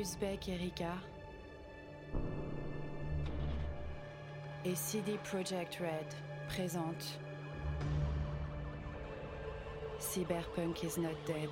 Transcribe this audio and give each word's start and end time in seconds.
Uzbek 0.00 0.48
Erika 0.48 0.94
et 4.64 4.74
CD 4.74 5.18
Projekt 5.24 5.74
Red 5.74 6.06
présente 6.48 7.20
Cyberpunk 9.98 10.84
is 10.84 10.98
not 10.98 11.10
dead. 11.26 11.50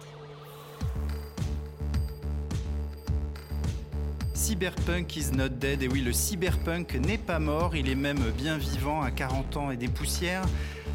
Cyberpunk 4.32 5.14
is 5.18 5.30
not 5.30 5.50
dead. 5.50 5.82
Et 5.82 5.88
oui, 5.88 6.00
le 6.00 6.14
cyberpunk 6.14 6.94
n'est 6.94 7.18
pas 7.18 7.38
mort, 7.38 7.76
il 7.76 7.90
est 7.90 7.94
même 7.94 8.30
bien 8.30 8.56
vivant 8.56 9.02
à 9.02 9.10
40 9.10 9.58
ans 9.58 9.70
et 9.70 9.76
des 9.76 9.88
poussières. 9.88 10.46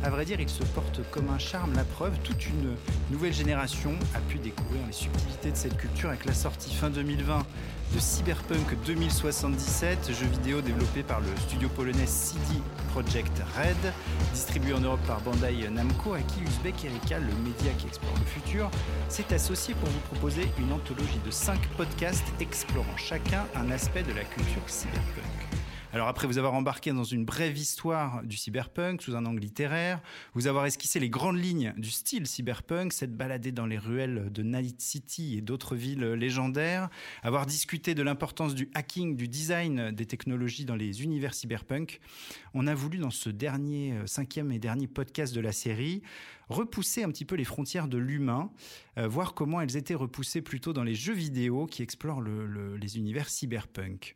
À 0.03 0.09
vrai 0.09 0.25
dire, 0.25 0.41
il 0.41 0.49
se 0.49 0.63
porte 0.63 0.99
comme 1.11 1.29
un 1.29 1.39
charme. 1.39 1.73
La 1.75 1.85
preuve, 1.85 2.19
toute 2.23 2.45
une 2.45 2.75
nouvelle 3.09 3.31
génération 3.31 3.93
a 4.13 4.19
pu 4.19 4.37
découvrir 4.37 4.81
les 4.85 4.91
subtilités 4.91 5.51
de 5.51 5.55
cette 5.55 5.77
culture 5.77 6.09
avec 6.09 6.25
la 6.25 6.33
sortie 6.33 6.73
fin 6.73 6.89
2020 6.89 7.45
de 7.95 7.99
Cyberpunk 7.99 8.75
2077, 8.85 10.11
jeu 10.11 10.25
vidéo 10.25 10.59
développé 10.59 11.03
par 11.03 11.21
le 11.21 11.27
studio 11.47 11.69
polonais 11.69 12.05
CD 12.05 12.61
Projekt 12.91 13.41
Red, 13.55 13.93
distribué 14.33 14.73
en 14.73 14.81
Europe 14.81 14.99
par 15.07 15.21
Bandai 15.21 15.69
Namco, 15.71 16.15
à 16.15 16.19
qui 16.19 16.41
Uzbek 16.41 16.83
Erika, 16.83 17.19
le 17.19 17.33
média 17.41 17.71
qui 17.77 17.87
explore 17.87 18.15
le 18.19 18.25
futur, 18.25 18.69
s'est 19.07 19.33
associé 19.33 19.73
pour 19.75 19.87
vous 19.87 19.99
proposer 20.11 20.51
une 20.59 20.73
anthologie 20.73 21.21
de 21.25 21.31
5 21.31 21.57
podcasts 21.77 22.33
explorant 22.41 22.97
chacun 22.97 23.45
un 23.55 23.71
aspect 23.71 24.03
de 24.03 24.11
la 24.11 24.25
culture 24.25 24.63
cyberpunk. 24.67 25.42
Alors 25.93 26.07
après 26.07 26.25
vous 26.25 26.39
avoir 26.39 26.55
embarqué 26.55 26.91
dans 26.91 27.03
une 27.03 27.23
brève 27.23 27.55
histoire 27.55 28.23
du 28.23 28.35
cyberpunk 28.35 28.99
sous 29.03 29.15
un 29.15 29.27
angle 29.27 29.41
littéraire, 29.41 30.01
vous 30.33 30.47
avoir 30.47 30.65
esquissé 30.65 30.99
les 30.99 31.07
grandes 31.07 31.37
lignes 31.37 31.71
du 31.77 31.91
style 31.91 32.25
cyberpunk, 32.25 32.91
s'être 32.91 33.15
baladé 33.15 33.51
dans 33.51 33.67
les 33.67 33.77
ruelles 33.77 34.31
de 34.31 34.41
Night 34.41 34.81
City 34.81 35.37
et 35.37 35.41
d'autres 35.41 35.75
villes 35.75 36.13
légendaires, 36.13 36.89
avoir 37.21 37.45
discuté 37.45 37.93
de 37.93 38.01
l'importance 38.01 38.55
du 38.55 38.71
hacking, 38.73 39.15
du 39.15 39.27
design 39.27 39.91
des 39.91 40.07
technologies 40.07 40.65
dans 40.65 40.75
les 40.75 41.03
univers 41.03 41.35
cyberpunk, 41.35 41.99
on 42.55 42.65
a 42.65 42.73
voulu 42.73 42.97
dans 42.97 43.11
ce 43.11 43.29
dernier, 43.29 43.93
euh, 43.93 44.07
cinquième 44.07 44.51
et 44.51 44.57
dernier 44.57 44.87
podcast 44.87 45.35
de 45.35 45.41
la 45.41 45.51
série, 45.51 46.01
repousser 46.53 47.03
un 47.03 47.09
petit 47.09 47.25
peu 47.25 47.35
les 47.35 47.43
frontières 47.43 47.87
de 47.87 47.97
l'humain, 47.97 48.51
euh, 48.97 49.07
voir 49.07 49.33
comment 49.33 49.59
elles 49.59 49.75
étaient 49.75 49.95
repoussées 49.95 50.41
plutôt 50.41 50.71
dans 50.71 50.83
les 50.83 50.95
jeux 50.95 51.13
vidéo 51.13 51.65
qui 51.65 51.81
explorent 51.81 52.21
le, 52.21 52.77
les 52.77 52.97
univers 52.97 53.27
cyberpunk. 53.27 54.15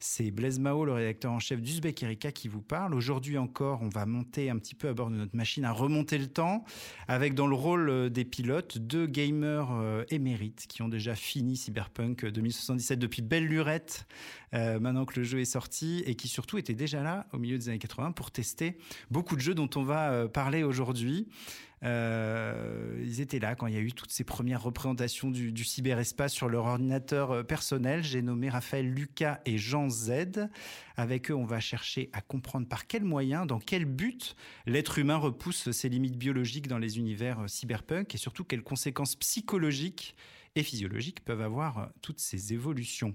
C'est 0.00 0.30
Blaise 0.30 0.58
Mao, 0.58 0.84
le 0.84 0.92
rédacteur 0.92 1.32
en 1.32 1.38
chef 1.40 1.60
d'Uzbek 1.60 2.02
Erika 2.02 2.30
qui 2.30 2.48
vous 2.48 2.60
parle. 2.60 2.94
Aujourd'hui 2.94 3.38
encore, 3.38 3.80
on 3.82 3.88
va 3.88 4.06
monter 4.06 4.50
un 4.50 4.58
petit 4.58 4.74
peu 4.74 4.88
à 4.88 4.94
bord 4.94 5.10
de 5.10 5.16
notre 5.16 5.34
machine 5.34 5.64
à 5.64 5.72
remonter 5.72 6.18
le 6.18 6.26
temps 6.26 6.64
avec 7.08 7.34
dans 7.34 7.46
le 7.46 7.54
rôle 7.54 7.88
euh, 7.88 8.08
des 8.10 8.24
pilotes 8.24 8.78
deux 8.78 9.06
gamers 9.06 9.70
euh, 9.72 10.04
émérites 10.10 10.66
qui 10.68 10.82
ont 10.82 10.88
déjà 10.88 11.14
fini 11.14 11.56
Cyberpunk 11.56 12.26
2077 12.26 12.98
depuis 12.98 13.22
belle 13.22 13.46
lurette 13.46 14.06
maintenant 14.52 15.04
que 15.04 15.20
le 15.20 15.24
jeu 15.24 15.40
est 15.40 15.44
sorti 15.44 16.02
et 16.06 16.14
qui 16.14 16.26
surtout 16.26 16.56
étaient 16.56 16.74
déjà 16.74 17.02
là 17.02 17.26
au 17.34 17.38
milieu 17.38 17.58
des 17.58 17.68
années 17.68 17.78
80 17.78 18.12
pour 18.12 18.30
tester 18.30 18.78
beaucoup 19.10 19.36
de 19.36 19.42
jeux 19.42 19.54
dont 19.54 19.68
on 19.76 19.82
va 19.82 20.26
parler 20.28 20.62
aujourd'hui. 20.62 21.28
Euh, 21.84 23.00
ils 23.04 23.20
étaient 23.20 23.38
là 23.38 23.54
quand 23.54 23.66
il 23.66 23.74
y 23.74 23.76
a 23.76 23.80
eu 23.80 23.92
toutes 23.92 24.10
ces 24.10 24.24
premières 24.24 24.62
représentations 24.62 25.30
du, 25.30 25.52
du 25.52 25.64
cyberespace 25.64 26.32
sur 26.32 26.48
leur 26.48 26.64
ordinateur 26.64 27.30
euh, 27.30 27.42
personnel. 27.42 28.02
J'ai 28.02 28.22
nommé 28.22 28.48
Raphaël, 28.48 28.92
Lucas 28.92 29.40
et 29.46 29.58
Jean 29.58 29.88
Z. 29.88 30.48
Avec 30.96 31.30
eux, 31.30 31.34
on 31.34 31.44
va 31.44 31.60
chercher 31.60 32.10
à 32.12 32.20
comprendre 32.20 32.66
par 32.66 32.86
quels 32.86 33.04
moyens, 33.04 33.46
dans 33.46 33.60
quel 33.60 33.84
but 33.84 34.34
l'être 34.66 34.98
humain 34.98 35.16
repousse 35.16 35.70
ses 35.70 35.88
limites 35.88 36.16
biologiques 36.16 36.68
dans 36.68 36.78
les 36.78 36.98
univers 36.98 37.40
euh, 37.40 37.48
cyberpunk 37.48 38.14
et 38.14 38.18
surtout 38.18 38.44
quelles 38.44 38.62
conséquences 38.62 39.16
psychologiques 39.16 40.16
et 40.56 40.62
physiologiques 40.62 41.24
peuvent 41.24 41.42
avoir 41.42 41.90
toutes 42.02 42.18
ces 42.18 42.52
évolutions. 42.52 43.14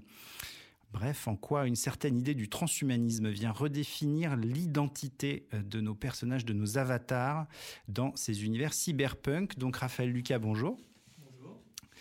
Bref, 0.94 1.26
en 1.26 1.34
quoi 1.34 1.66
une 1.66 1.74
certaine 1.74 2.16
idée 2.16 2.36
du 2.36 2.48
transhumanisme 2.48 3.28
vient 3.28 3.50
redéfinir 3.50 4.36
l'identité 4.36 5.48
euh, 5.52 5.60
de 5.60 5.80
nos 5.80 5.96
personnages, 5.96 6.44
de 6.44 6.52
nos 6.52 6.78
avatars 6.78 7.48
dans 7.88 8.14
ces 8.14 8.44
univers 8.44 8.72
cyberpunk. 8.72 9.58
Donc 9.58 9.74
Raphaël 9.74 10.12
Lucas, 10.12 10.38
bonjour. 10.38 10.78
Bonjour. 11.18 11.60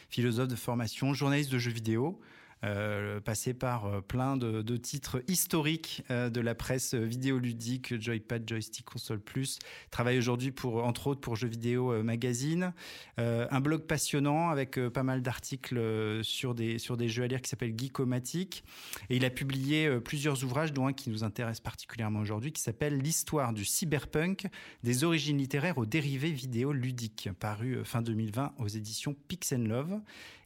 Philosophe 0.10 0.48
de 0.48 0.56
formation, 0.56 1.16
journaliste 1.16 1.52
de 1.52 1.58
jeux 1.58 1.72
vidéo. 1.72 2.22
Euh, 2.64 3.20
passé 3.20 3.54
par 3.54 3.86
euh, 3.86 4.00
plein 4.00 4.38
de, 4.38 4.78
titres 4.78 5.22
historiques 5.28 6.04
euh, 6.10 6.30
de 6.30 6.40
la 6.40 6.56
presse 6.56 6.94
vidéoludique, 6.94 8.00
Joypad, 8.00 8.48
Joystick, 8.48 8.86
Console 8.86 9.20
Plus. 9.20 9.60
Travaille 9.92 10.18
aujourd'hui 10.18 10.52
pour, 10.52 10.84
entre 10.86 11.08
autres, 11.08 11.20
pour 11.20 11.36
Jeux 11.36 11.48
Vidéo 11.48 12.04
Magazine. 12.04 12.74
un 13.18 13.60
blog 13.60 13.82
passionnant 13.82 14.50
avec 14.50 14.80
pas 14.90 15.04
mal 15.04 15.22
d'articles 15.22 15.80
sur 16.24 16.56
des, 16.56 16.80
sur 16.80 16.98
des 16.98 17.10
jeux 17.10 17.24
à 17.24 17.28
lire 17.28 17.42
qui 17.42 17.50
s'appelle 17.50 17.74
Geekomatic. 17.78 18.64
Et 19.10 19.18
il 19.18 19.26
a 19.26 19.30
publié 19.30 20.00
plusieurs 20.00 20.44
ouvrages, 20.44 20.74
dont 20.74 20.88
un 20.88 20.94
qui 20.94 21.10
nous 21.10 21.24
intéresse 21.24 21.60
particulièrement 21.60 22.20
aujourd'hui, 22.20 22.52
qui 22.52 22.62
s'appelle 22.62 22.98
L'histoire 22.98 23.54
du 23.54 23.66
cyberpunk, 23.66 24.48
des 24.84 25.04
origines 25.04 25.38
littéraires 25.38 25.78
aux 25.78 25.86
dérivés 25.86 26.32
vidéo 26.32 26.72
ludiques, 26.72 27.30
paru 27.40 27.84
fin 27.84 28.02
2020 28.02 28.54
aux 28.58 28.68
éditions 28.68 29.16
Pix 29.28 29.54
Love. 29.54 30.00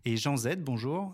Et 0.05 0.17
Jean 0.17 0.37
Z, 0.37 0.57
bonjour. 0.59 1.13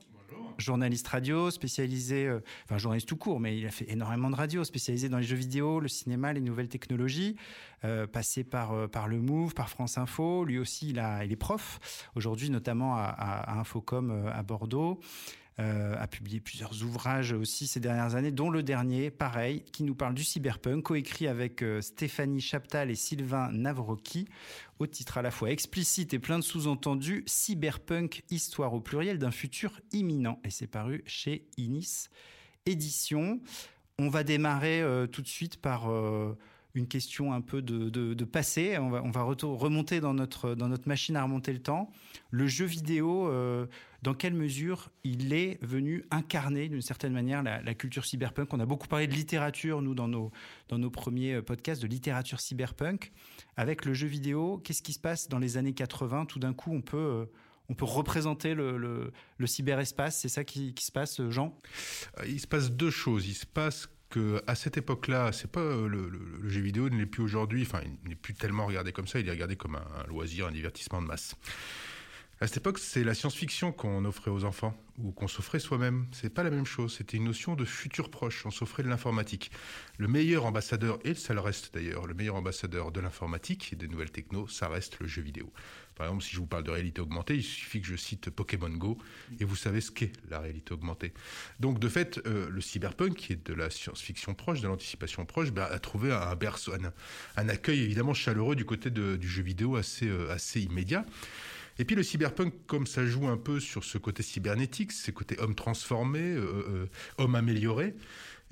Journaliste 0.58 1.08
radio, 1.08 1.52
spécialisé, 1.52 2.28
euh, 2.28 2.40
enfin 2.66 2.78
journaliste 2.78 3.08
tout 3.08 3.18
court, 3.18 3.40
mais 3.40 3.58
il 3.58 3.66
a 3.66 3.72
fait 3.72 3.90
énormément 3.92 4.30
de 4.30 4.36
radio, 4.36 4.64
spécialisé 4.64 5.10
dans 5.10 5.18
les 5.18 5.24
jeux 5.24 5.36
vidéo, 5.36 5.80
le 5.80 5.88
cinéma, 5.88 6.32
les 6.34 6.42
nouvelles 6.42 6.70
technologies, 6.70 7.36
euh, 7.84 8.08
passé 8.08 8.44
par 8.44 8.74
euh, 8.74 8.88
par 8.88 9.08
le 9.08 9.20
Move, 9.20 9.54
par 9.54 9.70
France 9.70 9.98
Info. 9.98 10.46
Lui 10.46 10.60
aussi, 10.60 10.90
il 10.90 11.32
est 11.32 11.36
prof 11.36 12.10
aujourd'hui, 12.16 12.50
notamment 12.50 12.96
à, 12.96 13.04
à, 13.04 13.60
Infocom 13.60 14.28
à 14.32 14.44
Bordeaux 14.44 15.00
euh, 15.60 15.96
a 16.00 16.08
publié 16.08 16.40
plusieurs 16.40 16.84
ouvrages 16.84 17.32
aussi 17.32 17.68
ces 17.68 17.80
dernières 17.80 18.16
années, 18.16 18.32
dont 18.32 18.50
le 18.50 18.64
dernier, 18.64 19.12
pareil, 19.12 19.64
qui 19.72 19.84
nous 19.84 19.94
parle 19.94 20.16
du 20.16 20.24
cyberpunk, 20.24 20.84
coécrit 20.84 21.28
avec 21.28 21.62
euh, 21.62 21.80
Stéphanie 21.80 22.42
Chaptal 22.42 22.90
et 22.90 22.96
Sylvain 22.96 23.52
Navrocki, 23.52 24.28
au 24.80 24.88
titre 24.88 25.20
à 25.20 25.22
la 25.22 25.30
fois 25.30 25.52
explicite 25.52 26.14
et 26.16 26.20
plein 26.20 26.40
de 26.40 26.44
sous-entendus, 26.44 27.24
Cyberpunk, 27.28 28.24
histoire 28.32 28.74
au 28.74 28.82
pluriel 28.82 29.20
d'un 29.20 29.30
futur 29.30 29.80
imminent. 29.92 30.40
Et 30.44 30.50
c'est 30.50 30.68
paru 30.68 31.04
chez 31.06 31.46
Inis 31.58 32.10
Édition. 32.66 33.40
On 34.00 34.10
va 34.10 34.24
démarrer 34.24 34.82
euh, 34.82 35.06
tout 35.06 35.22
de 35.22 35.28
suite 35.28 35.58
par 35.58 35.88
une 36.76 36.88
question 36.88 37.34
un 37.34 37.42
peu 37.42 37.62
de, 37.62 37.90
de, 37.90 38.26
passé. 38.26 38.78
On 38.80 38.90
va, 38.90 39.04
on 39.04 39.12
va 39.12 39.24
remonter 39.24 40.00
dans 40.00 40.14
notre, 40.14 40.56
dans 40.56 40.68
notre 40.68 40.88
machine 40.88 41.16
à 41.16 41.24
remonter 41.24 41.54
le 41.54 41.62
temps. 41.62 41.92
Le 42.32 42.48
jeu 42.48 42.66
vidéo, 42.66 43.28
euh, 43.28 43.68
dans 44.02 44.16
quelle 44.16 44.34
mesure 44.34 44.90
il 45.04 45.34
est 45.34 45.64
venu 45.64 46.04
incarner 46.10 46.70
d'une 46.70 46.82
certaine 46.82 47.14
manière 47.14 47.44
la, 47.44 47.74
culture 47.76 48.06
cyberpunk? 48.06 48.54
On 48.54 48.60
a 48.60 48.66
beaucoup 48.66 48.88
parlé 48.88 49.06
de 49.06 49.14
littérature, 49.14 49.82
nous, 49.82 49.94
dans 49.94 50.08
nos, 50.08 50.32
dans 50.68 50.80
nos 50.80 50.90
premiers 50.90 51.42
podcasts, 51.44 51.82
de 51.82 51.88
littérature 51.88 52.40
cyberpunk. 52.40 53.12
Avec 53.56 53.86
le 53.86 53.94
jeu 53.94 54.08
vidéo, 54.08 54.60
qu'est-ce 54.64 54.82
qui 54.82 54.94
se 54.94 55.00
passe 55.00 55.30
dans 55.30 55.40
les 55.40 55.58
années 55.58 55.74
80 55.74 56.26
Tout 56.26 56.40
d'un 56.40 56.54
coup, 56.54 56.72
on 56.74 56.82
peut... 56.82 56.98
Euh, 56.98 57.26
on 57.70 57.76
peut 57.76 57.86
représenter 57.86 58.56
le, 58.56 58.78
le, 58.78 59.14
le 59.38 59.48
cyberespace. 59.48 60.20
C'est 60.20 60.28
ça 60.28 60.44
qui, 60.44 60.74
qui, 60.74 60.84
se 60.84 60.92
passe, 60.92 61.22
Jean? 61.30 61.58
Il 62.28 62.42
se 62.42 62.46
passe 62.46 62.70
deux 62.70 62.90
choses. 62.90 63.26
Il 63.26 63.36
se 63.36 63.46
passe 63.46 63.88
à 64.48 64.56
cette 64.56 64.78
époque-là, 64.78 65.32
c'est 65.32 65.52
pas 65.52 65.62
le, 65.62 65.88
le, 65.88 66.10
le, 66.42 66.50
jeu 66.50 66.62
vidéo 66.62 66.90
ne 66.90 66.98
l'est 66.98 67.06
plus 67.06 67.24
aujourd'hui. 67.24 67.64
Enfin, 67.64 67.82
il 68.04 68.10
n'est 68.10 68.16
plus 68.16 68.34
tellement 68.34 68.66
regardé 68.66 68.92
comme 68.92 69.08
ça. 69.08 69.20
Il 69.20 69.28
est 69.28 69.32
regardé 69.32 69.56
comme 69.56 69.76
un, 69.76 69.86
un 70.04 70.08
loisir, 70.08 70.48
un 70.48 70.52
divertissement 70.52 71.02
de 71.02 71.08
masse. 71.08 71.36
À 72.40 72.48
cette 72.48 72.58
époque, 72.58 72.80
c'est 72.80 73.04
la 73.04 73.14
science-fiction 73.14 73.72
qu'on 73.72 74.04
offrait 74.06 74.32
aux 74.32 74.44
enfants 74.44 74.76
ou 75.00 75.12
qu'on 75.12 75.28
s'offrait 75.28 75.60
soi-même. 75.60 76.06
C'est 76.12 76.30
pas 76.30 76.44
la 76.44 76.52
même 76.52 76.66
chose. 76.66 76.96
C'était 76.96 77.18
une 77.18 77.26
notion 77.26 77.56
de 77.56 77.66
futur 77.66 78.10
proche. 78.10 78.46
On 78.46 78.52
s'offrait 78.52 78.84
de 78.84 78.90
l'informatique. 78.90 79.52
Le 79.98 80.08
meilleur 80.08 80.46
ambassadeur, 80.46 81.00
et 81.04 81.16
ça 81.16 81.34
le 81.34 81.40
reste 81.40 81.74
d'ailleurs, 81.74 82.06
le 82.06 82.14
meilleur 82.14 82.36
ambassadeur 82.36 82.92
de 82.92 83.00
l'informatique 83.00 83.74
et 83.74 83.76
des 83.76 83.88
nouvelles 83.88 84.12
techno, 84.12 84.48
ça 84.48 84.68
reste 84.68 85.00
le 85.00 85.08
jeu 85.08 85.22
vidéo. 85.22 85.52
Par 85.96 86.08
exemple, 86.08 86.24
si 86.24 86.34
je 86.34 86.40
vous 86.40 86.46
parle 86.46 86.64
de 86.64 86.72
réalité 86.72 87.02
augmentée, 87.02 87.36
il 87.36 87.44
suffit 87.44 87.82
que 87.82 87.88
je 87.88 87.96
cite 87.96 88.30
Pokémon 88.30 88.70
Go 88.70 88.98
et 89.40 89.46
vous 89.46 89.56
savez 89.56 89.82
ce 89.82 89.92
qu'est 89.92 90.12
la 90.30 90.40
réalité 90.40 90.74
augmentée. 90.74 91.14
Donc, 91.60 91.80
de 91.80 91.88
fait, 91.88 92.20
euh, 92.26 92.50
le 92.50 92.62
cyberpunk, 92.62 93.16
qui 93.16 93.34
est 93.34 93.48
de 93.48 93.54
la 93.54 93.70
science-fiction 93.70 94.34
proche, 94.34 94.62
de 94.62 94.68
l'anticipation 94.68 95.26
proche, 95.26 95.52
ben, 95.52 95.68
a 95.70 95.80
trouvé 95.80 96.12
un 96.12 96.36
berceau, 96.36 96.74
un, 97.36 97.50
accueil 97.50 97.82
évidemment 97.82 98.14
chaleureux 98.14 98.56
du 98.56 98.66
côté 98.66 98.90
du 98.90 99.28
jeu 99.28 99.44
vidéo 99.44 99.76
assez, 99.76 100.08
euh, 100.08 100.32
assez 100.32 100.62
immédiat. 100.62 101.06
Et 101.80 101.86
puis 101.86 101.96
le 101.96 102.04
cyberpunk, 102.04 102.54
comme 102.68 102.86
ça 102.86 103.06
joue 103.06 103.28
un 103.28 103.38
peu 103.38 103.60
sur 103.60 103.84
ce 103.84 103.98
côté 103.98 104.22
cybernétique, 104.22 104.92
ce 104.92 105.12
côté 105.12 105.40
homme 105.40 105.56
transformé, 105.56 106.20
euh, 106.20 106.66
euh, 106.70 106.86
homme 107.18 107.36
amélioré, 107.36 107.96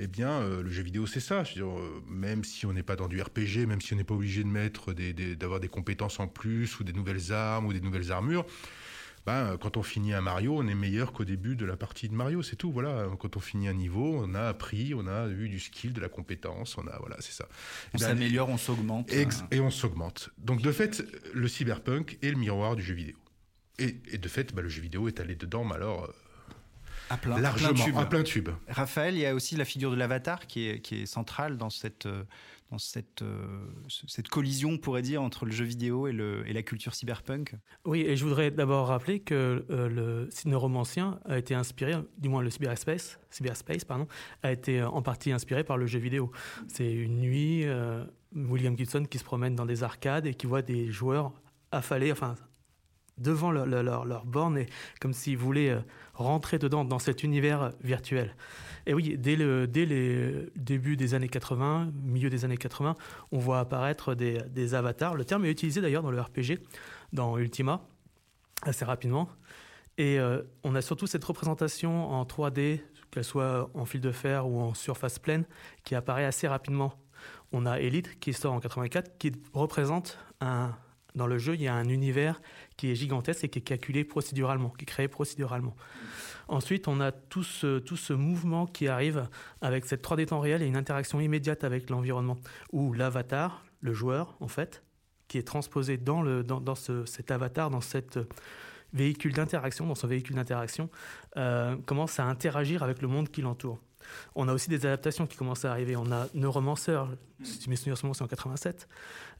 eh 0.03 0.07
bien, 0.07 0.31
euh, 0.31 0.63
le 0.63 0.69
jeu 0.71 0.81
vidéo, 0.81 1.05
c'est 1.05 1.19
ça. 1.19 1.43
Euh, 1.57 1.99
même 2.09 2.43
si 2.43 2.65
on 2.65 2.73
n'est 2.73 2.81
pas 2.81 2.95
dans 2.95 3.07
du 3.07 3.21
RPG, 3.21 3.67
même 3.67 3.81
si 3.81 3.93
on 3.93 3.97
n'est 3.97 4.03
pas 4.03 4.15
obligé 4.15 4.43
de 4.43 4.47
mettre 4.47 4.93
d'avoir 4.93 5.59
des 5.59 5.67
compétences 5.67 6.19
en 6.19 6.27
plus 6.27 6.79
ou 6.79 6.83
des 6.83 6.93
nouvelles 6.93 7.31
armes 7.31 7.67
ou 7.67 7.73
des 7.73 7.81
nouvelles 7.81 8.11
armures, 8.11 8.45
ben, 9.25 9.57
quand 9.57 9.77
on 9.77 9.83
finit 9.83 10.13
un 10.13 10.21
Mario, 10.21 10.57
on 10.57 10.67
est 10.67 10.75
meilleur 10.75 11.13
qu'au 11.13 11.25
début 11.25 11.55
de 11.55 11.65
la 11.65 11.77
partie 11.77 12.09
de 12.09 12.13
Mario, 12.13 12.41
c'est 12.41 12.55
tout. 12.55 12.71
Voilà, 12.71 13.07
quand 13.19 13.37
on 13.37 13.39
finit 13.39 13.67
un 13.67 13.73
niveau, 13.73 14.19
on 14.23 14.33
a 14.33 14.47
appris, 14.47 14.93
on 14.95 15.07
a 15.07 15.27
eu 15.27 15.47
du 15.47 15.59
skill, 15.59 15.93
de 15.93 16.01
la 16.01 16.09
compétence, 16.09 16.77
on 16.77 16.87
a 16.87 16.97
voilà, 16.99 17.17
c'est 17.19 17.33
ça. 17.33 17.47
On 17.93 17.97
ben, 17.99 18.05
s'améliore, 18.05 18.49
on 18.49 18.57
s'augmente. 18.57 19.11
Ex- 19.13 19.43
et 19.51 19.59
on 19.59 19.69
s'augmente. 19.69 20.29
Donc 20.37 20.61
de 20.61 20.71
fait, 20.71 21.03
le 21.33 21.47
cyberpunk 21.47 22.17
est 22.21 22.31
le 22.31 22.37
miroir 22.37 22.75
du 22.75 22.83
jeu 22.83 22.95
vidéo. 22.95 23.15
Et, 23.77 23.95
et 24.11 24.17
de 24.17 24.27
fait, 24.27 24.53
ben, 24.53 24.61
le 24.61 24.69
jeu 24.69 24.81
vidéo 24.81 25.07
est 25.07 25.19
allé 25.19 25.35
dedans, 25.35 25.63
mais 25.65 25.75
alors. 25.75 26.05
Euh, 26.05 26.13
à 27.09 27.17
plein, 27.17 27.39
largement, 27.39 27.73
plein 27.73 27.83
tube. 27.83 27.97
à 27.97 28.05
plein 28.05 28.23
tube. 28.23 28.49
Raphaël, 28.69 29.15
il 29.15 29.19
y 29.19 29.25
a 29.25 29.35
aussi 29.35 29.57
la 29.57 29.65
figure 29.65 29.91
de 29.91 29.97
l'avatar 29.97 30.47
qui 30.47 30.67
est, 30.67 30.79
qui 30.79 31.01
est 31.01 31.05
centrale 31.05 31.57
dans 31.57 31.69
cette, 31.69 32.07
cette, 32.77 33.23
cette 33.87 34.27
collision, 34.27 34.71
on 34.71 34.77
pourrait 34.77 35.01
dire, 35.01 35.21
entre 35.21 35.45
le 35.45 35.51
jeu 35.51 35.65
vidéo 35.65 36.07
et, 36.07 36.13
la 36.13 36.63
culture 36.63 36.93
cyberpunk? 36.93 37.55
Oui, 37.85 38.01
et 38.01 38.15
je 38.15 38.25
voudrais 38.25 38.51
d'abord 38.51 38.87
rappeler 38.87 39.19
que 39.19 39.65
le 39.69 40.29
neuromancien 40.45 41.19
a 41.25 41.37
été 41.37 41.53
inspiré, 41.55 41.93
du 42.17 42.29
moins 42.29 42.41
le 42.41 42.49
cyberspace, 42.49 43.19
cyberspace 43.29 43.85
pardon, 43.85 44.07
a 44.43 44.51
été 44.51 44.81
en 44.81 45.01
partie 45.01 45.31
inspiré 45.31 45.63
par 45.63 45.77
le 45.77 45.87
jeu 45.87 45.99
vidéo. 45.99 46.31
C'est 46.67 46.91
une 46.91 47.19
nuit, 47.19 47.65
William 48.35 48.77
Gibson 48.77 49.05
qui 49.09 49.17
se 49.17 49.23
promène 49.23 49.55
dans 49.55 49.65
des 49.65 49.83
arcades 49.83 50.25
et 50.25 50.33
qui 50.33 50.47
voit 50.47 50.61
des 50.61 50.91
joueurs 50.91 51.33
affalés, 51.71 52.11
enfin 52.11 52.35
devant 53.17 53.51
leur, 53.51 53.65
leur, 53.65 54.25
comme 54.99 55.13
s'ils 55.13 55.37
voulaient 55.37 55.69
euh, 55.69 55.81
rentrer 56.13 56.57
dedans, 56.59 56.85
dans 56.85 56.99
cet 56.99 57.23
univers 57.23 57.71
virtuel. 57.83 58.35
Et 58.85 58.93
oui, 58.93 59.17
dès 59.17 59.35
le 59.35 59.67
dès 59.67 59.85
les 59.85 60.49
débuts 60.55 60.97
des 60.97 61.13
années 61.13 61.29
80, 61.29 61.91
milieu 62.03 62.29
des 62.29 62.45
années 62.45 62.57
80, 62.57 62.95
on 63.31 63.37
voit 63.37 63.59
apparaître 63.59 64.15
des, 64.15 64.73
avatars. 64.73 65.15
Le 65.15 65.25
terme 65.25 65.45
est 65.45 65.51
utilisé 65.51 65.81
d'ailleurs 65.81 66.03
dans 66.03 66.11
le 66.11 66.19
RPG, 66.19 66.59
dans 67.13 67.37
Ultima, 67.37 67.81
assez 68.63 68.85
rapidement. 68.85 69.29
Et 69.97 70.19
euh, 70.19 70.41
on 70.63 70.75
a 70.75 70.81
surtout 70.81 71.07
cette 71.07 71.23
représentation 71.23 72.09
en 72.09 72.23
3D, 72.23 72.81
qu'elle 73.11 73.23
soit 73.23 73.69
en 73.73 73.85
fil 73.85 74.01
de 74.01 74.11
fer 74.11 74.47
ou 74.47 74.59
en 74.61 74.73
surface 74.73 75.19
pleine, 75.19 75.45
qui 75.83 75.95
apparaît 75.95 76.25
assez 76.25 76.47
rapidement. 76.47 76.93
On 77.51 77.65
a 77.65 77.79
Elite 77.79 78.19
qui 78.19 78.33
sort 78.33 78.53
en 78.53 78.59
84, 78.59 79.17
qui 79.17 79.33
représente 79.53 80.17
un, 80.39 80.73
dans 81.15 81.27
le 81.27 81.37
jeu, 81.37 81.55
il 81.55 81.61
y 81.61 81.67
a 81.67 81.73
un 81.73 81.89
univers 81.89 82.41
qui 82.81 82.89
est 82.89 82.95
gigantesque 82.95 83.43
et 83.43 83.49
qui 83.49 83.59
est 83.59 83.61
calculé 83.61 84.03
procéduralement, 84.03 84.71
qui 84.71 84.85
est 84.85 84.87
créé 84.87 85.07
procéduralement. 85.07 85.75
Ensuite, 86.47 86.87
on 86.87 86.99
a 86.99 87.11
tout 87.11 87.43
ce, 87.43 87.77
tout 87.77 87.95
ce 87.95 88.11
mouvement 88.11 88.65
qui 88.65 88.87
arrive 88.87 89.29
avec 89.61 89.85
cette 89.85 90.03
3D 90.03 90.25
temps 90.25 90.39
réel 90.39 90.63
et 90.63 90.65
une 90.65 90.75
interaction 90.75 91.21
immédiate 91.21 91.63
avec 91.63 91.91
l'environnement, 91.91 92.39
où 92.71 92.91
l'avatar, 92.93 93.63
le 93.81 93.93
joueur, 93.93 94.35
en 94.39 94.47
fait, 94.47 94.83
qui 95.27 95.37
est 95.37 95.43
transposé 95.43 95.97
dans, 95.97 96.23
le, 96.23 96.43
dans, 96.43 96.73
ce, 96.73 97.05
cet 97.05 97.29
avatar, 97.29 97.69
dans 97.69 97.81
cette 97.81 98.17
véhicule 98.93 99.33
d'interaction, 99.33 99.85
dans 99.85 99.93
son 99.93 100.07
véhicule 100.07 100.35
d'interaction, 100.35 100.89
euh, 101.37 101.75
commence 101.85 102.19
à 102.19 102.25
interagir 102.25 102.81
avec 102.81 103.03
le 103.03 103.07
monde 103.07 103.29
qui 103.29 103.43
l'entoure. 103.43 103.77
On 104.35 104.47
a 104.47 104.53
aussi 104.53 104.69
des 104.69 104.85
adaptations 104.85 105.27
qui 105.27 105.37
commencent 105.37 105.65
à 105.65 105.71
arriver. 105.71 105.95
On 105.95 106.11
a 106.11 106.27
Neuromancer, 106.33 107.01
si 107.43 107.69
mes 107.69 107.75
souvenirs 107.75 107.97
sont 107.97 108.23
en 108.23 108.27
87, 108.27 108.87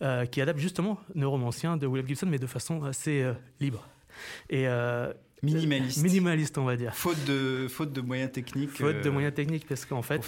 euh, 0.02 0.26
qui 0.26 0.42
adapte 0.42 0.60
justement 0.60 1.00
Neuromancien 1.16 1.78
de 1.78 1.88
William 1.88 2.08
Gibson, 2.08 2.28
mais 2.28 2.40
de 2.40 2.48
façon 2.48 2.84
assez 2.84 3.22
euh, 3.22 3.34
libre. 3.60 3.88
Et 4.50 4.68
euh, 4.68 5.14
minimaliste. 5.44 6.04
Minimaliste, 6.04 6.58
on 6.58 6.66
va 6.66 6.76
dire. 6.76 6.94
Faute 6.96 7.24
de, 7.26 7.68
faute 7.70 7.94
de 7.94 8.02
moyens 8.02 8.32
techniques. 8.32 8.72
Faute 8.72 9.02
de 9.02 9.10
moyens 9.10 9.34
techniques, 9.34 9.68
parce 9.68 9.86
qu'en 9.86 10.02
fait, 10.02 10.28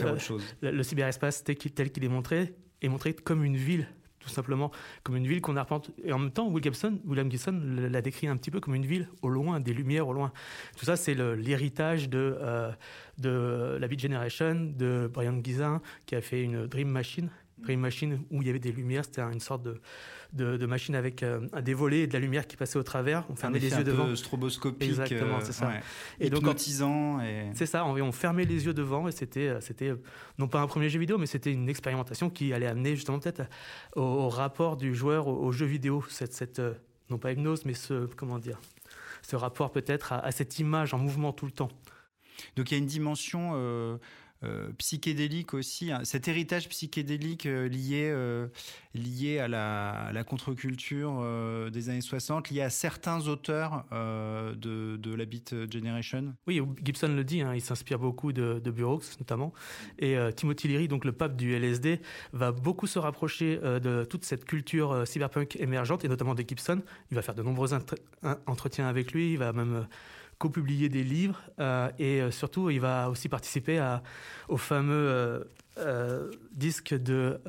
le, 0.61 0.71
le, 0.71 0.83
cyberespace 0.83 1.43
tel 1.43 1.55
qu'il 1.57 2.03
est 2.03 2.09
montré 2.09 2.53
est 2.81 2.89
montré 2.89 3.13
comme 3.13 3.43
une 3.43 3.57
ville 3.57 3.87
tout 4.23 4.29
simplement 4.29 4.71
comme 5.03 5.15
une 5.15 5.27
ville 5.27 5.41
qu'on 5.41 5.57
arpente. 5.57 5.91
Et 6.03 6.13
en 6.13 6.19
même 6.19 6.31
temps, 6.31 6.47
William 6.47 7.29
Gibson, 7.29 7.59
l'a 7.91 8.01
décrit 8.01 8.27
un 8.27 8.37
petit 8.37 8.51
peu 8.51 8.59
comme 8.59 8.75
une 8.75 8.85
ville 8.85 9.09
au 9.21 9.29
loin, 9.29 9.59
des 9.59 9.73
lumières 9.73 10.07
au 10.07 10.13
loin. 10.13 10.31
Tout 10.77 10.85
ça, 10.85 10.95
c'est 10.95 11.13
l'héritage 11.13 12.09
de, 12.09 12.37
euh, 12.39 12.71
de 13.17 13.77
la 13.79 13.87
Beat 13.87 13.99
Generation, 13.99 14.71
de 14.75 15.09
Brian 15.13 15.39
Gizin, 15.43 15.81
qui 16.05 16.15
a 16.15 16.21
fait 16.21 16.41
une 16.41 16.67
Dream 16.67 16.89
Machine. 16.89 17.29
Dream 17.59 17.79
Machine 17.79 18.19
où 18.31 18.41
il 18.41 18.47
y 18.47 18.49
avait 18.49 18.59
des 18.59 18.71
lumières, 18.71 19.05
c'était 19.05 19.21
une 19.21 19.39
sorte 19.39 19.63
de, 19.63 19.79
de, 20.33 20.65
machine 20.65 20.95
avec 20.95 21.23
euh, 21.23 21.47
des 21.61 21.73
volets 21.73 22.01
et 22.01 22.07
de 22.07 22.13
la 22.13 22.19
lumière 22.19 22.47
qui 22.47 22.57
passait 22.57 22.77
au 22.77 22.83
travers. 22.83 23.25
On 23.29 23.35
fermait 23.35 23.59
les 23.59 23.71
yeux 23.71 23.83
devant. 23.83 24.15
stroboscopique. 24.15 24.89
Exactement, 24.89 25.39
c'est 25.41 25.53
ça. 25.53 25.71
Et 26.19 26.27
Hypnotisant. 26.27 27.21
Et... 27.21 27.51
C'est 27.53 27.65
ça, 27.65 27.85
on, 27.85 28.11
fermait 28.11 28.45
les 28.45 28.65
yeux 28.65 28.73
devant 28.73 29.07
et 29.07 29.11
c'était, 29.11 29.47
euh, 29.47 29.61
c'était 29.61 29.89
euh, 29.89 30.01
non 30.39 30.47
pas 30.47 30.59
un 30.61 30.67
premier 30.67 30.89
jeu 30.89 30.99
vidéo, 30.99 31.17
mais 31.17 31.25
c'était 31.25 31.51
une 31.51 31.69
expérimentation 31.69 32.29
qui 32.29 32.53
allait 32.53 32.67
amener 32.67 32.95
justement 32.95 33.19
peut-être 33.19 33.43
au, 33.95 34.29
rapport 34.29 34.77
du 34.77 34.95
joueur 34.95 35.27
au, 35.27 35.51
jeu 35.51 35.65
vidéo, 35.65 36.03
cette, 36.09 36.33
cette, 36.33 36.61
non 37.09 37.17
pas 37.17 37.31
hypnose, 37.31 37.65
mais 37.65 37.73
ce, 37.73 38.05
comment 38.05 38.39
dire, 38.39 38.59
ce 39.21 39.35
rapport 39.35 39.71
peut-être 39.71 40.13
à, 40.13 40.31
cette 40.31 40.59
image 40.59 40.93
en 40.93 40.97
mouvement 40.97 41.33
tout 41.33 41.45
le 41.45 41.51
temps. 41.51 41.69
Donc 42.55 42.71
il 42.71 42.73
y 42.73 42.75
a 42.75 42.79
une 42.79 42.87
dimension 42.87 43.51
euh, 43.55 43.97
psychédélique 44.77 45.53
aussi, 45.53 45.91
hein. 45.91 46.01
cet 46.03 46.27
héritage 46.27 46.69
psychédélique 46.69 47.45
euh, 47.45 47.67
lié, 47.67 48.09
euh, 48.11 48.47
lié 48.93 49.39
à 49.39 49.47
la, 49.47 50.23
contre-culture 50.23 51.23
des 51.71 51.89
années 51.89 52.01
60, 52.01 52.49
lié 52.49 52.61
à 52.61 52.69
certains 52.69 53.27
auteurs 53.27 53.85
de, 53.91 54.97
de, 54.97 55.15
la 55.15 55.25
Beat 55.25 55.55
Generation 55.71 56.33
Oui, 56.47 56.61
Gibson 56.83 57.09
le 57.09 57.23
dit, 57.23 57.41
hein, 57.41 57.53
il 57.53 57.61
s'inspire 57.61 57.99
beaucoup 57.99 58.31
de, 58.31 58.59
de 58.63 58.71
Burroughs 58.71 59.17
notamment, 59.19 59.53
et 59.99 60.15
Timothy 60.35 60.67
Leary, 60.67 60.87
donc 60.87 61.05
le 61.05 61.11
pape 61.11 61.35
du 61.35 61.53
LSD, 61.53 61.99
va 62.31 62.51
beaucoup 62.51 62.87
se 62.87 62.99
rapprocher 62.99 63.57
de 63.57 64.05
toute 64.05 64.25
cette 64.25 64.45
culture 64.45 65.05
cyberpunk 65.05 65.57
émergente, 65.59 66.05
et 66.05 66.07
notamment 66.07 66.35
de 66.35 66.43
Gibson. 66.47 66.81
Il 67.11 67.15
va 67.15 67.21
faire 67.21 67.35
de 67.35 67.43
nombreux 67.43 67.71
entretiens 68.45 68.87
avec 68.87 69.11
lui, 69.11 69.33
il 69.33 69.37
va 69.37 69.53
même 69.53 69.87
co-publier 70.43 70.89
des 70.89 71.03
livres 71.03 71.41
euh, 71.61 71.89
et 71.97 72.21
euh, 72.21 72.29
surtout 72.29 72.69
il 72.69 72.81
va 72.81 73.09
aussi 73.09 73.29
participer 73.29 73.79
à, 73.79 74.03
au 74.49 74.57
fameux 74.57 75.47
euh, 75.77 76.31
disque 76.51 76.93
de 76.93 77.39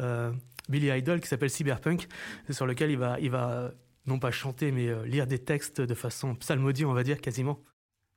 Billy 0.68 0.96
Idol 0.96 1.20
qui 1.20 1.26
s'appelle 1.26 1.50
Cyberpunk 1.50 2.06
sur 2.50 2.66
lequel 2.66 2.92
il 2.92 2.98
va, 2.98 3.18
il 3.18 3.30
va 3.30 3.72
non 4.06 4.20
pas 4.20 4.30
chanter 4.30 4.70
mais 4.70 4.88
lire 5.06 5.26
des 5.26 5.40
textes 5.40 5.80
de 5.80 5.94
façon 5.94 6.36
psalmodie 6.36 6.84
on 6.84 6.92
va 6.92 7.02
dire 7.02 7.20
quasiment. 7.20 7.58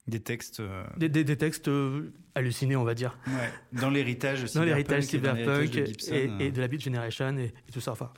Des 0.05 0.21
textes. 0.21 0.61
Des, 0.95 1.09
des, 1.09 1.35
textes 1.35 1.69
hallucinés, 2.33 2.77
on 2.77 2.85
va 2.85 2.93
dire. 2.93 3.19
Ouais, 3.27 3.51
dans 3.73 3.89
l'héritage 3.89 4.45
cyberpunk. 4.45 4.55
Dans 4.55 4.63
l'héritage 4.63 5.03
cyberpunk 5.03 5.75
et, 5.75 6.49
de 6.49 6.61
la 6.61 6.67
Beat 6.69 6.81
Generation 6.81 7.37
et, 7.37 7.51
et 7.67 7.71
tout 7.73 7.81
ça. 7.81 7.91
Enfin, 7.91 8.13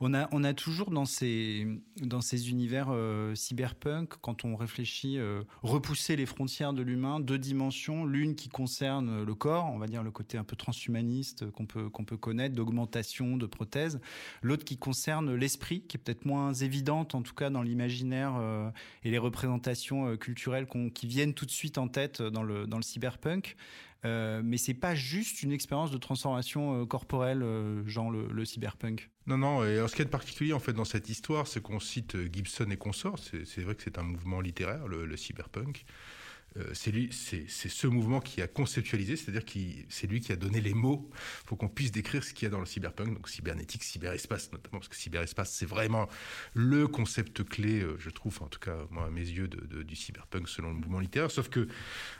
on 0.00 0.14
a, 0.14 0.28
on 0.32 0.44
a 0.44 0.54
toujours 0.54 0.90
dans 0.90 1.04
ces, 1.04 1.66
dans 2.00 2.20
ces 2.20 2.50
univers 2.50 2.88
euh, 2.90 3.34
cyberpunk, 3.34 4.14
quand 4.20 4.44
on 4.44 4.56
réfléchit, 4.56 5.18
euh, 5.18 5.42
repousser 5.62 6.16
les 6.16 6.26
frontières 6.26 6.72
de 6.72 6.82
l'humain, 6.82 7.20
deux 7.20 7.38
dimensions, 7.38 8.04
l'une 8.04 8.34
qui 8.34 8.48
concerne 8.48 9.24
le 9.24 9.34
corps, 9.34 9.66
on 9.66 9.78
va 9.78 9.86
dire 9.86 10.02
le 10.02 10.10
côté 10.10 10.38
un 10.38 10.44
peu 10.44 10.56
transhumaniste 10.56 11.50
qu'on 11.50 11.66
peut, 11.66 11.90
peut 11.90 12.16
connaître, 12.16 12.54
d'augmentation, 12.54 13.36
de 13.36 13.46
prothèses, 13.46 14.00
l'autre 14.42 14.64
qui 14.64 14.76
concerne 14.76 15.34
l'esprit, 15.34 15.82
qui 15.82 15.96
est 15.96 16.00
peut-être 16.00 16.24
moins 16.24 16.52
évidente, 16.52 17.14
en 17.14 17.22
tout 17.22 17.34
cas 17.34 17.50
dans 17.50 17.62
l'imaginaire 17.62 18.34
euh, 18.36 18.70
et 19.04 19.10
les 19.10 19.18
représentations 19.18 20.16
culturelles 20.16 20.66
qui 20.94 21.06
viennent 21.06 21.34
tout 21.34 21.46
de 21.46 21.50
suite 21.50 21.78
en 21.78 21.88
tête 21.88 22.22
dans 22.22 22.42
le, 22.42 22.66
dans 22.66 22.76
le 22.76 22.82
cyberpunk. 22.82 23.56
Euh, 24.06 24.40
mais 24.44 24.56
c'est 24.56 24.74
pas 24.74 24.94
juste 24.94 25.42
une 25.42 25.52
expérience 25.52 25.90
de 25.90 25.98
transformation 25.98 26.82
euh, 26.82 26.86
corporelle, 26.86 27.42
euh, 27.42 27.86
genre 27.86 28.10
le, 28.10 28.44
cyberpunk. 28.44 29.10
Non, 29.26 29.36
non. 29.36 29.64
Et 29.64 29.86
ce 29.88 29.94
qui 29.94 30.02
est 30.02 30.06
particulier 30.06 30.52
en 30.52 30.60
fait 30.60 30.72
dans 30.72 30.84
cette 30.84 31.08
histoire, 31.08 31.46
c'est 31.46 31.60
qu'on 31.60 31.80
cite 31.80 32.16
Gibson 32.32 32.70
et 32.70 32.76
consorts. 32.76 33.18
C'est 33.18 33.60
vrai 33.60 33.74
que 33.74 33.82
c'est 33.82 33.98
un 33.98 34.04
mouvement 34.04 34.40
littéraire, 34.40 34.86
le 34.86 35.16
cyberpunk. 35.16 35.84
Euh, 36.58 36.72
c'est 36.74 37.68
ce 37.68 37.86
mouvement 37.86 38.20
qui 38.20 38.40
a 38.40 38.46
conceptualisé, 38.46 39.16
c'est-à-dire 39.16 39.44
qui 39.44 39.84
c'est 39.88 40.06
lui 40.06 40.20
qui 40.20 40.32
a 40.32 40.36
donné 40.36 40.60
les 40.60 40.74
mots 40.74 41.10
pour 41.46 41.58
qu'on 41.58 41.68
puisse 41.68 41.92
décrire 41.92 42.24
ce 42.24 42.32
qu'il 42.32 42.44
y 42.44 42.46
a 42.46 42.50
dans 42.50 42.60
le 42.60 42.66
cyberpunk, 42.66 43.14
donc 43.14 43.28
cybernétique, 43.28 43.84
cyberespace 43.84 44.52
notamment, 44.52 44.78
parce 44.78 44.88
que 44.88 44.96
cyberespace 44.96 45.52
c'est 45.52 45.66
vraiment 45.66 46.08
le 46.54 46.88
concept 46.88 47.44
clé, 47.44 47.80
euh, 47.80 47.96
je 47.98 48.10
trouve, 48.10 48.42
en 48.42 48.46
tout 48.46 48.58
cas 48.58 48.76
moi 48.90 49.06
à 49.06 49.10
mes 49.10 49.20
yeux, 49.20 49.48
du 49.48 49.96
cyberpunk 49.96 50.48
selon 50.48 50.68
le 50.68 50.76
mouvement 50.76 51.00
littéraire. 51.00 51.30
Sauf 51.30 51.48
que 51.48 51.68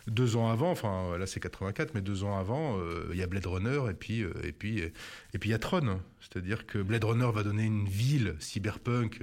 deux 0.06 0.36
ans 0.36 0.50
avant, 0.50 0.70
enfin 0.70 1.16
là 1.18 1.26
c'est 1.26 1.40
84, 1.40 1.94
mais 1.94 2.02
deux 2.02 2.24
ans 2.24 2.38
avant, 2.38 2.78
euh, 2.78 3.08
il 3.12 3.18
y 3.18 3.22
a 3.22 3.26
Blade 3.26 3.46
Runner 3.46 3.90
et 3.90 3.94
puis 3.94 4.20
et 4.20 4.52
puis 4.52 4.80
et 4.80 5.38
puis 5.38 5.50
il 5.50 5.52
y 5.52 5.54
a 5.54 5.58
Tron, 5.58 6.00
c'est-à-dire 6.20 6.66
que 6.66 6.78
Blade 6.78 7.04
Runner 7.04 7.30
va 7.32 7.42
donner 7.42 7.64
une 7.64 7.88
ville 7.88 8.36
cyberpunk 8.38 9.20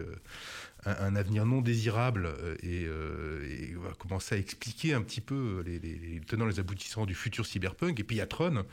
un, 0.85 1.15
avenir 1.15 1.45
non 1.45 1.61
désirable 1.61 2.25
euh, 2.25 2.55
euh, 2.63 3.47
et, 3.47 3.75
on 3.77 3.81
va 3.81 3.93
commencer 3.93 4.35
à 4.35 4.37
expliquer 4.37 4.93
un 4.93 5.01
petit 5.01 5.21
peu 5.21 5.63
les, 5.65 5.79
les, 5.79 6.19
tenants 6.27 6.45
les 6.45 6.59
aboutissants 6.59 7.05
du 7.05 7.15
futur 7.15 7.45
cyberpunk. 7.45 7.99
Et 7.99 8.03
puis 8.03 8.17
il 8.17 8.19
y 8.19 8.21
a 8.21 8.27
Tron, 8.27 8.63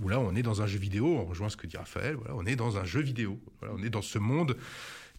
où 0.00 0.08
là 0.08 0.18
on 0.20 0.34
est 0.34 0.42
dans 0.42 0.62
un 0.62 0.66
jeu 0.66 0.78
vidéo, 0.78 1.06
on 1.18 1.24
rejoint 1.24 1.48
ce 1.48 1.56
que 1.56 1.66
dit 1.66 1.76
Raphaël, 1.76 2.14
voilà, 2.16 2.34
on 2.34 2.46
est 2.46 2.56
dans 2.56 2.78
un 2.78 2.84
jeu 2.84 3.00
vidéo, 3.00 3.38
on 3.62 3.82
est 3.82 3.90
dans 3.90 4.02
ce 4.02 4.18
monde 4.18 4.56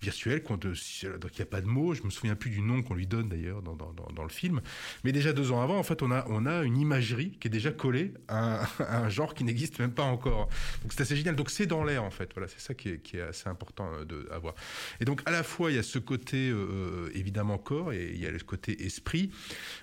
virtuel, 0.01 0.44
quand, 0.44 0.65
donc 0.65 0.77
il 1.03 1.36
n'y 1.38 1.41
a 1.41 1.46
pas 1.46 1.62
de 1.62 1.68
mots, 1.68 1.94
je 1.94 2.03
me 2.03 2.10
souviens 2.10 2.36
plus 2.36 2.50
du 2.50 2.62
nom 2.62 2.82
qu'on 2.82 2.94
lui 2.94 3.08
donne 3.08 3.29
d'ailleurs 3.29 3.62
dans, 3.62 3.75
dans, 3.75 4.24
le 4.24 4.29
film, 4.29 4.62
mais 5.03 5.12
déjà 5.12 5.34
deux 5.34 5.51
ans 5.51 5.62
avant, 5.62 5.77
en 5.77 5.84
fait, 5.84 6.01
on 6.01 6.12
a, 6.12 6.25
on 6.29 6.46
a 6.46 6.63
une 6.63 6.77
imagerie 6.77 7.32
qui 7.39 7.48
est 7.48 7.51
déjà 7.51 7.72
collée 7.72 8.13
à 8.27 8.68
un, 8.79 9.10
genre 9.10 9.34
qui 9.34 9.44
n'existe 9.44 9.79
même 9.79 9.91
pas 9.91 10.03
encore. 10.03 10.50
Donc 10.82 10.94
c'est 10.94 11.01
assez 11.01 11.15
génial, 11.15 11.36
donc 11.36 11.50
c'est 11.50 11.65
dans 11.65 11.84
l'air 11.84 12.03
en 12.03 12.12
fait, 12.12 12.32
voilà, 12.34 12.48
c'est 12.48 12.60
ça 12.60 12.74
qui 12.74 12.89
est, 12.89 13.00
qui 13.00 13.18
est 13.18 13.22
assez 13.22 13.50
important 13.50 13.89
euh, 13.94 14.06
de, 14.06 14.27
à 14.32 14.39
voir. 14.39 14.56
Et 15.00 15.06
donc 15.06 15.22
à 15.25 15.32
la 15.32 15.44
fois, 15.44 15.72
il 15.72 15.75
y 15.75 15.79
a 15.79 15.84
ce 15.84 16.00
côté 16.00 16.50
euh, 16.50 17.10
évidemment 17.13 17.58
corps 17.58 17.91
et 17.91 18.12
il 18.13 18.20
y 18.20 18.25
a 18.25 18.32
le 18.32 18.39
côté 18.39 18.86
esprit, 18.86 19.32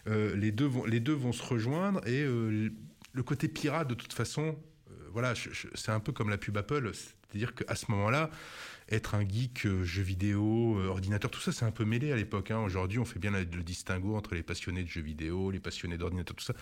euh, 0.07 0.35
les, 0.37 0.53
deux 0.53 0.67
vont, 0.67 0.85
les 0.85 1.01
deux 1.01 1.15
vont 1.15 1.33
se 1.33 1.43
rejoindre 1.43 2.07
et 2.07 2.25
le 2.25 3.23
côté 3.23 3.49
pirate 3.49 3.89
de 3.89 3.95
toute 3.95 4.13
façon, 4.13 4.57
voilà, 5.13 5.35
c'est 5.75 5.93
un 5.93 6.01
peu 6.01 6.13
comme 6.13 6.29
la 6.29 6.39
pub 6.39 6.57
Apple, 6.57 6.91
c'est-à-dire 6.93 7.55
qu'à 7.55 7.75
ce 7.75 7.91
moment-là, 7.91 8.31
être 8.89 9.17
un 9.17 9.29
geek 9.29 9.67
euh, 9.67 9.85
jeux 9.85 10.03
vidéo, 10.03 10.79
euh, 10.79 10.87
ordinateur, 10.87 11.31
tout 11.31 11.41
ça 11.41 11.51
c'est 11.51 11.65
un 11.65 11.71
peu 11.73 11.85
mêlé 11.85 12.13
à 12.13 12.17
l'époque. 12.17 12.51
Hein. 12.51 12.61
Aujourd'hui, 12.61 12.99
on 12.99 13.05
fait 13.05 13.19
bien 13.19 13.33
le 13.33 13.45
distinguo 13.63 14.17
entre 14.17 14.35
les 14.35 14.43
passionnés 14.43 14.85
de 14.85 14.89
jeux 14.89 15.01
vidéo, 15.01 15.51
les 15.51 15.59
passionnés 15.59 15.99
d'ordinateur, 15.99 16.37
tout 16.37 16.45
ça. 16.45 16.55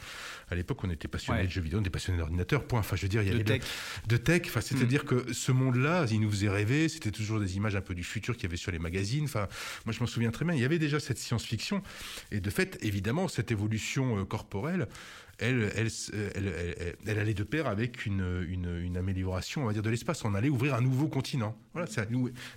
À 0.49 0.55
l'époque, 0.55 0.83
on 0.85 0.91
était 0.91 1.09
passionnés 1.09 1.45
de 1.45 1.51
jeux 1.51 1.61
vidéo, 1.61 1.79
on 1.79 1.83
était 1.83 1.91
passionnés 1.91 2.19
d'ordinateur. 2.19 2.65
Point. 2.67 2.81
Enfin, 2.81 2.97
je 2.97 3.03
veux 3.03 3.09
dire, 3.09 3.23
il 3.23 3.29
y 3.29 3.31
avait 3.31 3.45
de 3.45 3.49
tech. 3.49 3.63
De, 4.07 4.17
tech. 4.17 4.43
Enfin, 4.47 4.63
c'est-à-dire 4.63 5.05
mm. 5.05 5.07
que 5.07 5.33
ce 5.33 5.53
monde-là, 5.53 6.07
il 6.11 6.21
nous 6.21 6.31
faisait 6.31 6.49
rêver. 6.49 6.89
C'était 6.89 7.11
toujours 7.11 7.41
des 7.41 7.57
images 7.57 7.77
un 7.77 7.83
peu 7.83 7.95
du 7.95 8.05
futur 8.05 8.35
qu'il 8.35 8.45
y 8.45 8.47
avait 8.47 8.57
sur 8.57 8.73
les 8.73 8.79
magazines. 8.79 9.25
Enfin, 9.25 9.49
moi, 9.85 9.93
je 9.93 10.01
m'en 10.01 10.07
souviens 10.07 10.31
très 10.31 10.47
bien. 10.47 10.55
Il 10.55 10.61
y 10.61 10.65
avait 10.65 10.79
déjà 10.79 11.01
cette 11.01 11.19
science-fiction 11.19 11.83
et 12.31 12.41
de 12.41 12.51
fait, 12.51 12.79
évidemment, 12.83 13.29
cette 13.29 13.51
évolution 13.51 14.19
euh, 14.19 14.25
corporelle 14.25 14.89
elle, 15.39 15.73
elle, 15.75 16.95
elle, 17.07 17.19
allait 17.19 17.35
de 17.35 17.43
pair 17.43 17.67
avec 17.67 18.07
une, 18.07 18.47
une, 18.49 18.97
amélioration, 18.97 19.63
on 19.63 19.67
va 19.67 19.73
dire, 19.73 19.83
de 19.83 19.91
l'espace. 19.91 20.25
On 20.25 20.35
allait 20.35 20.49
ouvrir 20.49 20.75
un 20.75 20.81
nouveau 20.81 21.09
continent. 21.09 21.57
Voilà, 21.73 21.89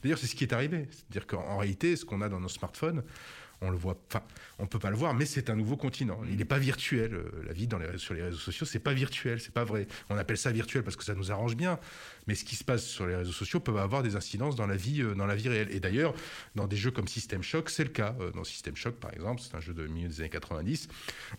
D'ailleurs, 0.04 0.18
c'est 0.18 0.28
ce 0.28 0.36
qui 0.36 0.44
est 0.44 0.54
arrivé. 0.54 0.88
C'est-à-dire 0.92 1.28
qu'en 1.28 1.58
réalité, 1.58 1.96
ce 1.96 2.06
qu'on 2.06 2.22
a 2.22 2.30
dans 2.30 2.40
nos 2.40 2.50
smartphones, 2.50 3.04
on 3.62 3.70
le 3.70 3.78
voit, 3.78 3.98
enfin, 4.10 4.24
on 4.60 4.68
peut 4.68 4.80
pas 4.80 4.90
le 4.90 4.96
voir, 4.96 5.14
mais 5.14 5.26
c'est 5.26 5.50
un 5.50 5.56
nouveau 5.56 5.78
continent. 5.78 6.20
Il 6.30 6.38
n'est 6.38 6.46
pas 6.46 6.60
virtuel. 6.60 7.14
Euh, 7.14 7.44
la 7.46 7.54
vie 7.54 7.68
dans 7.68 7.80
les, 7.80 7.98
sur 7.98 8.14
les 8.14 8.22
réseaux 8.22 8.38
sociaux, 8.38 8.66
c'est 8.66 8.80
pas 8.80 8.94
virtuel, 8.94 9.40
c'est 9.40 9.54
pas 9.54 9.64
vrai. 9.64 9.88
On 10.10 10.18
appelle 10.18 10.38
ça 10.38 10.52
virtuel 10.52 10.84
parce 10.84 10.96
que 10.96 11.04
ça 11.04 11.16
nous 11.16 11.32
arrange 11.32 11.56
bien, 11.56 11.80
mais 12.28 12.36
ce 12.36 12.46
qui 12.46 12.56
se 12.56 12.64
passe 12.64 12.86
sur 12.86 13.08
les 13.08 13.16
réseaux 13.16 13.32
sociaux 13.32 13.60
peut 13.60 13.78
avoir 13.80 14.04
des 14.04 14.16
incidences 14.16 14.56
dans 14.56 14.68
la 14.68 14.76
vie, 14.76 15.02
euh, 15.02 15.16
dans 15.16 15.26
la 15.26 15.36
vie 15.36 15.50
réelle. 15.50 15.70
Et 15.72 15.80
d'ailleurs, 15.80 16.14
dans 16.56 16.68
des 16.68 16.78
jeux 16.78 16.92
comme 16.92 17.08
System 17.08 17.42
Shock, 17.42 17.70
c'est 17.70 17.84
le 17.84 17.90
cas. 17.90 18.16
Euh, 18.20 18.32
dans 18.32 18.44
System 18.44 18.76
Shock, 18.76 18.96
par 18.96 19.14
exemple, 19.14 19.42
c'est 19.42 19.56
un 19.56 19.62
jeu 19.62 19.74
de 19.74 19.88
milieu 19.88 20.08
des 20.08 20.22
années 20.22 20.30
90. 20.30 20.88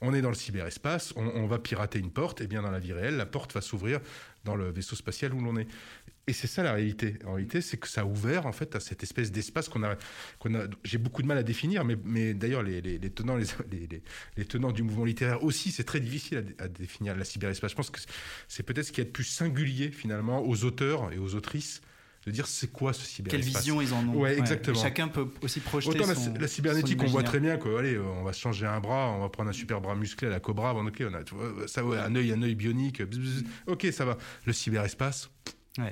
On 0.00 0.12
est 0.12 0.22
dans 0.22 0.30
le 0.30 0.34
cyberespace, 0.34 1.12
on, 1.16 1.26
on 1.26 1.46
va 1.46 1.58
pirater 1.58 1.98
une 1.98 2.10
porte, 2.10 2.40
et 2.40 2.46
bien 2.46 2.62
dans 2.62 2.70
la 2.70 2.80
vie 2.80 2.92
réelle, 2.92 3.16
la 3.16 3.26
porte 3.26 3.54
va 3.54 3.60
s'ouvrir 3.60 4.00
dans 4.44 4.56
le 4.56 4.70
vaisseau 4.70 4.96
spatial 4.96 5.34
où 5.34 5.40
l'on 5.40 5.56
est. 5.56 5.68
Et 6.28 6.34
c'est 6.34 6.46
ça 6.46 6.62
la 6.62 6.74
réalité. 6.74 7.14
En 7.24 7.32
réalité, 7.32 7.62
c'est 7.62 7.78
que 7.78 7.88
ça 7.88 8.02
a 8.02 8.04
ouvert 8.04 8.44
en 8.44 8.52
fait 8.52 8.76
à 8.76 8.80
cette 8.80 9.02
espèce 9.02 9.32
d'espace 9.32 9.70
qu'on 9.70 9.82
a, 9.82 9.96
qu'on 10.38 10.54
a. 10.54 10.64
J'ai 10.84 10.98
beaucoup 10.98 11.22
de 11.22 11.26
mal 11.26 11.38
à 11.38 11.42
définir, 11.42 11.86
mais, 11.86 11.96
mais 12.04 12.34
d'ailleurs 12.34 12.62
les, 12.62 12.82
les, 12.82 12.98
les, 12.98 13.10
tenants, 13.10 13.36
les, 13.36 13.46
les, 14.36 14.44
tenants 14.44 14.70
du 14.70 14.82
mouvement 14.82 15.06
littéraire 15.06 15.42
aussi, 15.42 15.72
c'est 15.72 15.84
très 15.84 16.00
difficile 16.00 16.54
à, 16.58 16.68
définir 16.68 17.16
la 17.16 17.24
cyberespace. 17.24 17.70
Je 17.70 17.76
pense 17.76 17.90
que 17.90 17.98
c'est 18.46 18.62
peut-être 18.62 18.86
ce 18.86 18.92
qui 18.92 19.00
est 19.00 19.04
le 19.04 19.10
plus 19.10 19.24
singulier 19.24 19.90
finalement 19.90 20.46
aux 20.46 20.64
auteurs 20.64 21.10
et 21.14 21.18
aux 21.18 21.34
autrices 21.34 21.80
de 22.26 22.30
dire 22.30 22.46
c'est 22.46 22.70
quoi 22.70 22.92
ce 22.92 23.06
cyberespace. 23.06 23.40
Quelle 23.46 23.56
vision 23.56 23.80
ils 23.80 23.94
en 23.94 24.06
ont. 24.06 24.20
Ouais, 24.20 24.38
exactement. 24.38 24.78
chacun 24.78 25.08
peut 25.08 25.28
aussi 25.40 25.60
projeter 25.60 25.98
Autant 25.98 26.14
son, 26.14 26.34
la, 26.34 26.40
la 26.40 26.48
cybernétique, 26.48 27.02
on 27.02 27.06
voit 27.06 27.22
très 27.22 27.40
bien 27.40 27.56
que 27.56 27.74
allez, 27.74 27.98
on 27.98 28.22
va 28.22 28.32
changer 28.32 28.66
un 28.66 28.80
bras, 28.80 29.12
on 29.16 29.20
va 29.20 29.30
prendre 29.30 29.48
un 29.48 29.54
super 29.54 29.80
bras 29.80 29.94
musclé 29.94 30.26
à 30.26 30.30
la 30.30 30.40
Cobra, 30.40 30.74
bon, 30.74 30.86
ok, 30.86 31.04
on 31.10 31.14
a 31.14 31.66
ça, 31.66 31.80
un 31.80 32.14
œil, 32.14 32.32
un 32.32 32.42
œil 32.42 32.54
bionique, 32.54 33.02
ok, 33.66 33.86
ça 33.92 34.04
va. 34.04 34.18
Le 34.44 34.52
cyberespace, 34.52 35.30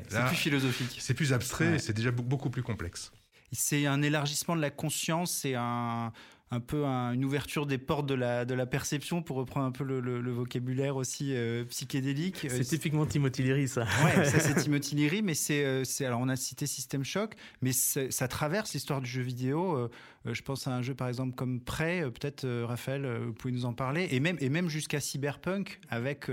c'est 0.08 0.26
plus 0.26 0.36
philosophique. 0.36 0.96
C'est 1.00 1.14
plus 1.14 1.32
abstrait, 1.32 1.78
c'est 1.78 1.92
déjà 1.92 2.10
beaucoup 2.10 2.50
plus 2.50 2.62
complexe. 2.62 3.12
C'est 3.52 3.86
un 3.86 4.02
élargissement 4.02 4.56
de 4.56 4.60
la 4.60 4.70
conscience, 4.70 5.32
c'est 5.32 5.54
un, 5.54 6.12
un 6.50 6.60
peu 6.60 6.84
une 6.84 7.24
ouverture 7.24 7.66
des 7.66 7.78
portes 7.78 8.06
de 8.06 8.14
la, 8.14 8.44
de 8.44 8.54
la 8.54 8.66
perception, 8.66 9.22
pour 9.22 9.36
reprendre 9.36 9.66
un 9.66 9.72
peu 9.72 9.84
le, 9.84 10.30
vocabulaire 10.30 10.96
aussi 10.96 11.34
euh, 11.34 11.64
psychédélique. 11.64 12.46
C'est 12.48 12.64
typiquement 12.64 13.04
Timothy 13.06 13.42
Leary, 13.42 13.68
ça. 13.68 13.86
Ouais, 14.04 14.24
ça 14.24 14.38
c'est 14.38 14.54
Timothy 14.62 14.94
Leary, 14.94 15.22
mais 15.22 15.34
c'est, 15.34 15.64
euh, 15.64 15.82
alors 16.00 16.20
on 16.20 16.28
a 16.28 16.36
cité 16.36 16.66
System 16.66 17.04
Shock, 17.04 17.34
mais 17.62 17.72
ça 17.72 18.28
traverse 18.28 18.74
l'histoire 18.74 19.00
du 19.00 19.10
jeu 19.10 19.22
vidéo. 19.22 19.90
Euh, 20.26 20.34
je 20.34 20.42
pense 20.42 20.66
à 20.66 20.74
un 20.74 20.82
jeu 20.82 20.94
par 20.94 21.08
exemple 21.08 21.34
comme 21.34 21.60
Prey, 21.60 22.02
peut-être 22.02 22.46
Raphaël, 22.64 23.06
vous 23.26 23.32
pouvez 23.32 23.52
nous 23.52 23.64
en 23.64 23.72
parler, 23.72 24.08
et 24.10 24.20
même, 24.20 24.68
jusqu'à 24.68 25.00
Cyberpunk, 25.00 25.80
avec 25.88 26.30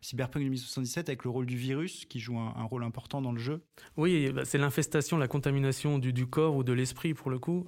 Cyberpunk 0.00 0.42
2077, 0.42 1.08
avec 1.08 1.24
le 1.24 1.30
rôle 1.30 1.46
du 1.46 1.56
virus 1.56 2.04
qui 2.06 2.20
joue 2.20 2.38
un, 2.38 2.62
rôle 2.64 2.84
important 2.84 3.22
dans 3.22 3.32
le 3.32 3.38
jeu. 3.38 3.62
Oui, 3.96 4.30
bah, 4.32 4.42
c'est 4.44 4.58
l'infestation, 4.58 5.16
la 5.16 5.28
contamination 5.28 5.98
du, 5.98 6.26
corps 6.26 6.56
ou 6.56 6.64
de 6.64 6.72
l'esprit 6.72 7.14
pour 7.14 7.30
le 7.30 7.38
coup. 7.38 7.66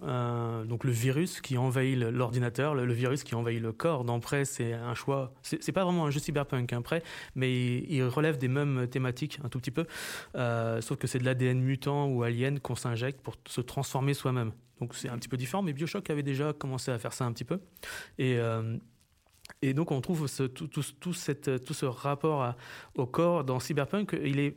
donc 0.66 0.84
le 0.84 0.90
virus 0.90 1.40
qui 1.40 1.56
envahit 1.56 1.96
l'ordinateur, 1.96 2.74
le, 2.74 2.92
virus 2.92 3.24
qui 3.24 3.34
envahit 3.34 3.60
le 3.60 3.72
corps. 3.72 4.04
Dans 4.04 4.20
Prey, 4.20 4.44
c'est 4.44 4.72
un 4.72 4.94
choix. 4.94 5.32
C'est 5.42 5.72
pas 5.72 5.84
vraiment 5.84 6.06
un 6.06 6.10
jeu 6.10 6.20
cyberpunk, 6.20 6.72
hein, 6.72 6.82
Prey, 6.82 7.02
mais 7.34 7.78
il, 7.88 8.02
relève 8.04 8.38
des 8.38 8.48
mêmes 8.48 8.88
thématiques 8.88 9.38
un 9.44 9.48
tout 9.48 9.58
petit 9.58 9.70
peu. 9.70 9.86
Euh, 10.34 10.80
sauf 10.80 10.98
que 10.98 11.06
c'est 11.06 11.18
de 11.18 11.24
l'ADN 11.24 11.60
mutant 11.60 12.06
ou 12.06 12.22
alien 12.22 12.60
qu'on 12.60 12.74
s'injecte 12.74 13.20
pour 13.20 13.36
se 13.46 13.60
transformer 13.60 14.14
soi-même. 14.14 14.52
Donc 14.80 14.94
c'est 14.94 15.08
un 15.08 15.18
petit 15.18 15.28
peu 15.28 15.36
différent, 15.36 15.62
mais 15.62 15.72
Bioshock 15.72 16.08
avait 16.10 16.22
déjà 16.22 16.52
commencé 16.52 16.90
à 16.90 16.98
faire 16.98 17.12
ça 17.12 17.24
un 17.24 17.32
petit 17.32 17.44
peu. 17.44 17.60
Et. 18.18 18.36
Euh, 18.38 18.76
et 19.62 19.74
donc 19.74 19.90
on 19.90 20.00
trouve 20.00 20.30
tout, 20.30 20.68
tout, 20.68 20.82
tout, 21.00 21.12
cette, 21.12 21.64
tout 21.64 21.74
ce 21.74 21.84
rapport 21.84 22.54
au 22.94 23.04
corps 23.04 23.42
dans 23.42 23.58
Cyberpunk, 23.58 24.16
il 24.22 24.38
est 24.38 24.56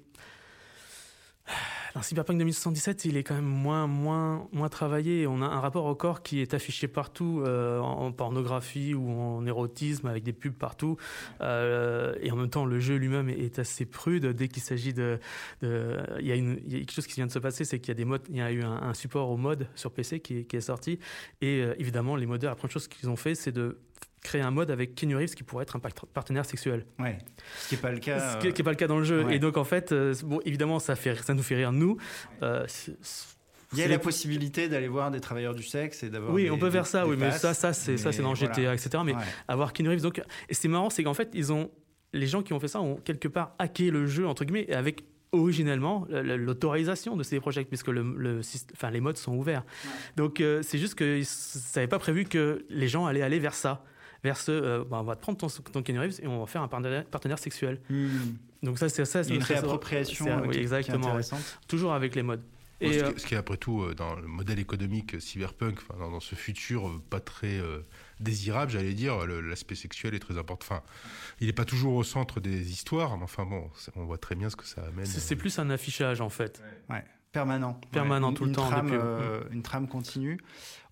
dans 1.93 2.01
Cyberpunk 2.01 2.39
2077, 2.39 3.05
il 3.05 3.17
est 3.17 3.23
quand 3.23 3.35
même 3.35 3.43
moins, 3.45 3.85
moins, 3.87 4.47
moins 4.51 4.69
travaillé. 4.69 5.27
On 5.27 5.41
a 5.41 5.45
un 5.45 5.59
rapport 5.59 5.85
au 5.85 5.95
corps 5.95 6.23
qui 6.23 6.41
est 6.41 6.53
affiché 6.53 6.87
partout, 6.87 7.43
euh, 7.45 7.79
en 7.79 8.11
pornographie 8.11 8.93
ou 8.93 9.11
en 9.11 9.45
érotisme, 9.45 10.07
avec 10.07 10.23
des 10.23 10.33
pubs 10.33 10.53
partout. 10.53 10.97
Euh, 11.41 12.15
et 12.21 12.31
en 12.31 12.35
même 12.35 12.49
temps, 12.49 12.65
le 12.65 12.79
jeu 12.79 12.95
lui-même 12.95 13.29
est 13.29 13.59
assez 13.59 13.85
prude 13.85 14.25
dès 14.27 14.47
qu'il 14.47 14.63
s'agit 14.63 14.93
de, 14.93 15.19
il, 15.61 16.25
y 16.25 16.31
a 16.31 16.35
quelque 16.79 16.91
chose 16.91 17.07
qui 17.07 17.15
vient 17.15 17.27
de 17.27 17.31
se 17.31 17.39
passer, 17.39 17.63
c'est 17.63 17.79
qu'il 17.79 17.89
y 17.89 17.91
a 17.91 17.95
des 17.95 18.05
modes, 18.05 18.23
il 18.29 18.37
y 18.37 18.41
a 18.41 18.51
eu 18.51 18.63
un, 18.63 18.93
support 18.93 19.29
au 19.29 19.37
mode 19.37 19.67
sur 19.75 19.91
PC 19.91 20.19
qui 20.19 20.45
est 20.51 20.61
sorti. 20.61 20.99
Et 21.41 21.61
euh, 21.61 21.75
évidemment, 21.77 22.15
les 22.15 22.25
modeurs, 22.25 22.51
la 22.51 22.55
première 22.55 22.71
chose 22.71 22.87
qu'ils 22.87 23.09
ont 23.09 23.15
fait, 23.15 23.35
c'est 23.35 23.51
de 23.51 23.77
créer 24.23 24.41
un 24.41 24.51
mode 24.51 24.71
avec 24.71 24.95
Keanu 24.95 25.15
Reeves 25.17 25.35
qui 25.35 25.43
pourrait 25.43 25.63
être 25.63 25.75
un 25.75 25.79
partenaire 25.79 26.45
sexuel. 26.45 26.85
Ouais. 26.97 27.17
Ce 27.59 27.69
qui 27.69 27.75
n'est 27.75 27.81
pas 27.81 27.91
le 27.91 27.99
cas. 27.99 28.39
Ce 28.39 28.47
qui 28.47 28.47
n'est 28.47 28.63
pas 28.63 28.71
le 28.71 28.77
cas 28.77 28.87
dans 28.87 28.97
le 28.97 29.03
jeu. 29.03 29.29
Et 29.31 29.39
donc 29.39 29.57
en 29.57 29.63
fait, 29.63 29.91
euh, 29.91 30.15
bon, 30.23 30.39
évidemment, 30.45 30.79
ça 30.79 30.95
fait, 30.95 31.15
ça 31.21 31.33
nous 31.33 31.43
fait 31.43 31.55
rire 31.55 31.71
nous. 31.71 31.97
Euh, 32.41 32.65
il 33.73 33.79
y 33.79 33.83
a 33.83 33.87
la 33.87 33.99
possibilité 33.99 34.69
d'aller 34.69 34.87
voir 34.87 35.11
des 35.11 35.19
travailleurs 35.19 35.55
du 35.55 35.63
sexe 35.63 36.03
et 36.03 36.09
d'avoir. 36.09 36.31
Oui, 36.33 36.49
on 36.49 36.57
peut 36.57 36.69
faire 36.69 36.87
ça, 36.87 37.07
oui, 37.07 37.15
mais 37.17 37.31
ça, 37.31 37.53
ça, 37.53 37.73
c'est 37.73 37.97
ça, 37.97 38.11
c'est 38.11 38.21
dans 38.21 38.35
GTA, 38.35 38.73
etc. 38.73 39.03
Mais 39.05 39.13
avoir 39.47 39.73
Keanu 39.73 39.89
Reeves, 39.89 40.01
donc, 40.01 40.21
et 40.49 40.53
c'est 40.53 40.67
marrant, 40.67 40.89
c'est 40.89 41.03
qu'en 41.03 41.13
fait, 41.13 41.29
ils 41.33 41.51
ont, 41.51 41.71
les 42.13 42.27
gens 42.27 42.43
qui 42.43 42.53
ont 42.53 42.59
fait 42.59 42.67
ça 42.67 42.81
ont 42.81 42.95
quelque 42.97 43.27
part 43.27 43.55
hacké 43.59 43.89
le 43.89 44.05
jeu 44.05 44.27
entre 44.27 44.45
guillemets 44.45 44.71
avec 44.71 45.03
originellement 45.31 46.05
l'autorisation 46.11 47.17
de 47.17 47.23
ces 47.23 47.39
projets 47.39 47.65
puisque 47.65 47.87
le, 47.87 48.41
enfin, 48.73 48.91
les 48.91 49.01
modes 49.01 49.17
sont 49.17 49.33
ouverts. 49.33 49.63
Donc 50.15 50.39
euh, 50.39 50.61
c'est 50.61 50.77
juste 50.77 50.93
que 50.93 51.21
ça 51.23 51.79
n'avait 51.79 51.89
pas 51.89 51.97
prévu 51.97 52.25
que 52.25 52.65
les 52.69 52.87
gens 52.87 53.07
allaient 53.07 53.23
aller 53.23 53.39
vers 53.39 53.55
ça 53.55 53.83
vers 54.23 54.37
ce, 54.37 54.51
euh, 54.51 54.83
bah, 54.89 54.99
on 54.99 55.03
va 55.03 55.15
te 55.15 55.21
prendre 55.21 55.37
ton, 55.37 55.47
ton 55.47 55.81
Kenny 55.83 55.99
Reeves 55.99 56.19
et 56.21 56.27
on 56.27 56.39
va 56.39 56.45
faire 56.45 56.61
un 56.61 56.67
partenaire, 56.67 57.39
sexuel. 57.39 57.79
Hmm. 57.89 58.07
Donc 58.61 58.79
ça, 58.79 58.89
c'est 58.89 59.05
ça, 59.05 59.23
c'est 59.23 59.35
une 59.35 59.43
réappropriation 59.43 60.43
oui, 60.47 60.57
exactement, 60.57 61.17
toujours 61.67 61.93
avec 61.93 62.15
les 62.15 62.23
modes. 62.23 62.41
Et 62.81 63.01
euh, 63.01 63.13
ce, 63.15 63.25
qui, 63.25 63.33
est 63.33 63.37
après 63.37 63.55
tout 63.55 63.81
euh, 63.81 63.93
dans 63.93 64.15
le 64.15 64.27
modèle 64.27 64.59
économique 64.59 65.21
cyberpunk, 65.21 65.79
dans, 65.97 66.19
ce 66.19 66.35
futur 66.35 67.01
pas 67.09 67.19
très 67.19 67.61
désirable, 68.19 68.71
j'allais 68.71 68.93
dire, 68.93 69.25
l'aspect 69.25 69.75
sexuel 69.75 70.15
est 70.15 70.19
très 70.19 70.37
important. 70.37 70.65
Enfin, 70.65 70.83
il 71.39 71.47
n'est 71.47 71.53
pas 71.53 71.65
toujours 71.65 71.95
au 71.95 72.03
centre 72.03 72.39
des 72.39 72.71
histoires, 72.71 73.17
mais 73.17 73.23
enfin 73.23 73.45
bon, 73.45 73.69
on 73.95 74.05
voit 74.05 74.17
très 74.17 74.35
bien 74.35 74.49
ce 74.49 74.55
que 74.55 74.65
ça 74.65 74.83
amène. 74.85 75.05
C'est 75.05 75.35
plus 75.35 75.59
un 75.59 75.69
affichage 75.69 76.21
en 76.21 76.29
fait. 76.29 76.61
Ouais. 76.89 77.03
Permanent. 77.33 77.79
Permanent 77.91 78.31
tout 78.31 78.45
le 78.45 78.53
temps. 78.53 78.69
Trame, 78.69 78.93
une 79.51 79.63
trame 79.63 79.87
continue. 79.87 80.39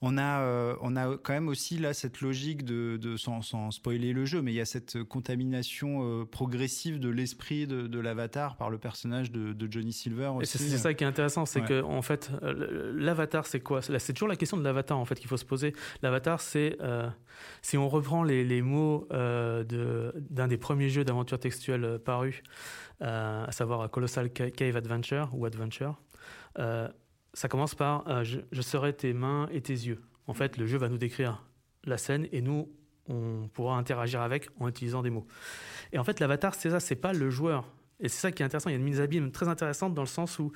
On 0.03 0.17
a, 0.17 0.41
euh, 0.41 0.75
on 0.81 0.95
a 0.95 1.15
quand 1.15 1.33
même 1.33 1.48
aussi 1.48 1.77
là 1.77 1.93
cette 1.93 2.21
logique 2.21 2.65
de, 2.65 2.98
de 2.98 3.17
sans, 3.17 3.43
sans, 3.43 3.69
spoiler 3.69 4.13
le 4.13 4.25
jeu, 4.25 4.41
mais 4.41 4.51
il 4.51 4.55
y 4.55 4.62
a 4.62 4.65
cette 4.65 5.03
contamination 5.03 6.00
euh, 6.01 6.25
progressive 6.25 7.00
de 7.00 7.10
l'esprit 7.10 7.67
de, 7.67 7.86
de 7.86 8.00
l'avatar 8.00 8.57
par 8.57 8.71
le 8.71 8.79
personnage 8.79 9.31
de, 9.31 9.53
de 9.53 9.71
Johnny 9.71 9.93
Silver. 9.93 10.31
C'est 10.43 10.57
ça 10.57 10.95
qui 10.95 11.03
est 11.03 11.07
intéressant, 11.07 11.45
c'est 11.45 11.62
que 11.62 11.83
en 11.83 12.01
fait, 12.01 12.31
euh, 12.41 12.91
l'avatar 12.95 13.45
c'est 13.45 13.60
quoi? 13.60 13.83
C'est 13.83 14.13
toujours 14.13 14.27
la 14.27 14.36
question 14.36 14.57
de 14.57 14.63
l'avatar 14.63 14.98
en 14.98 15.05
fait 15.05 15.19
qu'il 15.19 15.29
faut 15.29 15.38
se 15.38 15.45
poser. 15.45 15.75
L'avatar 16.01 16.41
c'est 16.41 16.77
si 17.62 17.77
on 17.77 17.88
reprend 17.88 18.24
les, 18.24 18.43
les 18.43 18.63
mots 18.63 19.07
d'un 19.12 20.48
des 20.48 20.57
premiers 20.57 20.89
jeux 20.89 21.05
d'aventure 21.05 21.39
textuelle 21.39 22.00
parus, 22.03 22.41
à 23.01 23.51
savoir 23.51 23.88
Colossal 23.91 24.31
Cave 24.31 24.75
Adventure 24.75 25.29
ou 25.33 25.45
Adventure 25.45 26.01
ça 27.34 27.48
commence 27.48 27.75
par 27.75 28.08
euh, 28.08 28.24
je, 28.24 28.62
serai 28.62 28.93
tes 28.93 29.13
mains 29.13 29.48
et 29.51 29.62
tes 29.62 29.74
yeux. 29.74 30.01
En 30.27 30.34
fait, 30.34 30.58
le 30.58 30.65
jeu 30.65 30.77
va 30.77 30.89
nous 30.89 30.98
décrire 30.98 31.46
la 31.84 31.98
scène 31.98 32.27
et 32.31 32.41
nous, 32.41 32.70
on 33.08 33.50
pourra 33.53 33.77
interagir 33.77 34.22
avec 34.22 34.50
en 34.60 34.67
utilisant 34.67 35.01
des 35.01 35.10
mots. 35.10 35.25
Et 35.91 35.98
en 35.98 36.03
fait, 36.03 36.20
l'avatar, 36.20 36.55
c'est 36.55 36.70
ça, 36.70 36.79
c'est 36.79 36.96
pas 36.96 37.13
le 37.13 37.29
joueur. 37.29 37.65
Et 38.00 38.10
c'est 38.10 38.20
ça 38.20 38.31
qui 38.31 38.43
est 38.43 38.46
intéressant. 38.46 38.70
Il 38.70 38.74
y 38.74 38.75
a 38.75 38.79
une 38.79 38.86
mise 38.86 39.00
à 39.00 39.03
abîme 39.03 39.31
très 39.31 39.48
intéressante 39.48 39.93
dans 39.93 40.01
le 40.01 40.08
sens 40.08 40.39
où 40.39 40.51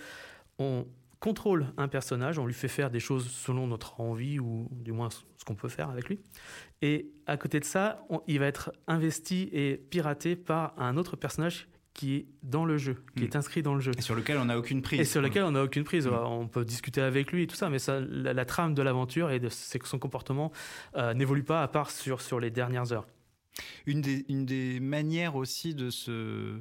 on 0.60 0.86
contrôle 1.20 1.68
un 1.78 1.88
personnage, 1.88 2.38
on 2.38 2.46
lui 2.46 2.54
fait 2.54 2.68
faire 2.68 2.92
des 2.92 3.00
choses 3.00 3.28
selon 3.28 3.68
notre 3.68 4.00
envie 4.00 4.40
ou 4.40 4.68
du 4.72 4.92
moins 4.92 5.10
ce 5.10 5.46
qu'on 5.46 5.56
peut 5.56 5.70
faire 5.70 5.90
avec 5.90 6.08
lui. 6.08 6.20
Et 6.82 7.10
à 7.26 7.38
côté 7.38 7.60
de 7.60 7.66
ça, 7.66 8.06
il 8.28 8.40
va 8.40 8.46
être 8.46 8.72
investi 8.88 9.50
et 9.52 9.78
piraté 9.78 10.36
par 10.36 10.74
un 10.78 10.98
autre 10.98 11.16
personnage 11.16 11.68
qui 11.96 12.16
est 12.16 12.26
dans 12.44 12.66
le 12.66 12.78
jeu, 12.78 12.98
qui 13.16 13.24
hmm. 13.24 13.26
est 13.26 13.36
inscrit 13.36 13.64
dans 13.64 13.74
le 13.74 13.80
jeu. 13.80 13.94
Et 13.98 14.02
sur 14.02 14.14
lequel 14.14 14.38
on 14.38 14.46
n'a 14.46 14.60
aucune 14.60 14.84
prise. 14.84 15.00
Et 15.00 15.06
sur 15.06 15.22
lequel 15.22 15.44
on 15.44 15.52
n'a 15.52 15.64
aucune 15.64 15.86
prise. 15.86 16.06
Hmm. 16.06 16.14
On 16.14 16.48
peut 16.48 16.66
discuter 16.66 17.02
avec 17.02 17.32
lui 17.32 17.44
et 17.44 17.48
tout 17.48 17.56
ça, 17.56 17.70
mais 17.70 17.80
ça, 17.80 18.00
la, 18.02 18.46
trame 18.46 18.76
de 18.76 18.82
l'aventure 18.84 19.32
et 19.32 19.40
de 19.40 19.50
son 19.50 19.98
comportement 19.98 20.52
euh, 20.96 21.14
n'évolue 21.14 21.44
pas 21.44 21.64
à 21.64 21.68
part 21.68 21.90
sur, 21.90 22.22
sur 22.22 22.40
les 22.40 22.52
dernières 22.52 22.92
heures. 22.92 23.08
Une 23.86 24.02
des, 24.02 24.26
une 24.28 24.46
des 24.46 24.82
manières 24.82 25.38
aussi 25.38 25.74
de 25.74 25.90
se, 25.90 26.60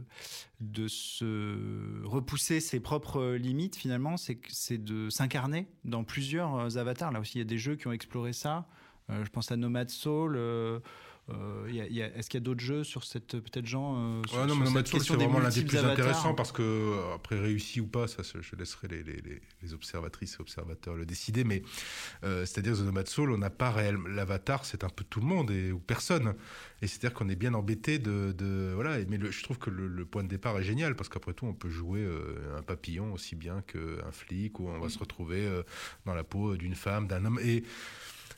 de 0.61 0.87
se 0.87 2.05
repousser 2.05 2.61
ses 2.61 2.79
propres 2.79 3.33
limites, 3.35 3.75
finalement, 3.75 4.17
c'est 4.17 4.79
de 4.79 5.11
s'incarner 5.11 5.67
dans 5.85 6.05
plusieurs 6.05 6.79
avatars. 6.79 7.11
Là 7.11 7.19
aussi, 7.19 7.39
il 7.39 7.39
y 7.39 7.43
a 7.43 7.47
des 7.47 7.59
jeux 7.59 7.75
qui 7.75 7.89
ont 7.89 7.93
exploré 7.93 8.33
ça. 8.33 8.69
je 9.09 9.29
pense 9.31 9.51
à 9.51 9.57
Nomad 9.57 9.91
Soul. 9.91 10.37
Euh, 10.37 10.79
est-ce 11.29 12.29
qu'il 12.29 12.39
y 12.39 12.43
a 12.43 12.45
d'autres 12.45 12.61
jeux 12.61 12.85
sur 12.85 13.05
cette 13.05 13.39
peut-être 13.39 13.67
genre 13.67 13.97
euh, 13.97 14.23
ouais, 14.35 14.47
non, 14.47 14.57
mais 14.57 14.67
c'est 14.85 15.09
vraiment 15.15 15.39
l'un 15.39 15.49
des 15.49 15.65
plus 15.65 15.79
intéressants 15.79 16.35
parce 16.35 16.53
que 16.53 16.63
euh, 16.63 17.15
après 17.15 17.39
réussi 17.39 17.81
ou 17.81 17.87
pas, 17.87 18.07
ça, 18.07 18.23
je 18.23 18.57
laisserai 18.57 18.89
les, 18.89 19.03
les, 19.03 19.41
les 19.63 19.75
observatrices 19.75 20.37
et 20.39 20.41
observateurs 20.41 20.95
le 20.95 21.07
décider. 21.07 21.45
Mais 21.45 21.63
c'est-à-dire 22.23 22.77
The 22.77 22.81
Nomad 22.81 23.09
Soul, 23.09 23.33
on 23.33 23.39
n'a 23.39 23.51
pas 23.51 23.71
réellement 23.71 24.09
l'avatar, 24.09 24.65
c'est 24.65 24.85
un 24.85 24.89
peu 24.89 25.05
tout 25.05 25.21
le 25.21 25.27
monde 25.27 25.51
et 25.51 25.73
ou 25.73 25.79
personne. 25.79 26.35
Et 26.83 26.87
c'est-à-dire 26.87 27.15
qu'on 27.15 27.29
est 27.29 27.37
bien 27.37 27.55
embêté 27.55 27.99
de, 27.99 28.35
de 28.37 28.73
voilà. 28.75 28.99
Mais 29.09 29.19
je 29.31 29.43
trouve 29.43 29.59
que 29.59 29.71
le, 29.71 30.05
point 30.05 30.23
de 30.23 30.29
départ 30.29 30.59
est 30.59 30.65
génial 30.65 30.95
parce 30.95 31.09
qu'après 31.09 31.33
tout, 31.33 31.47
on 31.47 31.55
peut 31.55 31.71
jouer 31.71 32.07
un 32.57 32.63
papillon 32.63 33.13
aussi 33.13 33.37
bien 33.37 33.63
qu'un 33.63 34.13
flic 34.13 34.61
ou 34.61 34.69
on 34.69 34.79
va 34.79 34.89
se 34.91 34.99
retrouver 34.99 35.49
dans 36.05 36.15
la 36.15 36.25
peau 36.25 36.57
d'une 36.57 36.75
femme, 36.75 37.07
d'un 37.07 37.25
homme 37.25 37.41
et 37.43 37.65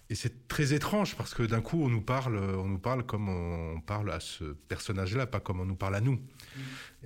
et 0.09 0.15
c'est 0.15 0.47
très 0.47 0.73
étrange 0.73 1.17
parce 1.17 1.35
que 1.35 1.43
d'un 1.43 1.61
coup, 1.61 1.83
on 1.83 1.89
nous 1.89 2.01
parle, 2.01 2.37
on 2.39 2.67
nous 2.67 2.79
parle 2.79 3.05
comme 3.05 3.29
on 3.29 3.81
parle 3.81 4.13
à 4.13 4.21
ce 4.21 4.45
personnage-là, 4.69 5.27
pas 5.27 5.41
comme 5.41 5.61
on 5.61 5.65
nous 5.65 5.75
parle 5.75 5.97
à 5.97 6.01
nous. 6.01 6.15
Mm. 6.15 6.61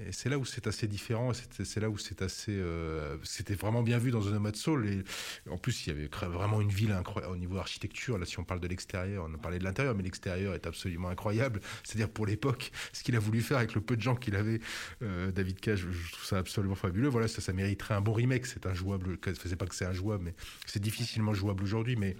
Et 0.06 0.12
c'est 0.12 0.28
là 0.28 0.38
où 0.38 0.44
c'est 0.44 0.66
assez 0.66 0.86
différent. 0.86 1.32
C'est 1.32 1.80
là 1.80 1.90
où 1.90 1.98
c'est 1.98 2.22
assez, 2.22 2.52
euh, 2.52 3.16
c'était 3.22 3.54
vraiment 3.54 3.82
bien 3.82 3.98
vu 3.98 4.10
dans 4.10 4.20
The 4.20 4.32
Nomad 4.32 4.56
Soul. 4.56 4.88
Et 4.88 5.04
en 5.50 5.58
plus, 5.58 5.86
il 5.86 5.90
y 5.90 5.92
avait 5.92 6.08
vraiment 6.28 6.60
une 6.60 6.70
ville 6.70 6.92
incroyable 6.92 7.34
au 7.34 7.36
niveau 7.36 7.58
architecture. 7.58 8.18
Là, 8.18 8.26
si 8.26 8.38
on 8.38 8.44
parle 8.44 8.60
de 8.60 8.68
l'extérieur, 8.68 9.26
on 9.28 9.34
a 9.34 9.38
parlé 9.38 9.58
de 9.58 9.64
l'intérieur, 9.64 9.94
mais 9.94 10.02
l'extérieur 10.02 10.54
est 10.54 10.66
absolument 10.66 11.08
incroyable. 11.08 11.60
C'est-à-dire 11.84 12.08
pour 12.08 12.26
l'époque, 12.26 12.70
ce 12.92 13.02
qu'il 13.02 13.16
a 13.16 13.18
voulu 13.18 13.42
faire 13.42 13.58
avec 13.58 13.74
le 13.74 13.80
peu 13.80 13.96
de 13.96 14.02
gens 14.02 14.16
qu'il 14.16 14.36
avait, 14.36 14.60
euh, 15.02 15.30
David 15.32 15.60
Cage, 15.60 15.86
je 15.90 16.12
trouve 16.12 16.24
ça 16.24 16.38
absolument 16.38 16.74
fabuleux. 16.74 17.08
Voilà, 17.08 17.28
ça, 17.28 17.40
ça 17.40 17.52
mériterait 17.52 17.94
un 17.94 18.00
bon 18.00 18.12
remake. 18.12 18.46
C'est 18.46 18.66
un 18.66 18.74
jouable. 18.74 19.18
C'est 19.24 19.56
pas 19.56 19.66
que 19.66 19.74
c'est 19.74 19.86
un 19.86 19.92
jouable, 19.92 20.24
mais 20.24 20.34
c'est 20.66 20.80
difficilement 20.80 21.34
jouable 21.34 21.62
aujourd'hui. 21.62 21.96
Mais, 21.96 22.16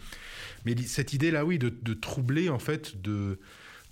mais 0.64 0.76
cette 0.76 1.12
idée-là, 1.12 1.44
oui, 1.44 1.58
de 1.58 1.94
troubler 1.94 2.48
en 2.48 2.58
fait, 2.58 3.00
de 3.00 3.38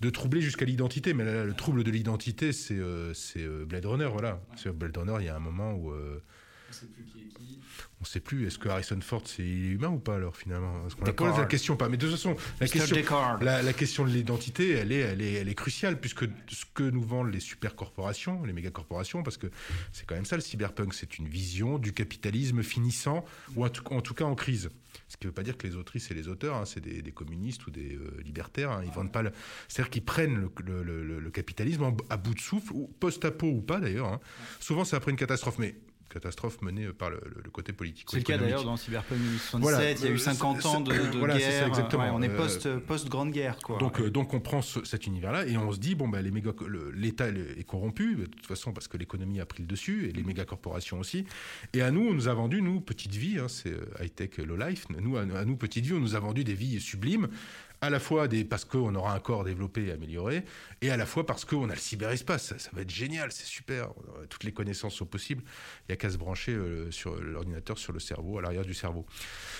de 0.01 0.09
troubler 0.09 0.41
jusqu'à 0.41 0.65
l'identité. 0.65 1.13
Mais 1.13 1.25
là, 1.25 1.43
le 1.43 1.53
trouble 1.53 1.83
de 1.83 1.91
l'identité, 1.91 2.51
c'est 2.51 2.77
euh, 2.77 3.13
euh, 3.37 3.65
Blade 3.65 3.85
Runner, 3.85 4.09
voilà. 4.11 4.41
Sur 4.55 4.73
Blade 4.73 4.95
Runner, 4.97 5.15
il 5.19 5.25
y 5.25 5.29
a 5.29 5.35
un 5.35 5.39
moment 5.39 5.73
où. 5.73 5.91
Euh, 5.91 6.23
on 6.69 6.73
sait 6.73 6.85
plus 6.87 7.03
qui 7.03 7.19
est 7.19 7.27
qui. 7.27 7.59
On 8.01 8.05
sait 8.05 8.19
plus. 8.19 8.47
Est-ce 8.47 8.57
que 8.57 8.69
Harrison 8.69 8.99
Ford 9.01 9.23
c'est 9.25 9.43
humain 9.43 9.89
ou 9.89 9.99
pas 9.99 10.15
alors 10.15 10.35
finalement? 10.35 10.85
Est-ce 10.87 10.95
qu'on 10.95 11.05
a 11.05 11.13
posé 11.13 11.37
la 11.37 11.45
question 11.45 11.75
pas 11.75 11.89
Mais 11.89 11.97
de 11.97 12.05
toute 12.05 12.15
façon, 12.15 12.35
la 12.59 12.67
question, 12.67 12.95
la, 13.41 13.73
question 13.73 14.05
de 14.05 14.11
l'identité, 14.11 14.71
elle 14.71 14.91
est, 14.91 14.99
elle 14.99 15.21
est, 15.21 15.33
elle 15.33 15.49
est 15.49 15.55
cruciale 15.55 15.99
puisque 15.99 16.25
ce 16.47 16.65
que 16.73 16.83
nous 16.83 17.03
vendent 17.03 17.31
les 17.31 17.39
super 17.39 17.75
corporations, 17.75 18.43
les 18.43 18.53
méga 18.53 18.69
corporations, 18.71 19.23
parce 19.23 19.37
que 19.37 19.47
c'est 19.91 20.05
quand 20.05 20.15
même 20.15 20.25
ça 20.25 20.35
le 20.35 20.41
cyberpunk, 20.41 20.93
c'est 20.93 21.17
une 21.17 21.27
vision 21.27 21.77
du 21.77 21.93
capitalisme 21.93 22.63
finissant 22.63 23.25
ou 23.55 23.65
en 23.65 23.69
tout 23.69 24.13
cas 24.13 24.25
en 24.25 24.35
crise. 24.35 24.69
Ce 25.07 25.17
qui 25.17 25.25
ne 25.25 25.29
veut 25.29 25.35
pas 25.35 25.43
dire 25.43 25.57
que 25.57 25.67
les 25.67 25.75
autrices 25.75 26.11
et 26.11 26.13
les 26.13 26.27
auteurs, 26.27 26.55
hein, 26.55 26.65
c'est 26.65 26.81
des, 26.81 27.11
communistes 27.11 27.65
ou 27.67 27.71
des 27.71 27.95
euh, 27.95 28.21
libertaires. 28.23 28.71
Hein, 28.71 28.81
ils 28.85 28.91
vendent 28.91 29.11
pas. 29.11 29.21
Le... 29.21 29.31
C'est-à-dire 29.67 29.89
qu'ils 29.89 30.05
prennent 30.05 30.35
le, 30.35 31.29
capitalisme 31.31 31.95
à 32.09 32.17
bout 32.17 32.33
de 32.33 32.39
souffle, 32.39 32.71
ou 32.73 32.87
post-apo 32.99 33.47
ou 33.47 33.61
pas 33.61 33.79
d'ailleurs. 33.79 34.07
Hein. 34.07 34.19
Souvent, 34.59 34.85
c'est 34.85 34.95
après 34.95 35.11
une 35.11 35.17
catastrophe, 35.17 35.57
mais 35.59 35.75
catastrophe 36.09 36.61
menée 36.61 36.87
par 36.87 37.09
le, 37.09 37.19
côté 37.51 37.73
politique. 37.73 38.07
C'est 38.09 38.17
le 38.17 38.23
cas 38.23 38.37
d'ailleurs 38.37 38.63
dans 38.63 38.77
Cyberpunk 38.77 39.19
2077, 39.19 39.99
il 39.99 40.05
y 40.05 40.07
a 40.09 40.11
eu 40.11 40.19
50 40.19 40.65
ans 40.65 40.81
de, 40.81 40.93
guerre. 40.93 41.67
exactement. 41.67 42.09
on 42.13 42.21
est 42.21 42.29
post, 42.29 42.65
euh, 42.65 42.79
post 42.79 43.07
grande 43.09 43.31
guerre 43.31 43.57
quoi. 43.57 43.77
Donc 43.77 43.99
euh, 43.99 44.09
donc 44.09 44.33
on 44.33 44.39
prend 44.39 44.61
cet 44.61 45.07
univers 45.07 45.31
là 45.31 45.45
et 45.45 45.57
on 45.57 45.71
se 45.71 45.79
dit 45.79 45.95
bon 45.95 46.07
bah 46.07 46.21
les 46.21 46.31
méga 46.31 46.51
l'État 46.93 47.27
est 47.29 47.63
corrompu 47.65 48.15
de 48.15 48.25
toute 48.25 48.45
façon 48.45 48.73
parce 48.73 48.87
que 48.87 48.97
l'économie 48.97 49.39
a 49.39 49.45
pris 49.45 49.63
le 49.63 49.67
dessus 49.67 50.09
et 50.09 50.11
les 50.11 50.23
méga 50.23 50.45
corporations 50.45 50.99
aussi. 50.99 51.25
Et 51.73 51.81
à 51.81 51.91
nous 51.91 52.07
on 52.09 52.13
nous 52.13 52.27
a 52.27 52.33
vendu 52.33 52.61
nous 52.61 52.81
petite 52.81 53.15
vie 53.15 53.39
hein, 53.39 53.47
c'est 53.47 53.71
euh, 53.71 53.85
high 54.01 54.13
tech 54.13 54.37
low 54.37 54.55
life. 54.55 54.87
Nous 54.89 55.17
à, 55.17 55.25
nous 55.25 55.55
petite 55.55 55.85
vie 55.85 55.93
on 55.93 55.99
nous 55.99 56.15
a 56.15 56.19
vendu 56.19 56.43
des 56.43 56.55
vies 56.55 56.79
sublimes 56.79 57.27
à 57.81 57.89
la 57.89 57.99
fois 57.99 58.27
des, 58.27 58.43
parce 58.43 58.65
qu'on 58.65 58.93
aura 58.95 59.13
un 59.13 59.19
corps 59.19 59.43
développé 59.43 59.85
et 59.85 59.91
amélioré, 59.91 60.43
et 60.81 60.89
à 60.89 60.97
la 60.97 61.05
fois 61.05 61.25
parce 61.25 61.45
qu'on 61.45 61.69
a 61.69 61.73
le 61.73 61.79
cyberespace. 61.79 62.57
Ça, 62.57 62.69
va 62.73 62.81
être 62.81 62.89
génial, 62.89 63.31
c'est 63.31 63.45
super. 63.45 63.89
Toutes 64.29 64.43
les 64.43 64.51
connaissances 64.51 64.95
sont 64.95 65.05
possibles. 65.05 65.43
Il 65.81 65.91
n'y 65.91 65.93
a 65.93 65.97
qu'à 65.97 66.09
se 66.09 66.17
brancher 66.17 66.51
euh, 66.51 66.91
sur 66.91 67.15
l'ordinateur, 67.15 67.77
sur 67.77 67.93
le 67.93 67.99
cerveau, 67.99 68.37
à 68.37 68.41
l'arrière 68.41 68.65
du 68.65 68.73
cerveau. 68.73 69.05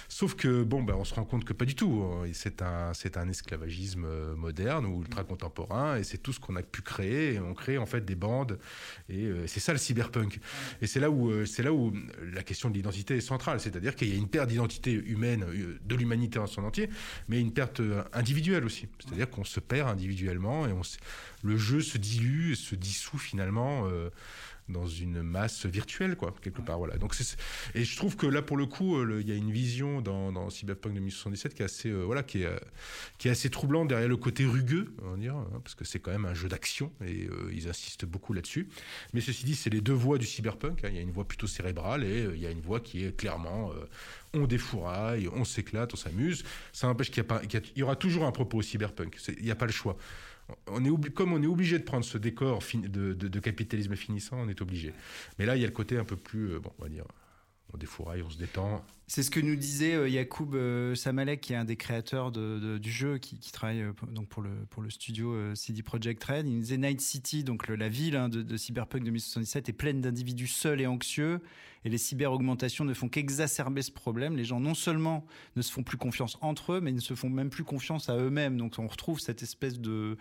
Sauf 0.08 0.36
que, 0.36 0.64
bon, 0.64 0.84
ben, 0.84 0.96
on 0.96 1.06
se 1.06 1.14
rend 1.14 1.24
compte 1.24 1.46
que 1.46 1.54
pas 1.54 1.66
du 1.66 1.76
tout. 1.76 2.04
Hein. 2.04 2.30
C'est 2.34 2.62
un, 2.62 2.94
c'est 2.94 3.18
un 3.18 3.28
esclavagisme 3.30 4.06
euh, 4.06 4.36
moderne 4.36 4.86
ou 4.86 5.02
ultra 5.02 5.24
contemporain, 5.24 5.98
et 5.98 6.04
c'est 6.04 6.18
tout 6.18 6.34
ce 6.34 6.40
qu'on 6.40 6.56
a 6.56 6.64
pu 6.64 6.82
créer. 6.82 7.36
Et 7.36 7.40
on 7.40 7.54
crée 7.54 7.78
en 7.78 7.86
fait 7.86 8.04
des 8.04 8.16
bandes, 8.16 8.60
et 9.08 9.26
euh, 9.26 9.48
c'est 9.48 9.60
ça 9.60 9.72
le 9.72 9.80
cyberpunk. 9.80 10.40
Et 10.82 10.88
c'est 10.88 11.00
là 11.00 11.10
où, 11.10 11.46
c'est 11.46 11.64
là 11.64 11.72
où 11.72 11.94
la 12.34 12.44
question 12.44 12.70
de 12.70 12.76
l'identité 12.76 13.16
est 13.18 13.22
centrale. 13.22 13.60
C'est-à-dire 13.60 13.96
qu'il 13.96 14.10
y 14.10 14.14
a 14.14 14.18
une 14.18 14.28
perte 14.28 14.50
d'identité 14.50 14.92
humaine 14.92 15.46
de 15.84 15.96
l'humanité 15.96 16.40
en 16.40 16.48
son 16.48 16.64
entier, 16.64 16.90
mais 17.28 17.40
une 17.40 17.54
perte 17.54 17.82
individuel 18.14 18.66
aussi. 18.66 18.88
C'est-à-dire 19.00 19.30
qu'on 19.30 19.44
se 19.44 19.60
perd 19.60 19.90
individuellement 19.90 20.68
et 20.68 20.72
on 20.72 20.82
le 21.44 21.58
jeu 21.58 21.82
se 21.82 21.98
dilue 21.98 22.54
et 22.54 22.56
se 22.56 22.76
dissout 22.76 23.18
finalement 23.18 23.88
euh, 23.88 24.10
dans 24.70 24.88
une 24.88 25.22
masse 25.22 25.66
virtuelle, 25.66 26.16
quoi, 26.16 26.34
quelque 26.42 26.62
part. 26.62 26.78
Voilà. 26.78 26.98
Donc 26.98 27.16
et 27.76 27.84
je 27.84 27.98
trouve 27.98 28.16
que 28.16 28.28
là, 28.28 28.42
pour 28.42 28.58
le 28.58 28.66
coup, 28.66 28.98
euh, 28.98 29.20
il 29.22 29.28
y 29.28 29.32
a 29.32 29.36
une 29.36 29.52
vision 29.52 30.02
dans, 30.02 30.32
dans 30.32 30.50
Cyberpunk 30.50 30.94
2077 30.94 31.54
qui 31.54 31.62
est 31.62 31.66
assez, 31.66 31.90
euh, 31.90 32.04
voilà, 32.04 32.24
qui 32.24 32.44
est, 32.44 32.50
qui 33.18 33.28
est 33.28 33.32
assez 33.32 33.50
troublante 33.50 33.88
derrière 33.88 34.08
le 34.08 34.18
côté 34.18 34.46
rugueux, 34.46 34.94
on 35.04 35.16
va 35.16 35.32
hein, 35.32 35.48
parce 35.64 35.76
que 35.76 35.86
c'est 35.86 36.00
quand 36.00 36.12
même 36.12 36.26
un 36.26 36.34
jeu 36.34 36.48
d'action 36.48 36.92
et 37.06 37.28
ils 37.52 37.68
insistent 37.68 38.06
beaucoup 38.06 38.34
là-dessus. 38.34 38.70
Mais 39.14 39.22
ceci 39.22 39.46
dit, 39.46 39.56
c'est 39.56 39.70
les 39.70 39.82
deux 39.82 39.94
voix 39.94 40.18
du 40.18 40.26
cyberpunk. 40.26 40.84
Hein. 40.84 40.90
Il 40.92 40.96
y 40.96 41.00
a 41.00 41.02
une 41.02 41.12
voix 41.12 41.28
plutôt 41.28 41.48
cérébrale 41.48 42.04
et 42.04 42.28
il 42.34 42.40
y 42.40 42.48
a 42.48 42.52
une 42.52 42.62
voix 42.62 42.80
qui 42.80 43.04
est 43.06 43.16
clairement 43.16 43.72
on 44.34 44.46
défouraille, 44.46 45.28
on 45.34 45.44
s'éclate, 45.44 45.94
on 45.94 45.98
s'amuse. 45.98 46.44
Ça 46.72 46.88
n'empêche 46.88 47.12
qu'il 47.12 47.24
y, 47.76 47.84
aura 47.84 47.96
toujours 47.96 48.26
un 48.26 48.32
propos 48.32 48.62
cyberpunk. 48.62 49.18
Il 49.38 49.44
n'y 49.44 49.52
a 49.52 49.56
pas 49.56 49.66
le 49.66 49.72
choix. 49.72 49.98
On 50.68 50.84
est 50.84 51.10
comme 51.14 51.34
on 51.34 51.42
est 51.42 51.48
obligé 51.48 51.78
de 51.80 51.84
prendre 51.84 52.06
ce 52.06 52.18
décor 52.18 52.60
de, 52.74 53.40
capitalisme 53.40 53.96
finissant, 53.96 54.38
on 54.40 54.50
est 54.50 54.62
obligé. 54.62 54.94
Mais 55.38 55.46
là, 55.46 55.56
il 55.56 55.62
y 55.62 55.64
a 55.64 55.68
le 55.68 55.74
côté 55.74 55.98
un 55.98 56.04
peu 56.04 56.16
plus, 56.16 56.54
euh, 56.54 56.60
bon, 56.60 56.72
on 56.80 56.84
va 56.84 56.90
dire, 56.90 57.06
on 57.74 57.78
défouraille, 57.78 58.24
on 58.24 58.30
se 58.30 58.38
détend. 58.38 58.84
C'est 59.08 59.24
ce 59.24 59.32
que 59.32 59.40
nous 59.40 59.56
disait 59.56 59.96
euh, 59.96 60.08
Yacoub 60.08 60.54
euh, 60.54 60.94
Samalek, 60.94 61.42
qui 61.42 61.54
est 61.54 61.56
un 61.56 61.66
des 61.66 61.76
créateurs 61.76 62.32
du 62.32 62.92
jeu, 62.92 63.18
qui, 63.18 63.40
travaille 63.52 63.82
euh, 63.82 63.94
donc 64.12 64.28
pour 64.28 64.44
le, 64.44 64.90
studio 64.90 65.56
CD 65.56 65.82
Projekt 65.82 66.24
Red. 66.24 66.48
Il 66.48 66.54
nous 66.54 66.62
disait 66.62 66.78
Night 66.78 67.02
City, 67.02 67.44
donc 67.44 67.68
la 67.68 67.90
ville 67.90 68.16
hein, 68.16 68.30
de, 68.30 68.58
Cyberpunk 68.58 69.04
2077, 69.04 69.70
est 69.70 69.74
pleine 69.74 70.02
d'individus 70.02 70.48
seuls 70.48 70.82
et 70.82 70.88
anxieux. 70.88 71.42
Et 71.86 71.90
les 71.90 71.98
cyber-augmentations 71.98 72.86
ne 72.86 72.94
font 72.94 73.08
qu'exacerber 73.08 73.82
ce 73.82 73.92
problème. 73.92 74.36
Les 74.36 74.44
gens, 74.44 74.60
non 74.60 74.76
seulement 74.76 75.26
ne 75.56 75.62
se 75.62 75.72
font 75.72 75.84
plus 75.84 75.98
confiance 75.98 76.38
entre 76.42 76.74
eux, 76.74 76.82
mais 76.82 76.92
ils 76.92 76.96
ne 76.96 77.00
se 77.00 77.16
font 77.16 77.30
même 77.30 77.50
plus 77.50 77.64
confiance 77.64 78.10
à 78.10 78.18
eux-mêmes. 78.18 78.58
Donc 78.58 78.76
on 78.78 78.88
retrouve 78.88 79.20
cette 79.20 79.44
espèce 79.44 79.80
de 79.80 80.18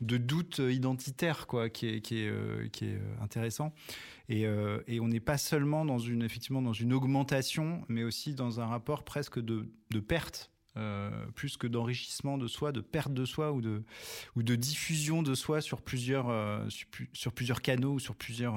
de 0.00 0.16
doute 0.16 0.58
identitaire 0.58 1.46
quoi 1.46 1.68
qui 1.68 1.86
est 1.86 2.00
qui 2.00 2.18
est 2.18 2.70
qui 2.72 2.86
est 2.86 3.00
intéressant 3.20 3.72
euh, 4.30 4.80
et, 4.86 5.00
on 5.00 5.08
n'est 5.08 5.20
pas 5.20 5.38
seulement 5.38 5.84
dans 5.84 5.98
une, 5.98 6.22
effectivement, 6.22 6.62
dans 6.62 6.72
une 6.72 6.92
augmentation, 6.92 7.84
mais 7.88 8.04
aussi 8.04 8.34
dans 8.34 8.60
un 8.60 8.66
rapport 8.66 9.04
presque 9.04 9.40
de, 9.40 9.66
perte. 10.00 10.50
Euh, 10.76 11.10
plus 11.34 11.56
que 11.56 11.66
d'enrichissement 11.66 12.38
de 12.38 12.46
soi, 12.46 12.70
de 12.70 12.80
perte 12.80 13.12
de 13.12 13.24
soi 13.24 13.50
ou 13.50 13.60
de, 13.60 13.82
ou 14.36 14.44
de 14.44 14.54
diffusion 14.54 15.20
de 15.24 15.34
soi 15.34 15.60
sur 15.60 15.82
plusieurs, 15.82 16.28
euh, 16.28 16.64
sur, 17.12 17.32
plusieurs 17.32 17.60
canaux 17.60 17.94
ou 17.94 17.98
sur 17.98 18.14
plusieurs 18.14 18.54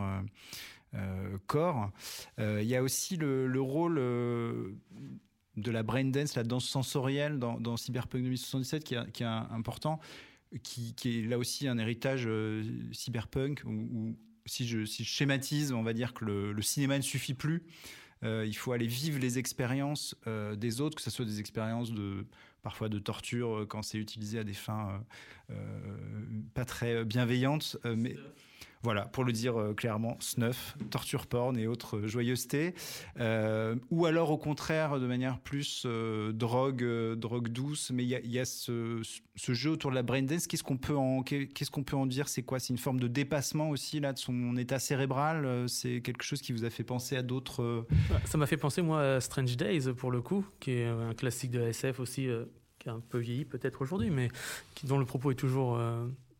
corps. 1.47 1.91
Il 2.37 2.65
y 2.65 2.75
a 2.75 2.83
aussi 2.83 3.17
le, 3.17 3.59
rôle 3.59 3.95
de 3.95 5.71
la 5.71 5.81
brain 5.81 6.05
dance, 6.05 6.35
la 6.35 6.43
danse 6.43 6.65
sensorielle 6.65 7.39
dans, 7.39 7.77
Cyberpunk 7.77 8.21
2077 8.21 8.83
qui 8.83 8.95
qui 9.11 9.23
est 9.23 9.25
important, 9.25 9.99
qui, 10.61 10.93
est 11.05 11.27
là 11.27 11.37
aussi 11.37 11.67
un 11.67 11.77
héritage 11.77 12.27
cyberpunk 12.91 13.63
où 13.65 14.15
si 14.45 14.67
je, 14.67 14.85
schématise, 14.85 15.71
on 15.71 15.83
va 15.83 15.93
dire 15.93 16.13
que 16.13 16.25
le, 16.25 16.61
cinéma 16.61 16.97
ne 16.97 17.03
suffit 17.03 17.33
plus. 17.33 17.63
Euh, 18.23 18.45
il 18.45 18.55
faut 18.55 18.71
aller 18.71 18.87
vivre 18.87 19.19
les 19.19 19.37
expériences 19.37 20.15
euh, 20.27 20.55
des 20.55 20.79
autres, 20.79 20.95
que 20.95 21.01
ce 21.01 21.11
soit 21.11 21.25
des 21.25 21.39
expériences 21.39 21.91
de 21.91 22.25
parfois 22.61 22.87
de 22.87 22.97
torture 22.97 23.57
euh, 23.57 23.65
quand 23.65 23.81
c'est 23.81 23.97
utilisé 23.97 24.39
à 24.39 24.43
des 24.43 24.53
fins 24.53 25.03
pas 26.53 26.65
très 26.65 27.05
bienveillantes, 27.05 27.77
mais 27.85 28.15
voilà, 28.83 29.05
pour 29.05 29.23
le 29.23 29.31
dire 29.31 29.57
euh, 29.57 29.73
clairement, 29.73 30.17
snuff, 30.19 30.75
torture 30.91 31.25
porn 31.25 31.57
et 31.57 31.67
autres 31.67 32.05
joyeusetés. 32.05 32.75
Euh, 33.19 33.75
ou 33.91 34.05
alors 34.05 34.29
au 34.29 34.37
contraire, 34.37 34.99
de 34.99 35.07
manière 35.07 35.39
plus 35.39 35.83
euh, 35.85 36.33
drogue, 36.33 36.83
drogue 37.15 37.47
douce. 37.47 37.91
Mais 37.93 38.03
il 38.03 38.09
y 38.09 38.39
a, 38.39 38.45
ce, 38.45 39.01
jeu 39.35 39.71
autour 39.71 39.91
de 39.91 39.95
la 39.95 40.03
brain 40.03 40.21
dance. 40.21 40.47
Qu'est-ce 40.47 40.63
qu'on 40.63 40.77
peut 40.77 40.95
en, 40.95 42.05
dire? 42.05 42.27
C'est 42.27 42.43
quoi? 42.43 42.59
C'est 42.59 42.73
une 42.73 42.77
forme 42.77 42.99
de 42.99 43.07
dépassement 43.07 43.69
aussi 43.69 44.01
là 44.01 44.11
de 44.11 44.19
son 44.19 44.57
état 44.57 44.79
cérébral? 44.79 45.69
C'est 45.69 46.01
quelque 46.01 46.23
chose 46.23 46.41
qui 46.41 46.51
vous 46.51 46.65
a 46.65 46.69
fait 46.69 46.83
penser 46.83 47.15
à 47.15 47.21
d'autres. 47.21 47.87
Ça 48.25 48.37
m'a 48.37 48.47
fait 48.47 48.57
penser 48.57 48.81
moi 48.81 49.15
à 49.15 49.21
Strange 49.21 49.55
Days 49.55 49.93
pour 49.93 50.11
le 50.11 50.21
coup, 50.21 50.45
qui 50.59 50.71
est 50.71 50.87
un 50.87 51.13
classique 51.13 51.51
de 51.51 51.61
SF 51.61 52.01
aussi, 52.01 52.27
qui 52.79 52.89
est 52.89 52.91
un 52.91 52.99
peu 52.99 53.19
vieilli 53.19 53.45
peut-être 53.45 53.81
aujourd'hui, 53.81 54.09
mais 54.09 54.27
dont 54.83 54.97
le 54.97 55.05
propos 55.05 55.31
est 55.31 55.35
toujours 55.35 55.79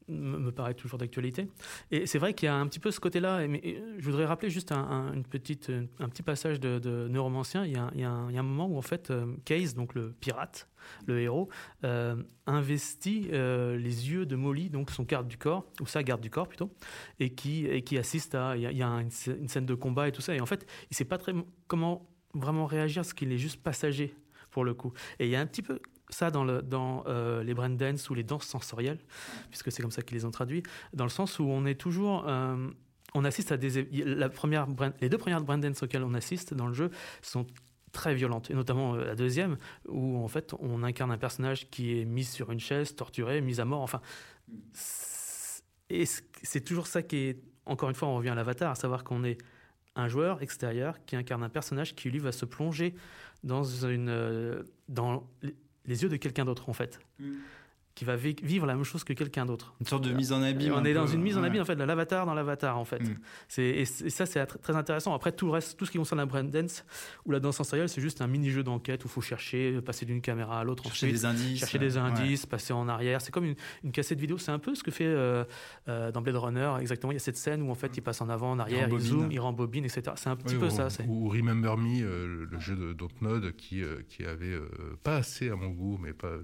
me 0.08 0.52
paraît 0.52 0.74
toujours 0.74 1.00
d'actualité. 1.00 1.48
Et 1.92 2.06
c'est 2.06 2.20
vrai 2.20 2.34
qu'il 2.34 2.48
y 2.48 2.50
a 2.50 2.56
un 2.56 2.68
petit 2.68 2.80
peu 2.80 2.92
ce 2.92 3.00
côté-là. 3.00 3.48
Mais 3.48 3.82
je 3.98 4.06
voudrais 4.06 4.26
rappeler 4.26 4.50
juste 4.50 4.72
un, 4.72 5.14
une 5.14 5.24
petite, 5.24 5.72
un 6.00 6.10
petit 6.10 6.24
passage 6.24 6.60
de, 6.60 6.80
de 6.80 7.08
Neuromancien. 7.08 7.66
Il 7.66 7.74
y, 7.74 7.78
a, 7.78 7.84
un, 7.84 7.92
il 7.94 8.02
y, 8.02 8.04
a 8.04 8.40
un, 8.40 8.44
moment 8.44 8.68
où, 8.68 8.78
en 8.78 8.82
fait, 8.82 9.12
Case, 9.46 9.74
donc 9.74 9.96
le 9.96 10.14
pirate, 10.20 10.68
le 11.06 11.20
héros, 11.22 11.50
euh, 11.84 12.16
investit 12.46 13.30
euh, 13.32 13.78
les 13.78 14.10
yeux 14.10 14.26
de 14.26 14.36
Molly, 14.36 14.70
donc 14.70 14.92
son 14.92 15.04
garde 15.04 15.28
du 15.28 15.38
corps, 15.38 15.66
ou 15.82 15.86
sa 15.86 16.04
garde 16.04 16.22
du 16.22 16.30
corps 16.30 16.48
plutôt, 16.48 16.72
et 17.20 17.34
qui, 17.34 17.66
et 17.66 17.82
qui 17.84 17.98
assiste 17.98 18.36
à. 18.36 18.56
Il 18.56 18.62
y 18.62 18.68
a, 18.68 18.72
il 18.72 18.78
y 18.78 18.84
a 18.84 18.88
une, 18.88 19.10
une, 19.40 19.48
scène 19.48 19.66
de 19.66 19.76
combat 19.76 20.08
et 20.08 20.12
tout 20.12 20.22
ça. 20.22 20.36
Et 20.36 20.42
en 20.42 20.46
fait, 20.46 20.66
il 20.84 20.88
ne 20.92 20.96
sait 20.96 21.06
pas 21.06 21.18
très 21.18 21.34
comment 21.68 22.10
vraiment 22.34 22.66
réagir, 22.66 23.02
parce 23.02 23.14
qu'il 23.14 23.32
est 23.32 23.38
juste 23.38 23.62
passager 23.62 24.16
pour 24.52 24.64
le 24.64 24.74
coup. 24.74 24.94
Et 25.20 25.26
il 25.26 25.32
y 25.32 25.36
a 25.36 25.40
un 25.40 25.46
petit 25.46 25.62
peu 25.62 25.80
ça 26.14 26.32
dans, 26.32 26.44
le, 26.44 26.62
dans 26.62 27.04
euh, 27.08 27.44
les 27.44 27.54
dance 27.54 28.10
ou 28.10 28.14
les 28.14 28.24
danses 28.24 28.46
sensorielles, 28.46 29.00
puisque 29.50 29.72
c'est 29.72 29.82
comme 29.82 29.92
ça 29.92 30.02
qu'ils 30.02 30.18
les 30.18 30.26
ont 30.26 30.32
traduits, 30.32 30.64
dans 30.94 31.04
le 31.04 31.10
sens 31.10 31.40
où 31.40 31.46
on 31.46 31.66
est 31.66 31.76
toujours... 31.76 32.26
Euh, 32.28 32.70
on 33.16 33.26
assiste 33.26 33.52
à 33.52 33.58
des... 33.58 33.86
La 34.06 34.30
première, 34.30 34.68
les 35.02 35.10
deux 35.10 35.18
premières 35.18 35.42
dance 35.42 35.84
auxquelles 35.84 36.04
on 36.04 36.14
assiste 36.14 36.54
dans 36.54 36.68
le 36.68 36.74
jeu 36.74 36.90
sont 37.22 37.46
très 37.92 38.16
violentes, 38.16 38.50
et 38.50 38.56
notamment 38.56 38.96
euh, 38.96 39.06
la 39.06 39.16
deuxième, 39.16 39.58
où 39.88 40.18
en 40.18 40.28
fait 40.28 40.56
on 40.60 40.82
incarne 40.84 41.12
un 41.12 41.18
personnage 41.18 41.70
qui 41.70 42.00
est 42.00 42.06
mis 42.06 42.24
sur 42.24 42.52
une 42.52 42.60
chaise, 42.60 42.96
torturé, 42.96 43.42
mis 43.42 43.60
à 43.60 43.66
mort, 43.66 43.82
enfin... 43.82 44.02
Et 45.90 46.06
c'est 46.06 46.62
toujours 46.62 46.88
ça 46.88 47.04
qui 47.04 47.18
est... 47.18 47.44
Encore 47.66 47.90
une 47.90 47.96
fois, 47.96 48.08
on 48.08 48.16
revient 48.16 48.30
à 48.30 48.36
l'avatar, 48.36 48.72
à 48.72 48.76
savoir 48.76 49.04
qu'on 49.04 49.24
est 49.24 49.38
un 49.96 50.08
joueur 50.08 50.42
extérieur 50.42 51.06
qui 51.06 51.16
incarne 51.16 51.44
un 51.44 51.50
personnage 51.50 51.96
qui 51.96 52.10
lui 52.10 52.20
va 52.20 52.32
se 52.32 52.46
plonger 52.46 52.96
dans 53.44 53.64
une 53.64 54.64
dans 54.88 55.30
les 55.86 56.04
yeux 56.04 56.10
de 56.10 56.18
quelqu'un 56.18 56.46
d'autre, 56.46 56.70
en 56.70 56.74
fait. 56.74 57.00
Mm 57.20 57.34
qui 57.96 58.06
va 58.06 58.16
vivre 58.16 58.66
la 58.66 58.74
même 58.74 58.84
chose 58.84 59.04
que 59.04 59.14
quelqu'un 59.14 59.46
d'autre. 59.46 59.76
Une 59.80 59.86
sorte 59.86 60.04
de 60.04 60.12
mise 60.12 60.32
en 60.32 60.42
abîme. 60.42 60.74
On 60.76 60.84
est 60.84 60.96
dans 60.96 61.06
une 61.06 61.22
mise 61.22 61.38
en 61.38 61.44
abîme 61.44 61.62
en 61.62 61.66
fait, 61.66 61.76
de 61.76 61.84
l'avatar 61.84 62.26
dans 62.26 62.34
l'avatar 62.34 62.78
en 62.78 62.86
fait. 62.86 63.00
Mm. 63.00 63.18
C'est 63.48 63.64
et, 63.64 63.86
ça 63.86 64.26
c'est 64.26 64.44
très 64.46 64.76
intéressant. 64.76 65.14
Après 65.14 65.32
tout 65.32 65.46
le 65.46 65.52
reste, 65.52 65.78
tout 65.78 65.86
ce 65.86 65.92
qui 65.92 66.00
concerne 66.00 66.28
la 66.28 66.44
dance 66.44 66.86
ou 67.26 67.32
la 67.32 67.40
danse 67.40 67.58
sensorielle, 67.58 67.90
c'est 67.90 68.02
juste 68.02 68.22
un 68.22 68.28
mini 68.28 68.50
jeu 68.50 68.64
d'enquête 68.64 69.04
où 69.04 69.08
il 69.08 69.12
faut 69.12 69.22
chercher, 69.22 69.80
passer 69.82 70.06
d'une 70.06 70.22
caméra 70.22 70.60
à 70.60 70.64
l'autre, 70.64 70.84
chercher 70.86 71.12
des 71.12 71.26
indices, 71.26 71.60
chercher 71.60 71.78
des 71.78 71.98
indices, 71.98 72.48
passer 72.48 72.74
en 72.74 72.88
arrière. 72.88 73.22
C'est 73.22 73.32
comme 73.32 73.46
une, 73.46 73.56
une, 73.84 73.92
cassette 73.92 74.20
vidéo. 74.20 74.40
C'est 74.40 74.52
un 74.52 74.60
peu 74.60 74.74
ce 74.74 74.82
que 74.82 74.90
fait 74.90 75.06
euh, 75.06 75.44
euh, 75.88 76.12
dans 76.12 76.22
Blade 76.22 76.38
Runner 76.38 76.74
exactement. 76.80 77.12
Il 77.12 77.16
y 77.16 77.18
a 77.18 77.20
cette 77.20 77.38
scène 77.38 77.62
où 77.62 77.70
en 77.70 77.76
fait 77.76 77.96
il 77.96 78.02
passe 78.02 78.22
en 78.22 78.30
avant, 78.30 78.52
en 78.52 78.60
arrière, 78.60 78.90
il, 78.92 79.00
zoome, 79.00 79.32
il 79.32 79.40
rembobine, 79.40 79.86
etc. 79.86 80.02
C'est 80.16 80.30
un 80.30 80.36
petit 80.36 80.56
peu 80.56 80.72
ça. 80.72 80.88
Ou 81.08 81.30
Remember 81.30 81.78
Me, 81.78 82.04
euh, 82.04 82.48
le 82.50 82.60
jeu 82.60 82.76
de 82.76 82.94
Dontnod 82.94 83.56
qui 83.56 83.84
qui 84.10 84.26
avait 84.26 84.58
pas 85.04 85.18
assez 85.18 85.50
à 85.50 85.56
mon 85.56 85.70
goût, 85.70 86.00
mais 86.02 86.14
pas 86.14 86.38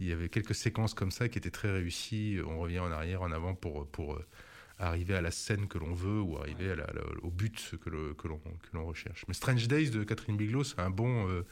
il 0.00 0.08
y 0.08 0.12
avait 0.12 0.28
quelques 0.28 0.54
séquences 0.54 0.94
comme 0.94 1.10
ça 1.10 1.28
qui 1.28 1.38
étaient 1.38 1.50
très 1.50 1.70
réussies. 1.70 2.38
On 2.46 2.58
revient 2.58 2.80
en 2.80 2.90
arrière, 2.90 3.22
en 3.22 3.32
avant 3.32 3.54
pour, 3.54 3.86
pour 3.86 4.14
euh, 4.14 4.26
arriver 4.78 5.14
à 5.14 5.20
la 5.20 5.30
scène 5.30 5.68
que 5.68 5.78
l'on 5.78 5.94
veut 5.94 6.20
ou 6.20 6.38
arriver 6.38 6.74
au 7.22 7.30
but 7.30 7.74
que, 7.82 7.90
le, 7.90 8.14
que 8.14 8.28
l'on 8.28 8.86
recherche. 8.86 9.24
Mais 9.28 9.34
Strange 9.34 9.68
Days 9.68 9.90
de 9.90 10.04
Catherine 10.04 10.36
Bigelow, 10.36 10.64
c'est 10.64 10.80
un 10.80 10.90
bon. 10.90 11.28
Euh, 11.28 11.46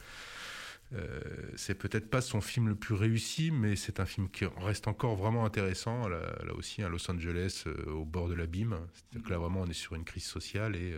c'est 1.55 1.75
peut-être 1.75 2.09
pas 2.09 2.21
son 2.21 2.41
film 2.41 2.67
le 2.67 2.75
plus 2.75 2.95
réussi, 2.95 3.51
mais 3.51 3.75
c'est 3.75 3.99
un 3.99 4.05
film 4.05 4.29
qui 4.29 4.45
reste 4.45 4.87
encore 4.87 5.15
vraiment 5.15 5.45
intéressant. 5.45 6.07
Là, 6.09 6.19
aussi, 6.55 6.81
un 6.81 6.89
Los 6.89 7.09
Angeles 7.09 7.65
au 7.87 8.05
bord 8.05 8.27
de 8.27 8.33
l'abîme. 8.33 8.77
C'est-à-dire 8.93 9.25
que 9.25 9.31
là, 9.31 9.37
vraiment, 9.37 9.61
on 9.61 9.67
est 9.67 9.73
sur 9.73 9.95
une 9.95 10.03
crise 10.03 10.25
sociale 10.25 10.75
et 10.75 10.95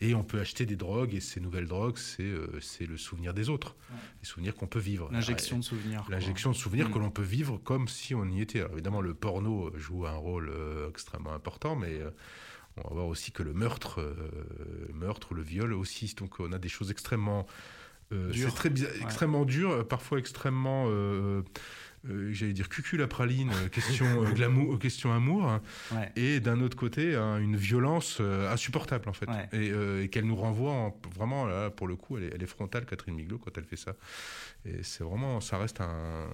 et 0.00 0.14
on 0.14 0.22
peut 0.22 0.38
acheter 0.38 0.64
des 0.64 0.76
drogues, 0.76 1.14
et 1.14 1.20
ces 1.20 1.40
nouvelles 1.40 1.66
drogues, 1.66 1.98
c'est 1.98 2.22
euh, 2.22 2.60
c'est 2.60 2.86
le 2.86 2.96
souvenir 2.96 3.34
des 3.34 3.48
autres, 3.48 3.74
les 4.20 4.28
souvenirs 4.28 4.54
qu'on 4.54 4.68
peut 4.68 4.78
vivre. 4.78 5.08
L'injection 5.10 5.58
de 5.58 5.64
souvenirs. 5.64 6.04
L'injection 6.08 6.50
de 6.52 6.56
souvenirs 6.56 6.88
mm. 6.88 6.92
que 6.92 6.98
l'on 6.98 7.10
peut 7.10 7.22
vivre 7.22 7.58
comme 7.58 7.88
si 7.88 8.14
on 8.14 8.24
y 8.26 8.40
était. 8.40 8.60
Alors, 8.60 8.72
évidemment, 8.72 9.00
le 9.00 9.14
porno 9.14 9.72
joue 9.76 10.06
un 10.06 10.14
rôle 10.14 10.50
euh, 10.50 10.88
extrêmement 10.88 11.32
important, 11.32 11.74
mais 11.74 11.98
euh, 11.98 12.10
on 12.76 12.90
va 12.90 12.94
voir 12.94 13.06
aussi 13.06 13.32
que 13.32 13.42
le 13.42 13.52
meurtre, 13.52 14.14
meurtre 14.94 15.32
ou 15.32 15.34
le 15.34 15.42
viol 15.42 15.72
aussi. 15.72 16.14
Donc 16.16 16.38
on 16.38 16.52
a 16.52 16.58
des 16.58 16.68
choses 16.68 16.92
extrêmement... 16.92 17.46
c'est 18.10 18.54
très 18.54 18.70
bizarre, 18.70 18.90
extrêmement 19.02 19.44
dur, 19.44 19.86
parfois 19.86 20.18
extrêmement 20.18 20.86
euh, 22.08 22.32
j'allais 22.32 22.52
dire 22.52 22.68
cucul 22.68 23.00
la 23.00 23.06
praline, 23.06 23.50
euh, 23.50 23.68
question 23.68 24.06
euh, 24.22 24.30
glamour, 24.30 24.78
question 24.78 25.12
amour, 25.12 25.60
et 26.16 26.40
d'un 26.40 26.60
autre 26.60 26.76
côté 26.76 27.14
hein, 27.14 27.38
une 27.38 27.56
violence 27.56 28.20
insupportable 28.20 29.08
en 29.08 29.12
fait, 29.12 29.28
et, 29.52 30.08
qu'elle 30.08 30.24
nous 30.24 30.36
renvoie 30.36 30.94
vraiment 31.14 31.46
là, 31.46 31.70
pour 31.70 31.86
le 31.86 31.96
coup, 31.96 32.16
elle 32.16 32.24
est, 32.24 32.30
elle 32.34 32.42
est, 32.42 32.46
frontale 32.46 32.86
Catherine 32.86 33.14
Miglo 33.14 33.38
quand 33.38 33.56
elle 33.56 33.64
fait 33.64 33.76
ça, 33.76 33.94
et 34.64 34.82
c'est 34.82 35.04
vraiment, 35.04 35.40
ça 35.40 35.58
reste 35.58 35.80
un, 35.80 36.26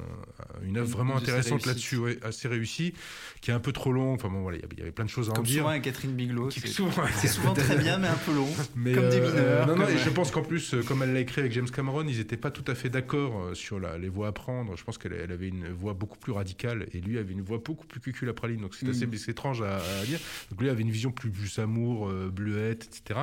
une 0.63 0.79
œuvre 0.79 0.91
vraiment 0.91 1.17
intéressante 1.17 1.67
là-dessus, 1.67 2.19
assez 2.23 2.49
réussie, 2.49 2.95
qui 3.41 3.51
est 3.51 3.55
un 3.55 3.61
peu 3.61 3.73
trop 3.73 3.93
long. 3.93 4.15
Enfin 4.15 4.29
bon 4.29 4.43
voilà, 4.43 4.59
il 4.59 4.79
y, 4.79 4.83
avait 4.83 4.93
plein 4.93 5.05
de 5.05 5.11
choses 5.11 5.31
à 5.31 5.33
Comme 5.33 5.45
en 5.45 5.47
dire. 5.47 5.59
Souvent 5.59 5.69
avec 5.71 5.83
Catherine 5.83 6.13
Biglow, 6.13 6.51
c'est 6.51 6.67
souvent, 6.67 7.55
très 7.55 7.77
bien 7.77 7.99
mais 7.99 8.09
un 8.09 8.17
peu 8.17 8.35
long, 8.35 8.49
mais 8.77 8.93
comme 8.93 9.09
des 9.09 9.21
mineurs. 9.21 9.67
non, 9.67 9.77
non, 9.77 9.89
et 9.89 9.99
je 9.99 10.11
pense 10.11 10.31
qu'en 10.31 10.43
plus, 10.43 10.75
comme 10.87 11.03
elle 11.03 11.13
l'a 11.13 11.21
écrit 11.21 11.41
avec 11.41 11.53
James 11.53 11.71
Cameron, 11.71 12.05
ils 12.07 12.19
n'étaient 12.19 12.37
pas 12.37 12.51
tout 12.51 12.65
à 12.71 12.75
fait 12.75 12.91
d'accord 12.91 13.51
sur 13.55 13.81
la, 13.81 13.99
les 13.99 14.09
voies 14.09 14.29
à 14.29 14.33
prendre. 14.33 14.77
Je 14.77 14.85
pense 14.85 14.99
qu'elle 14.99 15.13
elle 15.13 15.33
avait 15.33 15.49
une 15.49 15.64
une 15.65 15.73
voix 15.73 15.95
beaucoup 15.95 16.19
plus 16.19 16.33
radicale 16.33 16.87
et 16.93 17.01
lui 17.01 17.19
avait 17.19 17.33
une 17.33 17.43
voix 17.43 17.59
beaucoup 17.59 17.87
plus 17.87 18.01
cuculapraline. 18.01 18.61
Donc 18.61 18.75
c'est 18.75 18.89
assez 18.89 19.07
mm. 19.07 19.15
étrange 19.29 19.63
à, 19.63 19.81
dire. 20.05 20.21
Donc 20.51 20.61
lui 20.61 20.69
avait 20.69 20.83
une 20.83 20.91
vision 20.91 21.13
plus, 21.13 21.31
plus 21.31 21.59
amour, 21.59 22.09
euh, 22.09 22.31
bleuette, 22.31 22.85
etc. 22.85 23.21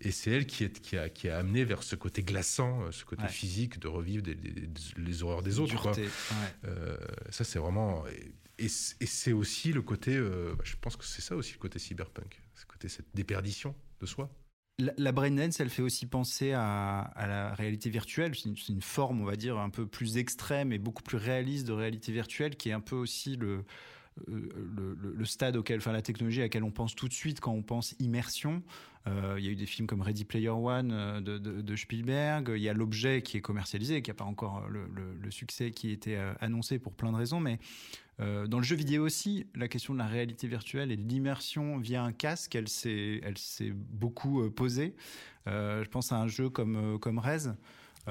Et 0.00 0.10
c'est 0.10 0.30
elle 0.30 0.46
qui, 0.46 0.64
est, 0.64 0.80
qui, 0.80 0.96
a, 0.96 1.08
qui 1.08 1.28
a 1.28 1.38
amené 1.38 1.64
vers 1.64 1.82
ce 1.82 1.96
côté 1.96 2.22
glaçant, 2.22 2.82
euh, 2.82 2.92
ce 2.92 3.04
côté 3.04 3.26
physique 3.28 3.78
de 3.78 3.88
revivre 3.88 4.22
des, 4.22 4.36
les 4.96 5.22
horreurs 5.22 5.42
des 5.42 5.58
autres. 5.58 5.80
Quoi. 5.80 5.92
Euh, 6.64 6.96
ça 7.30 7.44
c'est 7.44 7.58
vraiment. 7.58 8.04
Et, 8.58 8.68
c'est 8.68 9.32
aussi 9.32 9.72
le 9.72 9.82
côté. 9.82 10.12
Je 10.14 10.76
pense 10.80 10.96
que 10.96 11.04
c'est 11.04 11.22
ça 11.22 11.34
aussi 11.34 11.54
le 11.54 11.58
côté 11.58 11.78
cyberpunk. 11.78 12.40
Ce 12.54 12.64
côté 12.66 12.88
cette 12.88 13.08
déperdition 13.14 13.74
de 14.00 14.06
soi. 14.06 14.30
La, 14.78 14.92
la 14.96 15.12
braindance, 15.12 15.60
elle 15.60 15.70
fait 15.70 15.82
aussi 15.82 16.06
penser 16.06 16.52
à, 16.52 17.12
la 17.16 17.54
réalité 17.54 17.90
virtuelle. 17.90 18.32
C'est 18.34 18.68
une, 18.68 18.82
forme, 18.82 19.20
on 19.20 19.24
va 19.24 19.36
dire, 19.36 19.58
un 19.58 19.70
peu 19.70 19.86
plus 19.86 20.16
extrême 20.16 20.72
et 20.72 20.78
beaucoup 20.78 21.02
plus 21.02 21.16
réaliste 21.16 21.66
de 21.66 21.72
réalité 21.72 22.10
virtuelle, 22.10 22.56
qui 22.56 22.70
est 22.70 22.72
un 22.72 22.80
peu 22.80 22.96
aussi 22.96 23.36
le, 23.36 23.64
euh, 24.28 24.96
le, 25.00 25.24
stade 25.24 25.56
auquel, 25.56 25.78
enfin 25.78 25.92
la 25.92 26.02
technologie 26.02 26.40
à 26.40 26.44
laquelle 26.44 26.64
on 26.64 26.72
pense 26.72 26.94
tout 26.94 27.08
de 27.08 27.12
suite 27.12 27.40
quand 27.40 27.52
on 27.52 27.62
pense 27.62 27.94
immersion. 28.00 28.62
Euh, 29.06 29.34
il 29.38 29.44
y 29.44 29.48
a 29.48 29.50
eu 29.50 29.56
des 29.56 29.66
films 29.66 29.86
comme 29.86 30.00
Ready 30.00 30.24
Player 30.24 30.48
One 30.48 30.90
euh, 30.92 31.20
de, 31.20 31.76
Spielberg. 31.76 32.52
Il 32.56 32.62
y 32.62 32.68
a 32.68 32.72
l'objet 32.72 33.22
qui 33.22 33.36
est 33.36 33.40
commercialisé, 33.42 34.00
qui 34.02 34.10
n'a 34.10 34.14
pas 34.14 34.24
encore 34.24 34.66
le, 34.68 35.30
succès 35.30 35.70
qui 35.70 35.90
était 35.90 36.18
annoncé 36.40 36.78
pour 36.78 36.92
plein 36.92 37.10
de 37.10 37.16
raisons, 37.16 37.40
mais 37.40 37.58
euh, 38.20 38.46
dans 38.46 38.58
le 38.58 38.64
jeu 38.64 38.76
vidéo 38.76 39.04
aussi, 39.04 39.46
la 39.54 39.68
question 39.68 39.92
de 39.92 39.98
la 39.98 40.06
réalité 40.06 40.46
virtuelle 40.46 40.92
et 40.92 40.96
de 40.96 41.02
l'immersion 41.02 41.78
via 41.78 42.02
un 42.02 42.12
casque, 42.12 42.54
elle 42.54 42.68
s'est, 42.68 43.20
elle 43.24 43.38
s'est 43.38 43.72
beaucoup 43.74 44.42
euh, 44.42 44.50
posée. 44.50 44.94
Euh, 45.48 45.82
je 45.84 45.88
pense 45.88 46.12
à 46.12 46.16
un 46.16 46.28
jeu 46.28 46.48
comme, 46.48 46.98
comme 47.00 47.18
Rez. 47.18 47.50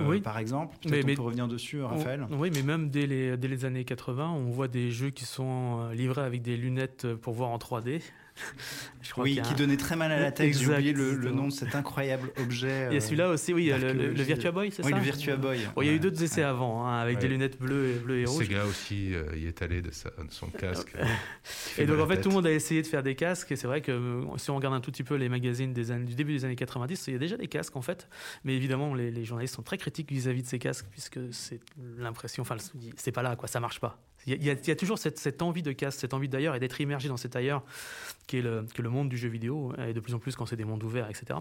oui. 0.02 0.22
par 0.22 0.38
exemple. 0.38 0.76
Peut-être 0.82 1.10
on 1.10 1.16
peut 1.16 1.22
revenir 1.22 1.48
dessus, 1.48 1.82
Raphaël. 1.82 2.28
oui, 2.32 2.52
mais 2.54 2.64
même 2.64 2.90
dès 2.90 3.08
les, 3.08 3.38
dès 3.38 3.48
les 3.48 3.66
années 3.66 3.86
80, 3.86 4.32
on 4.32 4.50
voit 4.50 4.68
des 4.68 4.92
jeux 4.92 5.10
qui 5.10 5.26
sont 5.26 5.90
livrés 5.90 6.24
avec 6.24 6.42
des 6.42 6.58
lunettes 6.58 7.08
pour 7.16 7.34
voir 7.34 7.52
en 7.52 7.58
3D 7.58 8.02
oui, 9.18 9.40
qui 9.44 9.54
donnait 9.56 9.78
très 9.78 9.96
mal 9.96 10.12
à 10.12 10.20
la 10.20 10.32
tête. 10.32 10.58
J'ai 10.58 10.68
oublié 10.68 10.94
le, 10.94 11.32
nom 11.32 11.48
de 11.48 11.54
cet 11.54 11.76
incroyable 11.76 12.32
objet. 12.40 12.88
Il 12.92 12.96
y 12.96 12.98
a 12.98 13.02
celui-là 13.02 13.30
aussi, 13.30 13.54
oui, 13.54 13.72
le, 13.76 13.94
le, 13.94 14.24
Virtua 14.24 14.52
Boy, 14.52 14.72
c'est 14.72 14.82
ça 14.82 14.88
Oui, 14.88 14.94
le 14.94 15.02
Virtua 15.02 15.36
Boy. 15.36 15.60
il 15.78 15.86
y 15.86 15.90
a 15.90 15.94
eu 15.94 16.00
d'autres 16.00 16.22
essais 16.22 16.44
avant, 16.44 16.86
hein, 16.86 17.00
avec 17.00 17.20
des 17.20 17.28
lunettes 17.28 17.60
bleues 17.60 17.92
et, 17.92 18.00
bleues 18.00 18.20
et 18.20 18.26
rouges. 18.26 18.46
Sega 18.46 18.66
aussi 18.66 19.14
euh, 19.14 19.26
y 19.36 19.48
est 19.48 19.62
allé 19.62 19.82
de, 19.82 19.92
son 20.30 20.48
casque. 20.48 20.94
et 21.78 21.86
donc 21.86 22.00
en 22.00 22.08
fait, 22.08 22.22
tout 22.22 22.30
le 22.30 22.36
monde 22.36 22.48
a 22.48 22.52
essayé 22.52 22.82
de 22.82 22.88
faire 22.88 23.04
des 23.04 23.16
casques. 23.16 23.52
Et 23.52 23.56
c'est 23.56 23.68
vrai 23.68 23.82
que 23.82 23.92
euh, 23.92 24.38
si 24.38 24.50
on 24.52 24.56
regarde 24.56 24.74
un 24.74 24.82
tout 24.82 24.92
petit 24.92 25.04
peu 25.04 25.16
les 25.16 25.30
magazines 25.30 25.74
des 25.74 25.92
années, 25.92 26.06
du 26.06 26.16
début 26.16 26.34
des 26.34 26.46
années 26.46 26.56
90, 26.56 27.08
il 27.08 27.14
y 27.14 27.16
a 27.16 27.20
déjà 27.20 27.38
des 27.38 27.48
casques 27.48 27.76
en 27.76 27.82
fait. 27.82 28.08
Mais 28.44 28.56
évidemment, 28.56 28.94
les, 28.94 29.12
les 29.12 29.26
journalistes 29.26 29.56
sont 29.56 29.64
très 29.64 29.78
critiques 29.78 30.12
vis-à-vis 30.12 30.44
de 30.44 30.48
ces 30.48 30.60
casques, 30.60 30.88
puisque 30.92 31.20
c'est 31.32 31.60
l'impression, 31.98 32.42
enfin, 32.42 32.58
c'est 32.96 33.12
pas 33.12 33.24
là, 33.24 33.36
quoi, 33.36 33.48
ça 33.48 33.60
marche 33.60 33.80
pas. 33.80 34.00
Il 34.26 34.44
y, 34.44 34.50
a, 34.50 34.76
toujours 34.76 34.98
cette, 34.98 35.42
envie 35.42 35.64
de 35.64 35.72
casse, 35.72 35.96
cette 35.96 36.14
envie 36.14 36.30
d'ailleurs 36.30 36.56
et 36.56 36.60
d'être 36.60 36.80
immergé 36.80 37.10
dans 37.10 37.18
cet 37.18 37.36
ailleurs 37.36 37.64
qui 38.28 38.38
est, 38.38 38.42
le, 38.42 38.66
le 38.78 38.90
monde 38.90 39.10
du 39.10 39.18
jeu 39.18 39.28
vidéo, 39.28 39.74
et 39.86 39.94
de 39.94 40.00
plus 40.00 40.14
en 40.14 40.20
plus 40.20 40.36
quand 40.36 40.46
c'est 40.46 40.56
des 40.56 40.64
mondes 40.64 40.84
ouverts, 40.84 41.10
etc. 41.10 41.40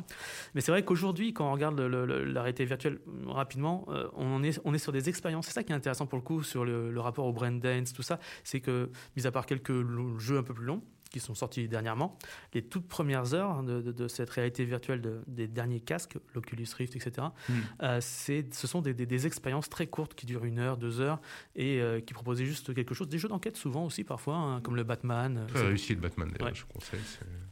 Mais 0.54 0.60
c'est 0.60 0.72
vrai 0.72 0.84
qu'aujourd'hui, 0.84 1.32
quand 1.32 1.48
on 1.48 1.52
regarde 1.52 1.78
la 1.78 2.42
réalité 2.42 2.64
virtuelle 2.64 2.98
rapidement, 3.26 3.86
euh, 3.88 4.08
on, 4.16 4.42
est, 4.42 4.60
on 4.64 4.74
est 4.74 4.78
sur 4.78 4.92
des 4.92 5.08
expériences. 5.08 5.46
C'est 5.46 5.52
ça 5.52 5.62
qui 5.62 5.72
est 5.72 5.76
intéressant 5.76 6.06
pour 6.06 6.18
le 6.18 6.24
coup 6.24 6.42
sur 6.42 6.64
le, 6.64 6.90
le 6.90 7.00
rapport 7.00 7.26
au 7.26 7.32
brain 7.32 7.52
dance, 7.52 7.92
tout 7.92 8.02
ça. 8.02 8.18
C'est 8.42 8.60
que, 8.60 8.90
mis 9.16 9.26
à 9.26 9.30
part 9.30 9.46
quelques 9.46 9.72
jeux 10.18 10.38
un 10.38 10.42
peu 10.42 10.54
plus 10.54 10.64
longs, 10.64 10.82
qui 11.12 11.20
sont 11.20 11.34
sortis 11.34 11.68
dernièrement, 11.68 12.16
les 12.54 12.62
toutes 12.62 12.88
premières 12.88 13.34
heures 13.34 13.62
de, 13.62 14.08
cette 14.08 14.30
réalité 14.30 14.64
virtuelle 14.64 15.02
des 15.26 15.46
derniers 15.46 15.80
casques, 15.80 16.16
l'Oculus 16.34 16.66
Rift, 16.76 16.96
etc., 16.96 17.28
hmm. 17.48 17.52
euh, 17.82 18.00
ce 18.00 18.66
sont 18.66 18.80
des, 18.80 19.26
expériences 19.26 19.68
très 19.68 19.86
courtes 19.86 20.14
qui 20.14 20.26
durent 20.26 20.44
une 20.44 20.58
heure, 20.58 20.78
deux 20.78 21.00
heures, 21.00 21.20
et 21.54 21.80
euh, 21.80 22.00
qui 22.00 22.14
proposaient 22.14 22.46
juste 22.46 22.74
quelque 22.74 22.94
chose. 22.94 23.08
Des 23.08 23.18
jeux 23.18 23.28
d'enquête 23.28 23.56
souvent 23.56 23.84
aussi 23.84 24.04
parfois, 24.04 24.36
hein, 24.36 24.60
comme 24.62 24.74
le 24.74 24.84
Batman. 24.84 25.46
Très 25.48 25.66
réussi 25.66 25.94
le 25.94 26.00
Batman 26.00 26.32
d'ailleurs, 26.32 26.54
je 26.54 26.64
conseille. 26.64 27.00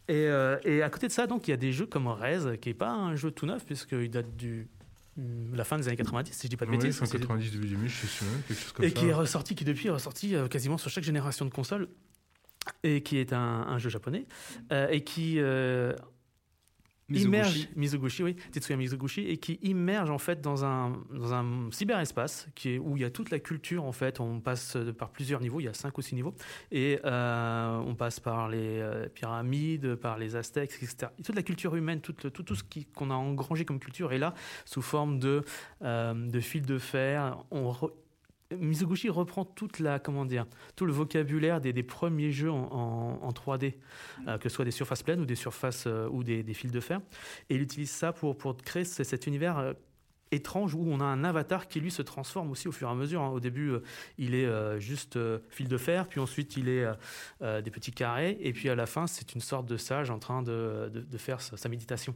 Et, 0.08 0.26
euh, 0.26 0.58
et, 0.64 0.82
à 0.82 0.88
côté 0.88 1.06
de 1.06 1.12
ça, 1.12 1.26
donc 1.26 1.46
il 1.46 1.50
y 1.50 1.54
a 1.54 1.58
des 1.58 1.72
jeux 1.72 1.86
comme 1.86 2.08
Rez, 2.08 2.58
qui 2.60 2.70
n'est 2.70 2.74
pas 2.74 2.90
un 2.90 3.14
jeu 3.14 3.30
tout 3.30 3.46
neuf, 3.46 3.64
puisqu'il 3.66 4.10
date 4.10 4.34
du 4.36 4.68
hmm, 5.16 5.54
la 5.54 5.64
fin 5.64 5.76
des 5.76 5.86
années 5.86 5.96
90, 5.98 6.32
si 6.32 6.46
je 6.46 6.48
dis 6.48 6.56
pas 6.56 6.66
de 6.66 6.70
bêtises. 6.70 7.00
Oui, 7.00 7.08
90 7.08 7.52
début 7.52 7.68
2000, 7.68 7.88
je 7.88 8.06
sais 8.06 8.24
quelque 8.48 8.60
chose 8.60 8.72
comme 8.72 8.84
et 8.86 8.92
qui 8.92 9.06
est 9.06 9.12
ressorti, 9.12 9.54
qui 9.54 9.64
depuis 9.64 9.88
est 9.88 9.92
ressorti 9.92 10.34
quasiment 10.50 10.78
sur 10.78 10.90
chaque 10.90 11.04
génération 11.04 11.44
de 11.44 11.50
consoles 11.50 11.88
et 12.82 13.02
qui 13.02 13.18
est 13.18 13.32
un, 13.32 13.38
un 13.38 13.78
jeu 13.78 13.90
japonais, 13.90 14.26
euh, 14.72 14.88
et 14.88 15.02
qui 15.02 15.36
euh, 15.38 15.92
immerge 17.08 17.68
Mizoguchi, 17.76 18.22
oui, 18.22 18.36
Tetsuya 18.52 18.76
Mizoguchi, 18.76 19.22
et 19.22 19.36
qui 19.36 19.58
immerge 19.62 20.10
en 20.10 20.18
fait 20.18 20.40
dans 20.40 20.64
un 20.64 21.02
dans 21.12 21.34
un 21.34 21.70
cyberespace 21.70 22.48
qui 22.54 22.70
est 22.70 22.78
où 22.78 22.96
il 22.96 23.02
y 23.02 23.04
a 23.04 23.10
toute 23.10 23.30
la 23.30 23.38
culture 23.38 23.84
en 23.84 23.92
fait. 23.92 24.20
On 24.20 24.40
passe 24.40 24.76
par 24.96 25.10
plusieurs 25.10 25.40
niveaux, 25.40 25.60
il 25.60 25.64
y 25.64 25.68
a 25.68 25.74
cinq 25.74 25.98
ou 25.98 26.02
six 26.02 26.14
niveaux, 26.14 26.34
et 26.70 27.00
euh, 27.04 27.78
on 27.78 27.94
passe 27.94 28.20
par 28.20 28.48
les 28.48 28.82
pyramides, 29.14 29.96
par 29.96 30.18
les 30.18 30.36
Aztèques, 30.36 30.72
etc. 30.82 31.08
Et 31.18 31.22
toute 31.22 31.36
la 31.36 31.42
culture 31.42 31.74
humaine, 31.74 32.00
tout 32.00 32.12
tout, 32.12 32.30
tout 32.30 32.54
ce 32.54 32.62
qu'on 32.94 33.10
a 33.10 33.14
engrangé 33.14 33.64
comme 33.64 33.80
culture 33.80 34.12
est 34.12 34.18
là 34.18 34.34
sous 34.64 34.82
forme 34.82 35.18
de 35.18 35.42
de 35.80 36.40
fils 36.40 36.62
de 36.62 36.78
fer. 36.78 37.38
On 37.50 37.72
Mizoguchi 38.56 39.08
reprend 39.08 39.44
toute 39.44 39.78
la, 39.78 39.98
comment 39.98 40.24
dire, 40.24 40.46
tout 40.76 40.86
le 40.86 40.92
vocabulaire 40.92 41.60
des, 41.60 41.72
premiers 41.82 42.32
jeux 42.32 42.50
en, 42.50 42.68
en- 42.72 43.18
en 43.22 43.30
3D, 43.32 43.74
euh, 44.26 44.38
que 44.38 44.48
ce 44.48 44.54
soit 44.56 44.64
des 44.64 44.70
surfaces 44.70 45.02
pleines 45.02 45.20
ou 45.20 45.24
des 45.26 45.34
surfaces 45.36 45.84
euh, 45.86 46.08
ou 46.10 46.24
des, 46.24 46.42
fils 46.54 46.72
de 46.72 46.80
fer. 46.80 47.00
Et 47.48 47.54
il 47.54 47.62
utilise 47.62 47.90
ça 47.90 48.12
pour, 48.12 48.36
pour 48.36 48.56
créer 48.56 48.84
ce- 48.84 49.04
cet 49.04 49.26
univers 49.26 49.58
euh, 49.58 49.72
étrange 50.32 50.74
où 50.74 50.84
on 50.88 51.00
a 51.00 51.04
un 51.04 51.24
avatar 51.24 51.68
qui 51.68 51.80
lui 51.80 51.90
se 51.90 52.02
transforme 52.02 52.50
aussi 52.50 52.68
au 52.68 52.72
fur 52.72 52.88
et 52.88 52.90
à 52.92 52.94
mesure. 52.94 53.20
hein. 53.22 53.30
Au 53.30 53.40
début, 53.40 53.72
il 54.16 54.34
est 54.36 54.78
juste 54.80 55.18
fil 55.48 55.66
de 55.66 55.76
fer, 55.76 56.06
puis 56.06 56.20
ensuite 56.20 56.56
il 56.56 56.68
est 56.68 56.86
des 57.40 57.70
petits 57.72 57.90
carrés, 57.90 58.36
et 58.40 58.52
puis 58.52 58.68
à 58.68 58.76
la 58.76 58.86
fin, 58.86 59.08
c'est 59.08 59.34
une 59.34 59.40
sorte 59.40 59.66
de 59.66 59.76
sage 59.76 60.08
en 60.08 60.20
train 60.20 60.42
de, 60.42 60.88
de- 60.94 61.18
faire 61.18 61.40
sa, 61.40 61.68
méditation. 61.68 62.14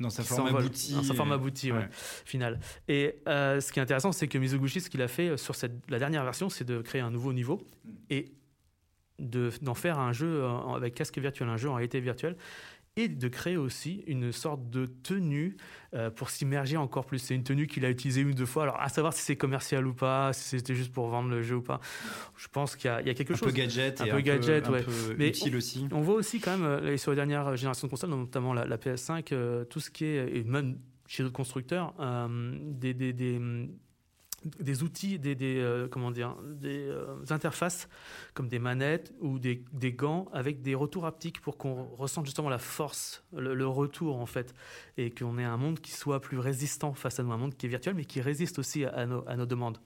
Dans 0.00 0.10
sa 0.10 0.22
forme 0.22 0.46
aboutie. 0.54 0.94
Dans 0.94 1.02
sa 1.02 1.14
forme 1.14 1.32
euh, 1.32 1.34
aboutie, 1.34 1.72
ouais, 1.72 1.78
ouais. 1.78 1.88
finale. 1.90 2.60
Et 2.86 3.16
euh, 3.28 3.60
ce 3.60 3.72
qui 3.72 3.78
est 3.80 3.82
intéressant, 3.82 4.12
c'est 4.12 4.28
que 4.28 4.38
Mizoguchi, 4.38 4.80
ce 4.80 4.88
qu'il 4.90 5.02
a 5.02 5.08
fait 5.08 5.36
sur 5.36 5.54
cette, 5.56 5.72
la 5.90 5.98
dernière 5.98 6.22
version, 6.24 6.48
c'est 6.48 6.64
de 6.64 6.80
créer 6.82 7.00
un 7.00 7.10
nouveau 7.10 7.32
niveau 7.32 7.60
et 8.10 8.32
de- 9.18 9.50
d'en 9.62 9.74
faire 9.74 9.98
un 9.98 10.12
jeu 10.12 10.44
en- 10.46 10.74
avec 10.74 10.94
casque 10.94 11.18
virtuel, 11.18 11.48
un 11.48 11.56
jeu 11.56 11.68
en 11.68 11.74
réalité 11.74 11.98
virtuelle, 11.98 12.36
et 12.98 13.08
de 13.08 13.28
créer 13.28 13.56
aussi 13.56 14.02
une 14.08 14.32
sorte 14.32 14.68
de 14.70 14.86
tenue 14.86 15.56
euh, 15.94 16.10
pour 16.10 16.30
s'immerger 16.30 16.76
encore 16.76 17.06
plus. 17.06 17.18
C'est 17.20 17.34
une 17.34 17.44
tenue 17.44 17.66
qu'il 17.68 17.84
a 17.84 17.90
utilisée 17.90 18.22
une 18.22 18.30
ou 18.30 18.34
deux 18.34 18.44
fois. 18.44 18.64
Alors, 18.64 18.80
à 18.80 18.88
savoir 18.88 19.12
si 19.12 19.22
c'est 19.22 19.36
commercial 19.36 19.86
ou 19.86 19.94
pas, 19.94 20.32
si 20.32 20.48
c'était 20.58 20.74
juste 20.74 20.92
pour 20.92 21.06
vendre 21.08 21.30
le 21.30 21.42
jeu 21.42 21.56
ou 21.56 21.62
pas, 21.62 21.80
je 22.36 22.48
pense 22.48 22.74
qu'il 22.76 22.90
y, 22.90 22.92
a- 22.92 23.00
il 23.00 23.06
y 23.06 23.10
a 23.10 23.14
quelque 23.14 23.34
Un 23.34 23.36
chose. 23.36 23.48
peu 23.48 23.54
gadget 23.54 24.00
un 24.00 24.06
et 24.06 24.10
peu 24.10 24.20
gadget, 24.20 24.66
un 24.66 24.72
ouais. 24.72 24.82
peu 24.82 24.92
Mais 25.16 25.28
utile 25.28 25.54
aussi. 25.56 25.86
On 25.92 26.00
voit 26.00 26.16
aussi 26.16 26.40
quand 26.40 26.58
même 26.58 26.66
euh, 26.66 26.96
sur 26.96 27.12
les 27.12 27.16
dernières 27.16 27.54
générations 27.56 27.86
de 27.86 27.90
consoles, 27.90 28.10
notamment 28.10 28.52
la, 28.52 28.64
la 28.66 28.76
PS5, 28.78 29.28
euh, 29.32 29.64
tout 29.64 29.78
ce 29.80 29.90
qui 29.90 30.04
est, 30.04 30.36
et 30.36 30.42
même 30.44 30.78
chez 31.06 31.22
d'autres 31.22 31.34
constructeurs, 31.36 31.94
euh, 32.00 32.58
des, 32.62 32.94
des, 32.94 33.12
des, 33.12 33.40
des 34.60 34.82
outils, 34.82 35.18
des, 35.18 35.36
euh, 35.42 35.88
comment 35.88 36.10
dire, 36.10 36.36
des 36.44 36.86
euh, 36.88 37.16
interfaces 37.30 37.88
comme 38.34 38.48
des 38.48 38.58
manettes 38.58 39.12
ou 39.20 39.38
des, 39.38 39.64
des 39.72 39.92
gants 39.92 40.28
avec 40.32 40.62
des 40.62 40.74
retours 40.74 41.06
haptiques 41.06 41.40
pour 41.40 41.58
qu'on 41.58 41.84
ressente 41.96 42.26
justement 42.26 42.48
la 42.48 42.58
force, 42.58 43.24
le, 43.36 43.66
retour 43.66 44.20
en 44.20 44.26
fait, 44.26 44.54
et 44.96 45.10
qu'on 45.10 45.38
ait 45.38 45.44
un 45.44 45.56
monde 45.56 45.80
qui 45.80 45.90
soit 45.90 46.20
plus 46.20 46.38
résistant 46.38 46.94
face 46.94 47.18
à 47.18 47.22
nous, 47.22 47.32
un 47.32 47.36
monde 47.36 47.56
qui 47.56 47.66
est 47.66 47.68
virtuel 47.68 47.94
mais 47.94 48.04
qui 48.04 48.20
résiste 48.20 48.58
aussi 48.58 48.84
à 48.84 49.06
nos 49.06 49.46
demandes. 49.46 49.78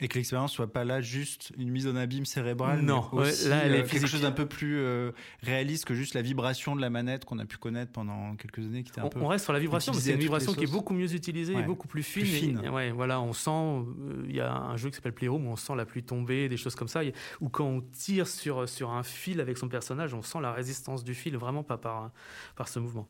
Et 0.00 0.08
que 0.08 0.14
l'expérience 0.18 0.52
soit 0.52 0.72
pas 0.72 0.82
là 0.84 1.00
juste 1.00 1.52
une 1.56 1.70
mise 1.70 1.86
en 1.86 1.94
abîme 1.94 2.26
cérébrale. 2.26 2.80
Non, 2.80 3.08
mais 3.12 3.20
aussi, 3.28 3.48
là, 3.48 3.58
elle 3.64 3.74
est 3.74 3.74
euh, 3.74 3.80
quelque 3.82 3.90
physique. 3.90 4.08
chose 4.08 4.22
d'un 4.22 4.32
peu 4.32 4.44
plus 4.46 4.76
euh, 4.78 5.12
réaliste 5.44 5.84
que 5.84 5.94
juste 5.94 6.14
la 6.14 6.20
vibration 6.22 6.74
de 6.74 6.80
la 6.80 6.90
manette 6.90 7.24
qu'on 7.24 7.38
a 7.38 7.44
pu 7.44 7.58
connaître 7.58 7.92
pendant 7.92 8.34
quelques 8.34 8.58
années, 8.58 8.82
qui 8.82 8.90
était 8.90 9.00
un 9.00 9.04
On, 9.04 9.08
peu. 9.08 9.20
on 9.20 9.28
reste 9.28 9.44
sur 9.44 9.52
la 9.52 9.60
vibration, 9.60 9.92
mais 9.94 10.00
c'est 10.00 10.12
une 10.14 10.18
vibration 10.18 10.52
qui 10.52 10.64
est 10.64 10.70
beaucoup 10.70 10.94
mieux 10.94 11.14
utilisée 11.14 11.54
et 11.56 11.62
beaucoup 11.62 11.86
plus 11.86 12.02
fine. 12.02 12.22
Plus 12.24 12.34
et- 12.34 12.38
fine. 12.40 12.60
et 12.64 12.68
ouais, 12.70 12.90
voilà, 12.90 13.20
on 13.20 13.32
sent. 13.32 13.50
euh, 13.50 14.24
Il 14.28 14.34
y 14.34 14.40
a 14.40 14.52
un 14.52 14.76
jeu 14.76 14.90
qui 14.90 14.96
s'appelle 14.96 15.14
Playroom 15.14 15.46
où 15.46 15.50
on 15.50 15.56
sent 15.56 15.76
la 15.76 15.86
pluie 15.86 16.02
tomber, 16.02 16.48
des 16.48 16.56
choses 16.56 16.74
comme 16.74 16.88
ça. 16.88 17.02
Ou 17.40 17.48
quand 17.48 17.64
on 17.64 17.80
tire 17.80 18.26
sur, 18.26 18.68
sur 18.68 18.90
un 18.90 19.04
fil 19.04 19.40
avec 19.40 19.56
son 19.58 19.68
personnage, 19.68 20.12
on 20.12 20.22
sent 20.22 20.40
la 20.42 20.52
résistance 20.52 21.04
du 21.04 21.14
fil, 21.14 21.36
vraiment 21.36 21.62
pas 21.62 21.78
par, 21.78 22.10
par 22.56 22.66
ce 22.66 22.80
mouvement. 22.80 23.08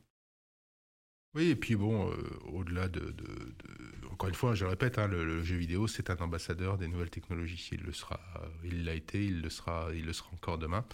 Oui, 1.35 1.49
et 1.51 1.57
puis 1.57 1.75
bon, 1.75 2.11
euh, 2.11 2.15
au-delà 2.53 2.89
de, 2.89 3.01
de- 3.01 3.11
de- 3.13 4.09
Encore 4.13 4.29
une 4.29 4.37
fois, 4.37 4.55
je 4.55 4.63
le 4.65 4.71
répète, 4.71 4.99
hein, 4.99 5.09
le, 5.09 5.25
le 5.25 5.43
jeu 5.43 5.57
vidéo, 5.57 5.89
c'est 5.89 6.09
un 6.09 6.17
ambassadeur 6.19 6.79
des 6.79 6.87
nouvelles 6.87 7.11
technologies. 7.11 7.71
Il 7.73 7.81
le 7.83 7.93
sera, 7.93 8.21
euh, 8.37 8.47
il 8.63 8.85
l'a 8.85 8.95
été, 8.95 9.25
il 9.25 9.41
le 9.43 9.51
sera, 9.51 9.89
il 9.93 10.05
le 10.07 10.13
sera 10.13 10.31
encore 10.33 10.57
demain. 10.59 10.85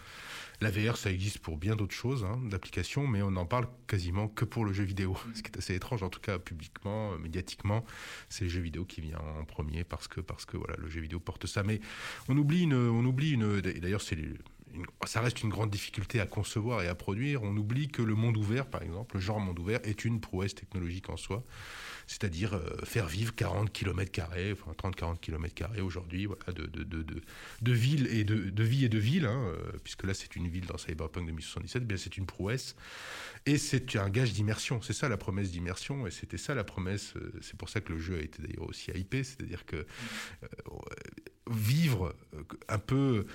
La 0.63 0.71
VR, 0.71 0.97
ça 0.97 1.11
existe 1.11 1.39
pour 1.41 1.59
bien 1.59 1.77
d'autres 1.77 1.95
choses, 1.95 2.25
hein, 2.25 2.41
d'applications, 2.51 3.07
mais 3.07 3.21
on 3.21 3.33
n'en 3.33 3.45
parle 3.45 3.67
quasiment 3.87 4.29
que 4.29 4.47
pour 4.47 4.65
le 4.65 4.73
jeu 4.73 4.85
vidéo. 4.85 5.15
Ce 5.35 5.43
qui 5.43 5.51
est 5.53 5.59
assez 5.59 5.75
étrange, 5.75 6.03
en 6.03 6.09
tout 6.09 6.21
cas 6.21 6.39
publiquement, 6.39 7.13
euh, 7.13 7.19
médiatiquement, 7.19 7.85
c'est 8.31 8.45
le 8.45 8.51
jeu 8.51 8.63
vidéo 8.63 8.87
qui 8.87 9.03
vient 9.03 9.19
en 9.39 9.45
premier 9.45 9.85
parce 9.85 10.09
que, 10.09 10.23
parce 10.23 10.47
que 10.47 10.57
voilà, 10.57 10.77
le 10.79 10.89
jeu 10.89 11.03
vidéo 11.03 11.21
porte 11.21 11.47
ça. 11.47 11.63
Mais 11.63 11.81
on 12.29 12.39
oublie 12.39 12.63
une, 12.63 12.75
on 12.75 13.05
oublie 13.05 13.33
une. 13.33 13.61
D'ailleurs, 13.61 14.01
c'est 14.01 14.17
ça 15.07 15.21
reste 15.21 15.43
une 15.43 15.51
grande 15.51 15.71
difficulté 15.71 16.21
à 16.21 16.27
concevoir 16.27 16.83
et 16.83 16.89
à 16.89 16.95
produire. 16.95 17.43
On 17.43 17.57
oublie 17.57 17.89
que 17.89 18.03
le 18.03 18.15
monde 18.15 18.37
ouvert, 18.37 18.67
par 18.67 18.83
exemple, 18.83 19.17
le 19.17 19.21
genre 19.21 19.41
monde 19.41 19.59
ouvert, 19.59 19.81
est 19.85 20.05
une 20.05 20.21
prouesse 20.21 20.55
technologique 20.55 21.11
en 21.11 21.17
soi. 21.17 21.45
C'est-à-dire 22.07 22.55
euh, 22.55 22.77
faire 22.85 23.07
vivre 23.07 23.35
40 23.35 23.73
km, 23.73 24.25
enfin 24.53 24.73
30-40 24.91 25.19
km 25.21 25.67
aujourd'hui, 25.83 26.27
voilà, 26.27 26.53
de, 26.53 26.67
de, 26.67 26.83
de, 26.83 27.05
de, 27.63 27.73
ville 27.73 28.09
et 28.09 28.25
de, 28.25 28.51
de 28.51 28.65
vie 28.65 28.85
et 28.85 28.89
de 28.89 28.99
ville, 28.99 29.27
hein, 29.27 29.45
euh, 29.47 29.73
puisque 29.85 30.05
là 30.05 30.13
c'est 30.13 30.35
une 30.35 30.49
ville 30.49 30.67
dans 30.67 30.77
Cyberpunk 30.77 31.27
2077, 31.27 31.87
bien 31.87 31.97
c'est 31.97 32.17
une 32.17 32.27
prouesse. 32.27 32.75
Et 33.47 33.59
c'est 33.59 33.97
un 33.97 34.11
gage 34.11 34.33
d'immersion. 34.33 34.83
C'est 34.83 34.93
ça 34.93 35.09
la 35.09 35.17
promesse 35.17 35.51
d'immersion. 35.51 36.07
Et 36.07 36.11
c'était 36.11 36.37
ça 36.39 36.55
la 36.55 36.65
promesse. 36.65 37.15
euh, 37.17 37.33
C'est 37.43 37.57
pour 37.57 37.69
ça 37.69 37.81
que 37.81 37.93
le 37.93 37.99
jeu 37.99 38.19
a 38.19 38.21
été 38.21 38.43
d'ailleurs 38.43 38.69
aussi 38.69 38.91
hypé. 38.91 39.25
C'est-à-dire 39.25 39.65
que 39.65 39.87
vivre 41.51 42.15
un 42.69 42.79
peu. 42.79 43.27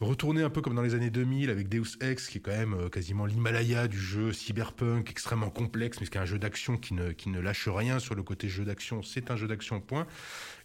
Retourner 0.00 0.42
un 0.42 0.50
peu 0.50 0.60
comme 0.60 0.74
dans 0.74 0.82
les 0.82 0.94
années 0.94 1.10
2000 1.10 1.50
avec 1.50 1.68
Deus 1.68 1.96
Ex, 2.00 2.26
qui 2.28 2.38
est 2.38 2.40
quand 2.40 2.50
même 2.50 2.74
euh, 2.74 2.88
quasiment 2.88 3.26
l'Himalaya 3.26 3.86
du 3.86 3.98
jeu 3.98 4.32
cyberpunk, 4.32 5.08
extrêmement 5.08 5.50
complexe, 5.50 5.98
mais 6.00 6.06
qui 6.08 6.18
est 6.18 6.20
un 6.20 6.24
jeu 6.26 6.38
d'action 6.38 6.76
qui 6.76 6.94
ne, 6.94 7.12
qui 7.12 7.28
ne 7.28 7.38
lâche 7.40 7.68
rien 7.68 8.00
sur 8.00 8.14
le 8.16 8.22
côté 8.24 8.48
jeu 8.48 8.64
d'action. 8.64 9.02
C'est 9.04 9.30
un 9.30 9.36
jeu 9.36 9.46
d'action, 9.46 9.80
point. 9.80 10.06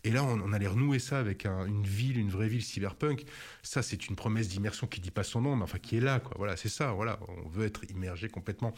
Et 0.04 0.12
là, 0.12 0.24
on, 0.24 0.42
on 0.42 0.52
allait 0.54 0.68
renouer 0.68 0.98
ça 0.98 1.20
avec 1.20 1.46
un- 1.46 1.66
une 1.68 1.84
ville, 1.86 2.18
une 2.18 2.30
vraie 2.30 2.48
ville 2.48 2.64
cyberpunk. 2.64 3.24
Ça, 3.62 3.84
c'est 3.84 4.08
une 4.08 4.16
promesse 4.16 4.48
d'immersion 4.48 4.88
qui 4.88 5.00
dit 5.00 5.12
pas 5.12 5.24
son 5.24 5.42
nom, 5.42 5.56
mais 5.56 5.64
enfin 5.64 5.78
qui 5.78 5.98
est 5.98 6.02
là, 6.02 6.20
quoi. 6.20 6.34
Voilà, 6.38 6.58
c'est 6.58 6.70
ça. 6.70 6.92
Voilà, 6.94 7.20
on 7.46 7.48
veut 7.50 7.66
être 7.66 7.84
immergé 7.92 8.30
complètement. 8.30 8.74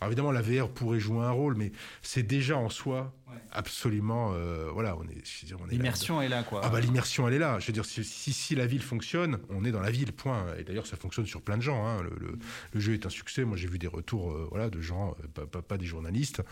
Alors 0.00 0.10
évidemment, 0.12 0.32
la 0.32 0.42
VR 0.42 0.68
pourrait 0.68 1.00
jouer 1.00 1.24
un 1.24 1.30
rôle, 1.30 1.54
mais 1.56 1.72
c'est 2.02 2.24
déjà 2.24 2.56
en 2.58 2.68
soi 2.68 3.14
absolument, 3.50 4.32
euh, 4.34 4.68
voilà, 4.72 4.96
on 4.96 5.02
est, 5.04 5.24
je 5.24 5.40
veux 5.42 5.46
dire, 5.46 5.58
on 5.64 5.68
est 5.68 5.72
L'immersion 5.72 6.20
est 6.22 6.28
là, 6.28 6.42
quoi. 6.44 6.60
ah 6.62 6.68
bah 6.68 6.80
l'immersion 6.80 7.26
elle 7.26 7.34
est 7.34 7.38
là. 7.38 7.58
Je 7.58 7.66
veux 7.68 7.72
dire 7.72 7.84
si, 7.84 8.04
si, 8.04 8.32
si 8.32 8.54
la 8.54 8.66
ville 8.66 8.82
fonctionne, 8.82 9.38
on 9.50 9.64
est 9.64 9.72
dans 9.72 9.80
la 9.80 9.90
ville. 9.94 10.12
Point. 10.12 10.46
Et 10.58 10.64
d'ailleurs 10.64 10.86
ça 10.86 10.96
fonctionne 10.96 11.26
sur 11.26 11.40
plein 11.40 11.56
de 11.56 11.62
gens. 11.62 11.86
hein. 11.86 12.02
Le, 12.02 12.80
jeu 12.80 12.94
est 12.94 13.06
un 13.06 13.10
succès. 13.10 13.44
Moi 13.44 13.56
j'ai 13.56 13.68
vu 13.68 13.78
des 13.78 13.86
retours 13.86 14.32
euh, 14.32 14.68
de 14.70 14.80
gens, 14.80 15.16
euh, 15.38 15.46
pas, 15.46 15.78
des 15.78 15.86
journalistes. 15.86 16.42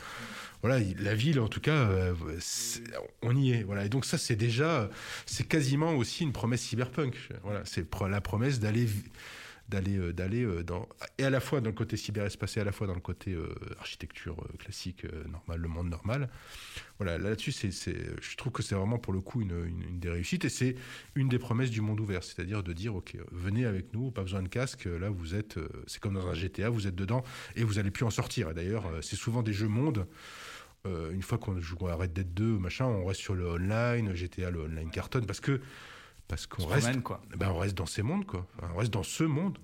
Voilà 0.63 0.79
il- 0.79 0.97
la 1.03 1.15
ville 1.15 1.41
en 1.41 1.49
tout 1.49 1.61
cas, 1.61 1.75
euh, 1.91 2.15
on 3.23 3.37
y 3.37 3.53
est. 3.53 3.63
Voilà 3.65 3.85
et 3.85 3.89
donc 3.89 4.05
ça 4.05 4.19
c'est 4.19 4.37
déjà 4.37 4.89
c'est 5.27 5.47
quasiment 5.47 5.93
aussi 5.95 6.23
une 6.25 6.33
promesse 6.33 6.63
cyberpunk. 6.63 7.17
Voilà 7.43 7.63
c'est 7.65 7.87
la 8.09 8.21
promesse 8.21 8.61
d'aller 8.61 8.87
d'aller 9.69 9.97
euh, 9.97 10.13
d'aller 10.13 10.45
euh, 10.45 10.63
dans 10.63 10.89
et 11.19 11.25
à 11.25 11.31
la 11.31 11.41
fois 11.41 11.61
dans 11.61 11.71
le 11.71 11.75
côté 11.75 11.97
cyberespace 11.97 12.57
et 12.57 12.61
à 12.61 12.65
la 12.65 12.73
fois 12.73 12.87
dans 12.87 12.95
le 12.95 13.01
côté 13.01 13.33
euh, 13.33 13.55
architecture 13.79 14.37
classique 14.59 15.07
normale 15.29 15.61
le 15.61 15.69
monde 15.69 15.89
normal. 15.89 16.29
Voilà 16.99 17.19
là-dessus 17.19 17.53
c'est 17.53 17.71
je 17.71 18.37
trouve 18.37 18.53
que 18.53 18.63
c'est 18.63 18.75
vraiment 18.75 18.99
pour 18.99 19.13
le 19.13 19.21
coup 19.21 19.41
une, 19.41 19.99
des 19.99 20.09
réussites 20.09 20.45
et 20.45 20.49
c'est 20.49 20.77
une 21.15 21.29
des 21.29 21.39
promesses 21.39 21.71
du 21.71 21.81
monde 21.81 22.01
ouvert 22.01 22.23
c'est-à-dire 22.23 22.63
de 22.63 22.73
dire 22.73 22.95
ok 22.95 23.17
venez 23.31 23.65
avec 23.67 23.93
nous 23.93 24.11
pas 24.11 24.23
besoin 24.23 24.43
de 24.43 24.49
casque 24.49 24.85
là 24.85 25.11
vous 25.11 25.35
êtes 25.35 25.59
c'est 25.87 26.01
comme 26.01 26.15
dans 26.15 26.27
un 26.29 26.35
GTA 26.35 26.71
vous 26.71 26.87
êtes 26.87 26.95
dedans 26.95 27.23
et 27.57 27.65
vous 27.65 27.79
allez 27.79 27.91
plus 27.91 28.05
en 28.05 28.11
sortir. 28.11 28.51
Et 28.51 28.55
d'ailleurs 28.55 28.85
c'est 29.01 29.17
souvent 29.17 29.43
des 29.43 29.53
jeux 29.53 29.69
monde 29.69 30.07
euh, 30.85 31.13
une 31.13 31.23
fois 31.23 31.39
qu'on 31.39 31.61
joue 31.61 31.87
à 31.87 31.95
Red 31.95 32.13
Dead 32.13 32.35
2 32.35 32.59
machin 32.59 32.87
on 32.87 33.05
reste 33.05 33.21
sur 33.21 33.35
le 33.35 33.47
online 33.47 34.17
GTA 34.17 34.51
le 34.51 34.63
online 34.63 34.91
cartonne 34.91 35.27
parce 35.27 35.39
que 35.39 35.61
parce 36.29 36.47
qu'on 36.47 36.67
reste 36.67 36.87
promène, 36.87 37.03
quoi. 37.03 37.23
ben, 37.37 37.51
on 37.51 37.59
reste 37.59 37.77
dans 37.77 37.87
ces 37.87 38.03
mondes 38.03 38.25
quoi 38.27 38.47
Enfin, 38.59 38.71
on 38.75 38.79
reste 38.79 38.93
dans 38.93 39.03
ce 39.03 39.25
monde. 39.25 39.59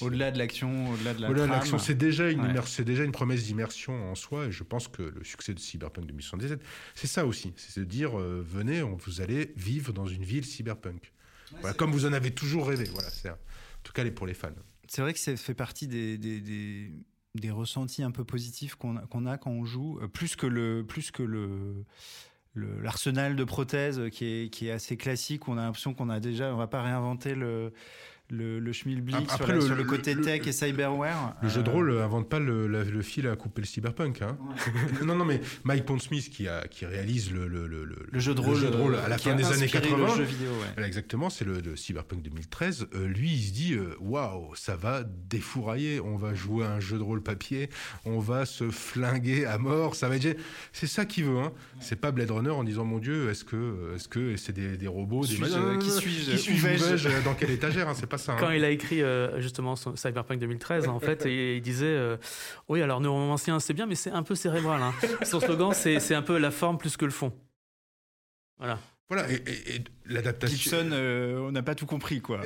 Au-delà 0.00 0.30
de 0.30 0.38
l'action, 0.38 0.92
au-delà 0.92 1.12
de 1.12 1.20
la 1.22 1.28
Au-delà 1.28 1.42
de 1.42 1.48
trame. 1.48 1.58
l'action, 1.58 1.78
c'est 1.78 1.96
déjà, 1.96 2.30
une 2.30 2.40
Ouais. 2.40 2.50
immer- 2.50 2.62
c'est 2.66 2.84
déjà 2.84 3.02
une 3.02 3.10
promesse 3.10 3.44
d'immersion 3.44 4.08
en 4.10 4.14
soi, 4.14 4.46
et 4.46 4.52
je 4.52 4.62
pense 4.62 4.86
que 4.86 5.02
le 5.02 5.24
succès 5.24 5.54
de 5.54 5.58
Cyberpunk 5.58 6.06
2077, 6.06 6.62
c'est 6.94 7.08
ça 7.08 7.26
aussi, 7.26 7.52
c'est 7.56 7.80
de 7.80 7.84
dire, 7.84 8.16
euh, 8.18 8.44
venez, 8.48 8.82
on, 8.84 8.94
vous 8.94 9.20
allez 9.20 9.52
vivre 9.56 9.92
dans 9.92 10.06
une 10.06 10.22
ville 10.22 10.44
cyberpunk. 10.44 11.12
Voilà, 11.60 11.74
comme 11.74 11.90
vous 11.90 12.06
en 12.06 12.12
avez 12.12 12.30
toujours 12.30 12.68
rêvé. 12.68 12.84
Voilà, 12.92 13.10
c'est 13.10 13.28
en 13.28 13.36
tout 13.82 13.92
cas 13.92 14.04
les 14.04 14.12
pour 14.12 14.24
les 14.28 14.34
fans. 14.34 14.50
C'est 14.86 15.02
vrai 15.02 15.12
que 15.12 15.18
ça 15.18 15.36
fait 15.36 15.54
partie 15.54 15.88
des, 15.88 16.16
des, 16.16 16.40
des, 16.40 16.92
des 17.34 17.50
ressentis 17.50 18.04
un 18.04 18.12
peu 18.12 18.22
positifs 18.24 18.76
qu'on 18.76 18.98
a, 18.98 19.00
qu'on 19.06 19.26
a 19.26 19.36
quand 19.36 19.50
on 19.50 19.64
joue, 19.64 19.98
euh, 20.00 20.06
plus 20.06 20.36
que 20.36 20.46
le 20.46 20.84
plus 20.86 21.10
que 21.10 21.24
le 21.24 21.46
le- 21.46 21.84
l'arsenal 22.54 23.36
de 23.36 23.44
prothèses 23.44 24.02
qui 24.10 24.50
est, 24.50 24.70
assez 24.70 24.96
classique, 24.96 25.48
on 25.48 25.56
a 25.58 25.62
l'impression 25.62 25.94
qu'on 25.94 26.08
a 26.08 26.20
déjà, 26.20 26.52
on 26.52 26.56
va 26.56 26.66
pas 26.66 26.82
réinventer 26.82 27.34
le, 27.34 27.72
le, 28.30 28.58
le 28.58 28.72
schmilblick 28.72 29.16
Après, 29.16 29.36
sur, 29.36 29.46
la- 29.48 29.54
le- 29.54 29.60
sur 29.60 29.74
le, 29.74 29.82
le- 29.82 29.88
côté 29.88 30.14
le- 30.14 30.20
tech 30.22 30.46
et 30.46 30.52
cyberware. 30.52 31.34
Le 31.42 31.48
jeu 31.48 31.62
de 31.62 31.68
Euh, 31.68 31.72
rôle 31.72 31.90
euh, 31.90 32.04
invente 32.04 32.28
pas 32.28 32.38
le, 32.38 32.66
la- 32.66 32.84
le 32.84 33.02
fil 33.02 33.26
à 33.26 33.36
couper 33.36 33.62
le 33.62 33.66
cyberpunk. 33.66 34.22
Hein. 34.22 34.38
non, 35.04 35.14
non, 35.16 35.24
mais 35.24 35.40
Mike 35.64 35.84
Pondsmith 35.86 36.30
qui, 36.30 36.48
a, 36.48 36.66
qui 36.68 36.86
réalise 36.86 37.32
le, 37.32 37.46
le, 37.48 37.66
le, 37.66 37.84
Le 38.10 38.18
jeu 38.20 38.34
de 38.34 38.40
rôle, 38.40 38.96
à 38.96 39.08
la 39.08 39.14
euh, 39.16 39.18
fin 39.18 39.34
des 39.34 39.44
années 39.44 39.64
inspiré 39.64 39.88
80. 39.88 40.06
Le 40.08 40.14
jeu 40.16 40.22
vidéo, 40.24 40.50
ouais. 40.50 40.66
Voilà, 40.74 40.86
exactement, 40.86 41.30
c'est 41.30 41.44
le, 41.44 41.60
le 41.60 41.76
Cyberpunk 41.76 42.22
2013. 42.22 42.86
Euh, 42.94 43.06
lui, 43.08 43.32
il 43.32 43.42
se 43.42 43.52
dit 43.52 43.76
waouh, 44.00 44.54
ça 44.54 44.76
va 44.76 45.02
défourailler. 45.04 46.00
On 46.00 46.16
va 46.16 46.34
jouer 46.34 46.64
à 46.64 46.72
un 46.72 46.80
jeu 46.80 46.98
de 46.98 47.02
rôle 47.02 47.22
papier, 47.22 47.70
on 48.04 48.18
va 48.18 48.46
se 48.46 48.70
flinguer 48.70 49.44
à 49.46 49.58
mort. 49.58 49.94
Ça 49.94 50.08
va 50.08 50.16
être. 50.16 50.36
C'est 50.72 50.86
ça 50.86 51.04
qu'il 51.04 51.24
veut. 51.24 51.38
Hein. 51.38 51.52
C'est 51.80 51.96
pas 52.00 52.10
Blade 52.10 52.30
Runner 52.30 52.50
en 52.50 52.64
disant 52.64 52.84
mon 52.84 52.98
Dieu, 52.98 53.30
est-ce 53.30 53.44
que 53.44 53.94
est-ce 53.94 54.08
que 54.08 54.36
c'est 54.36 54.52
des, 54.52 54.76
des 54.76 54.86
robots, 54.86 55.26
des 55.26 55.40
euh, 55.42 55.74
non, 55.74 55.78
qui 55.78 55.90
suis-je, 55.90 56.36
qui 56.36 57.24
dans 57.24 57.34
quelle 57.34 57.50
étagère 57.50 57.88
hein, 57.88 57.94
C'est 57.94 58.06
pas 58.06 58.18
ça. 58.20 58.32
hein. 58.32 58.36
Quand 58.38 58.50
il 58.50 58.64
a 58.64 58.70
écrit 58.70 59.02
euh, 59.02 59.40
justement 59.40 59.74
son 59.76 59.96
Cyberpunk 59.96 60.38
2013, 60.38 60.88
en 60.88 61.00
fait, 61.00 61.26
et 61.26 61.56
il 61.56 61.62
disait 61.62 61.86
euh, 61.86 62.16
Oui, 62.68 62.80
alors 62.82 63.00
neuromancien, 63.00 63.58
c'est 63.60 63.74
bien, 63.74 63.86
mais 63.86 63.94
c'est 63.96 64.10
un 64.10 64.22
peu 64.22 64.34
cérébral. 64.34 64.80
hein. 64.82 64.94
Son 65.24 65.40
slogan, 65.40 65.72
c'est 65.74 66.14
un 66.14 66.22
peu 66.22 66.38
la 66.38 66.50
forme 66.50 66.78
plus 66.78 66.96
que 66.96 67.04
le 67.04 67.10
fond. 67.10 67.32
Voilà. 68.58 68.78
Voilà, 69.08 69.28
et, 69.28 69.34
et- 69.34 69.74
et 69.76 69.84
l'adaptation. 70.06 70.56
Gibson, 70.56 70.90
euh, 70.92 71.38
on 71.40 71.50
n'a 71.50 71.62
pas 71.64 71.74
tout 71.74 71.86
compris, 71.86 72.20
quoi. 72.20 72.42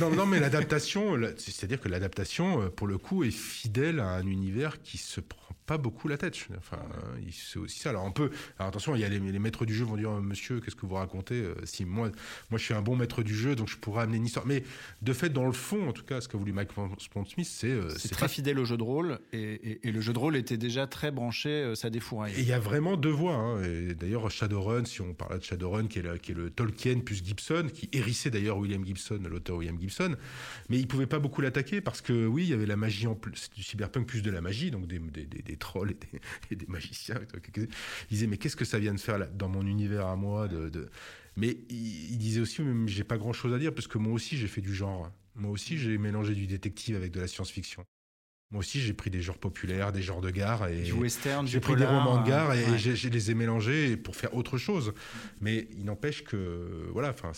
Non, 0.00 0.10
non, 0.10 0.26
mais 0.26 0.38
l'adaptation, 0.38 1.16
la- 1.16 1.36
c'est-à-dire 1.36 1.80
que 1.80 1.88
l'adaptation, 1.88 2.70
pour 2.70 2.86
le 2.86 2.98
coup, 2.98 3.24
est 3.24 3.32
fidèle 3.32 3.98
à 3.98 4.10
un 4.10 4.26
univers 4.26 4.80
qui 4.82 4.96
se 4.96 5.20
prend 5.20 5.43
pas 5.66 5.78
beaucoup 5.78 6.08
la 6.08 6.18
tête. 6.18 6.36
Enfin, 6.58 6.78
il- 7.26 7.32
c'est 7.32 7.58
aussi 7.58 7.78
ça. 7.80 7.90
Alors, 7.90 8.04
on 8.04 8.12
peut. 8.12 8.30
Alors, 8.58 8.68
attention, 8.68 8.94
il 8.94 9.00
y 9.00 9.04
a 9.04 9.08
les, 9.08 9.18
les 9.18 9.38
maîtres 9.38 9.64
du 9.64 9.74
jeu 9.74 9.84
vont 9.84 9.96
dire, 9.96 10.10
euh, 10.10 10.20
Monsieur, 10.20 10.60
qu'est-ce 10.60 10.76
que 10.76 10.84
vous 10.86 10.94
racontez 10.96 11.34
Euh, 11.36 11.54
Si 11.64 11.84
moi, 11.84 12.10
moi, 12.50 12.58
je 12.58 12.64
suis 12.64 12.74
un 12.74 12.82
bon 12.82 12.96
maître 12.96 13.22
du 13.22 13.34
jeu, 13.34 13.56
donc 13.56 13.68
je 13.68 13.76
pourrais 13.76 14.02
amener 14.02 14.18
une 14.18 14.26
histoire. 14.26 14.46
Mais 14.46 14.62
de 15.02 15.12
fait, 15.12 15.30
dans 15.30 15.46
le 15.46 15.52
fond, 15.52 15.88
en 15.88 15.92
tout 15.92 16.04
cas, 16.04 16.20
ce 16.20 16.28
qu'a 16.28 16.36
voulu 16.38 16.52
Mike 16.52 16.70
Pondsmith, 17.12 17.46
c'est 17.46 17.74
C'est 17.90 17.98
c'est 17.98 18.08
très 18.10 18.28
fidèle 18.28 18.58
au 18.58 18.64
jeu 18.64 18.76
de 18.76 18.82
rôle 18.82 19.18
et, 19.32 19.38
et- 19.42 19.88
et 19.88 19.92
le 19.92 20.00
jeu 20.00 20.12
de 20.12 20.18
rôle 20.18 20.36
était 20.36 20.56
déjà 20.58 20.86
très 20.86 21.10
branché, 21.10 21.72
ça 21.76 21.88
Et 21.88 21.90
défouraille. 21.90 22.34
il 22.36 22.44
y 22.44 22.52
a 22.52 22.58
vraiment 22.58 22.96
deux 22.96 23.10
voix. 23.10 23.34
hein. 23.34 23.62
Et 23.64 23.94
D'ailleurs, 23.94 24.30
Shadowrun, 24.30 24.84
si 24.84 25.00
on 25.00 25.14
parle 25.14 25.38
de 25.38 25.44
Shadowrun, 25.44 25.86
qui 25.86 26.00
est, 26.00 26.02
le, 26.02 26.18
qui 26.18 26.32
est 26.32 26.34
le 26.34 26.50
Tolkien 26.50 27.00
plus 27.00 27.24
Gibson, 27.24 27.68
qui 27.72 27.88
hérissait 27.92 28.30
d'ailleurs 28.30 28.58
William 28.58 28.84
Gibson, 28.84 29.20
l'auteur 29.28 29.56
William 29.56 29.80
Gibson, 29.80 30.16
mais 30.68 30.78
il 30.78 30.86
pouvait 30.86 31.06
pas 31.06 31.18
beaucoup 31.18 31.40
l'attaquer 31.40 31.80
parce 31.80 32.00
que 32.00 32.26
oui, 32.26 32.42
il 32.44 32.48
y 32.50 32.52
avait 32.52 32.66
la 32.66 32.76
magie 32.76 33.06
en 33.06 33.14
plus, 33.14 33.48
du 33.54 33.62
cyberpunk 33.62 34.06
plus 34.06 34.22
de 34.22 34.30
la 34.30 34.40
magie, 34.40 34.70
donc 34.70 34.86
des, 34.86 34.98
des- 34.98 35.24
des- 35.26 35.53
des 35.54 35.58
trolls 35.58 35.92
et 35.92 35.94
des, 35.94 36.20
et 36.50 36.56
des 36.56 36.66
magiciens. 36.66 37.20
Il 37.60 37.68
disait 38.10 38.26
mais 38.26 38.36
qu'est-ce 38.36 38.56
que 38.56 38.64
ça 38.64 38.78
vient 38.78 38.94
de 38.94 39.00
faire 39.00 39.18
là, 39.18 39.26
dans 39.26 39.48
mon 39.48 39.66
univers 39.66 40.06
à 40.06 40.16
moi 40.16 40.48
de, 40.48 40.68
de- 40.68 40.88
Mais 41.36 41.56
il, 41.70 42.18
disait 42.18 42.40
aussi, 42.40 42.62
mais 42.62 42.88
j'ai 42.90 43.04
pas 43.04 43.18
grand-chose 43.18 43.54
à 43.54 43.58
dire 43.58 43.72
parce 43.74 43.86
que 43.86 43.98
moi 43.98 44.12
aussi 44.12 44.36
j'ai 44.36 44.48
fait 44.48 44.60
du 44.60 44.74
genre. 44.74 45.10
Moi 45.36 45.50
aussi 45.50 45.78
j'ai 45.78 45.98
mélangé 45.98 46.34
du 46.34 46.46
détective 46.46 46.96
avec 46.96 47.12
de 47.12 47.20
la 47.20 47.26
science-fiction. 47.28 47.84
Moi 48.50 48.60
aussi 48.60 48.80
j'ai 48.80 48.92
pris 48.92 49.10
des 49.10 49.20
genres 49.22 49.38
populaires, 49.38 49.90
des 49.90 50.02
genres 50.02 50.20
de 50.20 50.30
gare 50.30 50.68
et 50.68 50.82
Du 50.82 50.92
western, 50.92 51.46
j'ai 51.46 51.58
pris 51.60 51.74
des 51.76 51.86
romans 51.86 52.22
de 52.22 52.28
gare 52.28 52.52
et, 52.54 52.62
euh, 52.64 52.70
ouais. 52.72 52.78
j'ai- 52.78 52.94
je 52.96 53.08
les 53.08 53.30
ai 53.30 53.34
mélangés 53.34 53.96
pour 53.96 54.14
faire 54.16 54.34
autre 54.34 54.58
chose. 54.58 54.92
Mais 55.40 55.66
il 55.72 55.84
n'empêche 55.84 56.22
que, 56.24 56.88
voilà, 56.92 57.10
enfin, 57.10 57.32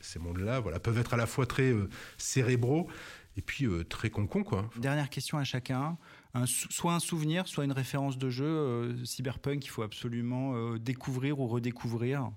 ces 0.00 0.18
mondes-là, 0.18 0.60
voilà, 0.60 0.80
peuvent 0.80 0.98
être 0.98 1.14
à 1.14 1.16
la 1.16 1.26
fois 1.26 1.46
très 1.46 1.70
euh, 1.72 1.88
cérébraux 2.18 2.88
et 3.36 3.42
puis 3.42 3.66
euh, 3.66 3.84
très 3.84 4.10
concons, 4.10 4.42
quoi. 4.42 4.68
Dernière 4.76 5.10
question 5.10 5.36
à 5.38 5.44
chacun. 5.44 5.98
Soit 6.44 6.92
un 6.94 7.00
souvenir, 7.00 7.46
soit 7.48 7.64
une 7.64 7.72
référence 7.72 8.18
de 8.18 8.28
jeu 8.28 8.44
euh, 8.44 9.04
cyberpunk 9.04 9.60
qu'il 9.60 9.70
faut 9.70 9.82
absolument 9.82 10.52
euh, 10.54 10.78
découvrir 10.78 11.40
ou 11.40 11.46
redécouvrir. 11.46 12.30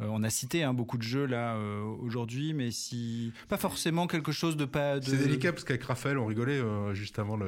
Euh, 0.00 0.06
on 0.10 0.24
a 0.24 0.30
cité 0.30 0.64
hein, 0.64 0.74
beaucoup 0.74 0.98
de 0.98 1.04
jeux 1.04 1.24
là 1.26 1.56
aujourd'hui, 2.00 2.52
mais 2.52 2.72
si 2.72 3.32
pas 3.48 3.56
forcément 3.58 4.08
quelque 4.08 4.32
chose 4.32 4.56
de 4.56 4.64
pas. 4.64 5.00
C'est 5.00 5.16
délicat 5.16 5.52
parce 5.52 5.62
qu'avec 5.62 5.84
Raphaël, 5.84 6.18
on 6.18 6.26
rigolait 6.26 6.60
juste 6.94 7.20
avant 7.20 7.38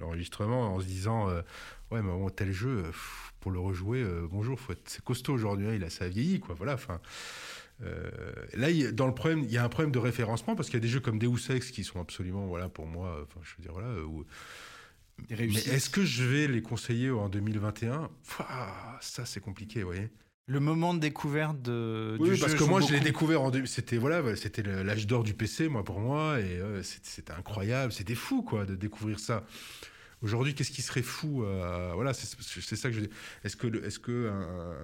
l'enregistrement 0.00 0.74
en 0.74 0.80
se 0.80 0.86
disant, 0.86 1.26
ouais, 1.90 2.00
mais 2.00 2.00
bon, 2.02 2.30
tel 2.30 2.52
jeu, 2.52 2.84
pour 3.40 3.50
le 3.50 3.58
rejouer, 3.58 4.02
bonjour, 4.30 4.58
faut 4.58 4.72
être- 4.72 4.88
c'est 4.88 5.04
costaud 5.04 5.34
aujourd'hui, 5.34 5.66
hein, 5.68 5.74
il 5.74 5.84
a 5.84 5.90
ça 5.90 6.08
vieilli, 6.08 6.40
quoi. 6.40 6.54
Voilà, 6.54 6.72
enfin. 6.74 7.00
Euh, 7.82 8.10
là, 8.54 8.70
il 8.70 8.76
y 8.76 8.86
a- 8.86 8.92
dans 8.92 9.06
le 9.06 9.14
problème, 9.14 9.40
il 9.44 9.50
y 9.50 9.58
a 9.58 9.64
un 9.64 9.68
problème 9.68 9.92
de 9.92 9.98
référencement 9.98 10.54
parce 10.56 10.68
qu'il 10.68 10.76
y 10.76 10.78
a 10.78 10.80
des 10.80 10.88
jeux 10.88 11.00
comme 11.00 11.18
Deus 11.18 11.50
Ex 11.50 11.70
qui 11.70 11.84
sont 11.84 12.00
absolument, 12.00 12.46
voilà, 12.46 12.68
pour 12.68 12.86
moi, 12.86 13.20
enfin, 13.22 13.40
je 13.42 13.50
veux 13.56 13.62
dire, 13.62 13.72
voilà, 13.72 14.02
où- 14.04 14.24
est-ce 15.30 15.88
que 15.90 16.04
je 16.04 16.24
vais 16.24 16.46
les 16.46 16.62
conseiller 16.62 17.10
en 17.10 17.28
2021 17.28 18.10
Pouah, 18.28 18.98
Ça, 19.00 19.24
c'est 19.24 19.40
compliqué, 19.40 19.80
vous 19.82 19.86
voyez. 19.92 20.10
Le 20.48 20.60
moment 20.60 20.94
de 20.94 21.00
découverte 21.00 21.60
de, 21.62 22.16
du 22.18 22.22
Oui, 22.30 22.36
jeu 22.36 22.40
parce 22.40 22.54
que 22.54 22.62
moi, 22.64 22.80
je 22.80 22.92
l'ai 22.92 23.00
découvert 23.00 23.42
en. 23.42 23.50
C'était 23.64 23.96
voilà, 23.96 24.36
c'était 24.36 24.62
l'âge 24.62 25.06
d'or 25.08 25.24
du 25.24 25.34
PC, 25.34 25.68
moi, 25.68 25.82
pour 25.82 25.98
moi, 25.98 26.38
et 26.38 26.44
euh, 26.60 26.82
c'était 26.84 27.32
incroyable, 27.32 27.92
c'était 27.92 28.14
fou, 28.14 28.42
quoi, 28.42 28.64
de 28.64 28.76
découvrir 28.76 29.18
ça. 29.18 29.44
Aujourd'hui, 30.22 30.54
qu'est-ce 30.54 30.70
qui 30.70 30.82
serait 30.82 31.02
fou 31.02 31.42
euh, 31.42 31.90
Voilà, 31.94 32.14
c'est 32.14 32.26
ça 32.76 32.88
que 32.90 32.94
je 32.94 33.00
dis. 33.00 33.10
Est-ce 33.42 33.56
que, 33.56 33.84
est-ce 33.84 33.98
que 33.98 34.28
un, 34.28 34.74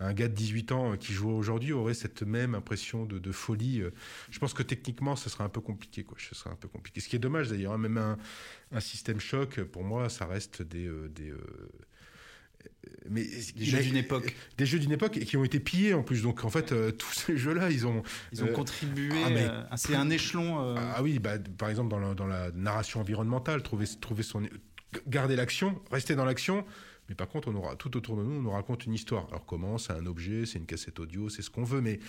un- 0.00 0.12
gars 0.14 0.28
de 0.28 0.34
18 0.34 0.72
ans 0.72 0.96
qui 0.96 1.12
joue 1.12 1.30
aujourd'hui 1.30 1.72
aurait 1.72 1.94
cette 1.94 2.22
même 2.22 2.54
impression 2.54 3.04
de, 3.04 3.18
de 3.18 3.32
folie 3.32 3.80
euh 3.82 3.90
Je 4.30 4.38
pense 4.38 4.54
que 4.54 4.62
techniquement, 4.62 5.16
ce 5.16 5.28
serait 5.30 5.44
un 5.44 5.48
peu 5.48 5.60
compliqué, 5.60 6.04
quoi. 6.04 6.16
Ce 6.20 6.34
un 6.48 6.54
peu 6.56 6.68
compliqué. 6.68 7.00
Ce 7.00 7.08
qui 7.08 7.16
est 7.16 7.20
dommage 7.20 7.48
d'ailleurs, 7.48 7.72
hein, 7.72 7.78
même 7.78 7.98
un, 7.98 8.16
un 8.72 8.80
système 8.80 9.20
choc, 9.20 9.60
pour 9.62 9.84
moi, 9.84 10.08
ça 10.08 10.26
reste 10.26 10.62
des. 10.62 10.86
euh, 10.86 11.08
des 11.08 11.30
euh, 11.30 11.38
mais 13.10 13.24
Des 13.56 13.64
jeux 13.64 13.80
d'une 13.82 13.96
époque. 13.96 14.34
des 14.56 14.66
jeux 14.66 14.78
d'une 14.78 14.92
époque 14.92 15.16
et 15.16 15.24
qui 15.24 15.36
ont 15.36 15.44
été 15.44 15.60
pillés 15.60 15.94
en 15.94 16.02
plus. 16.02 16.22
Donc 16.22 16.44
en 16.44 16.50
fait, 16.50 16.72
euh, 16.72 16.90
tous 16.90 17.12
ces 17.14 17.36
jeux-là, 17.36 17.70
ils 17.70 17.86
ont. 17.86 18.02
Ils 18.32 18.42
ont 18.44 18.48
euh, 18.48 18.52
contribué. 18.52 19.10
ah, 19.24 19.28
euh, 19.30 19.62
c'est 19.76 19.94
un 19.94 20.10
échelon. 20.10 20.60
euh, 20.60 20.74
Ah 20.78 21.02
oui, 21.02 21.18
bah, 21.18 21.38
par 21.58 21.70
exemple 21.70 21.88
dans 21.90 21.98
la, 21.98 22.14
dans 22.14 22.26
la 22.26 22.50
narration 22.52 23.00
environnementale, 23.00 23.62
trouver, 23.62 23.86
trouver 24.00 24.22
son, 24.22 24.42
garder 25.06 25.36
l'action, 25.36 25.80
rester 25.90 26.14
dans 26.14 26.24
l'action. 26.24 26.64
Mais 27.08 27.14
par 27.14 27.28
contre, 27.28 27.48
on 27.48 27.54
aura 27.54 27.76
tout 27.76 27.96
autour 27.96 28.16
de 28.16 28.22
nous, 28.22 28.36
on 28.38 28.42
nous 28.42 28.50
raconte 28.50 28.86
une 28.86 28.94
histoire. 28.94 29.26
Alors 29.28 29.46
comment 29.46 29.78
C'est 29.78 29.92
un 29.92 30.06
objet, 30.06 30.46
c'est 30.46 30.58
une 30.58 30.66
cassette 30.66 30.98
audio, 31.00 31.28
c'est 31.28 31.42
ce 31.42 31.50
qu'on 31.50 31.64
veut, 31.64 31.80
mais 31.80 32.00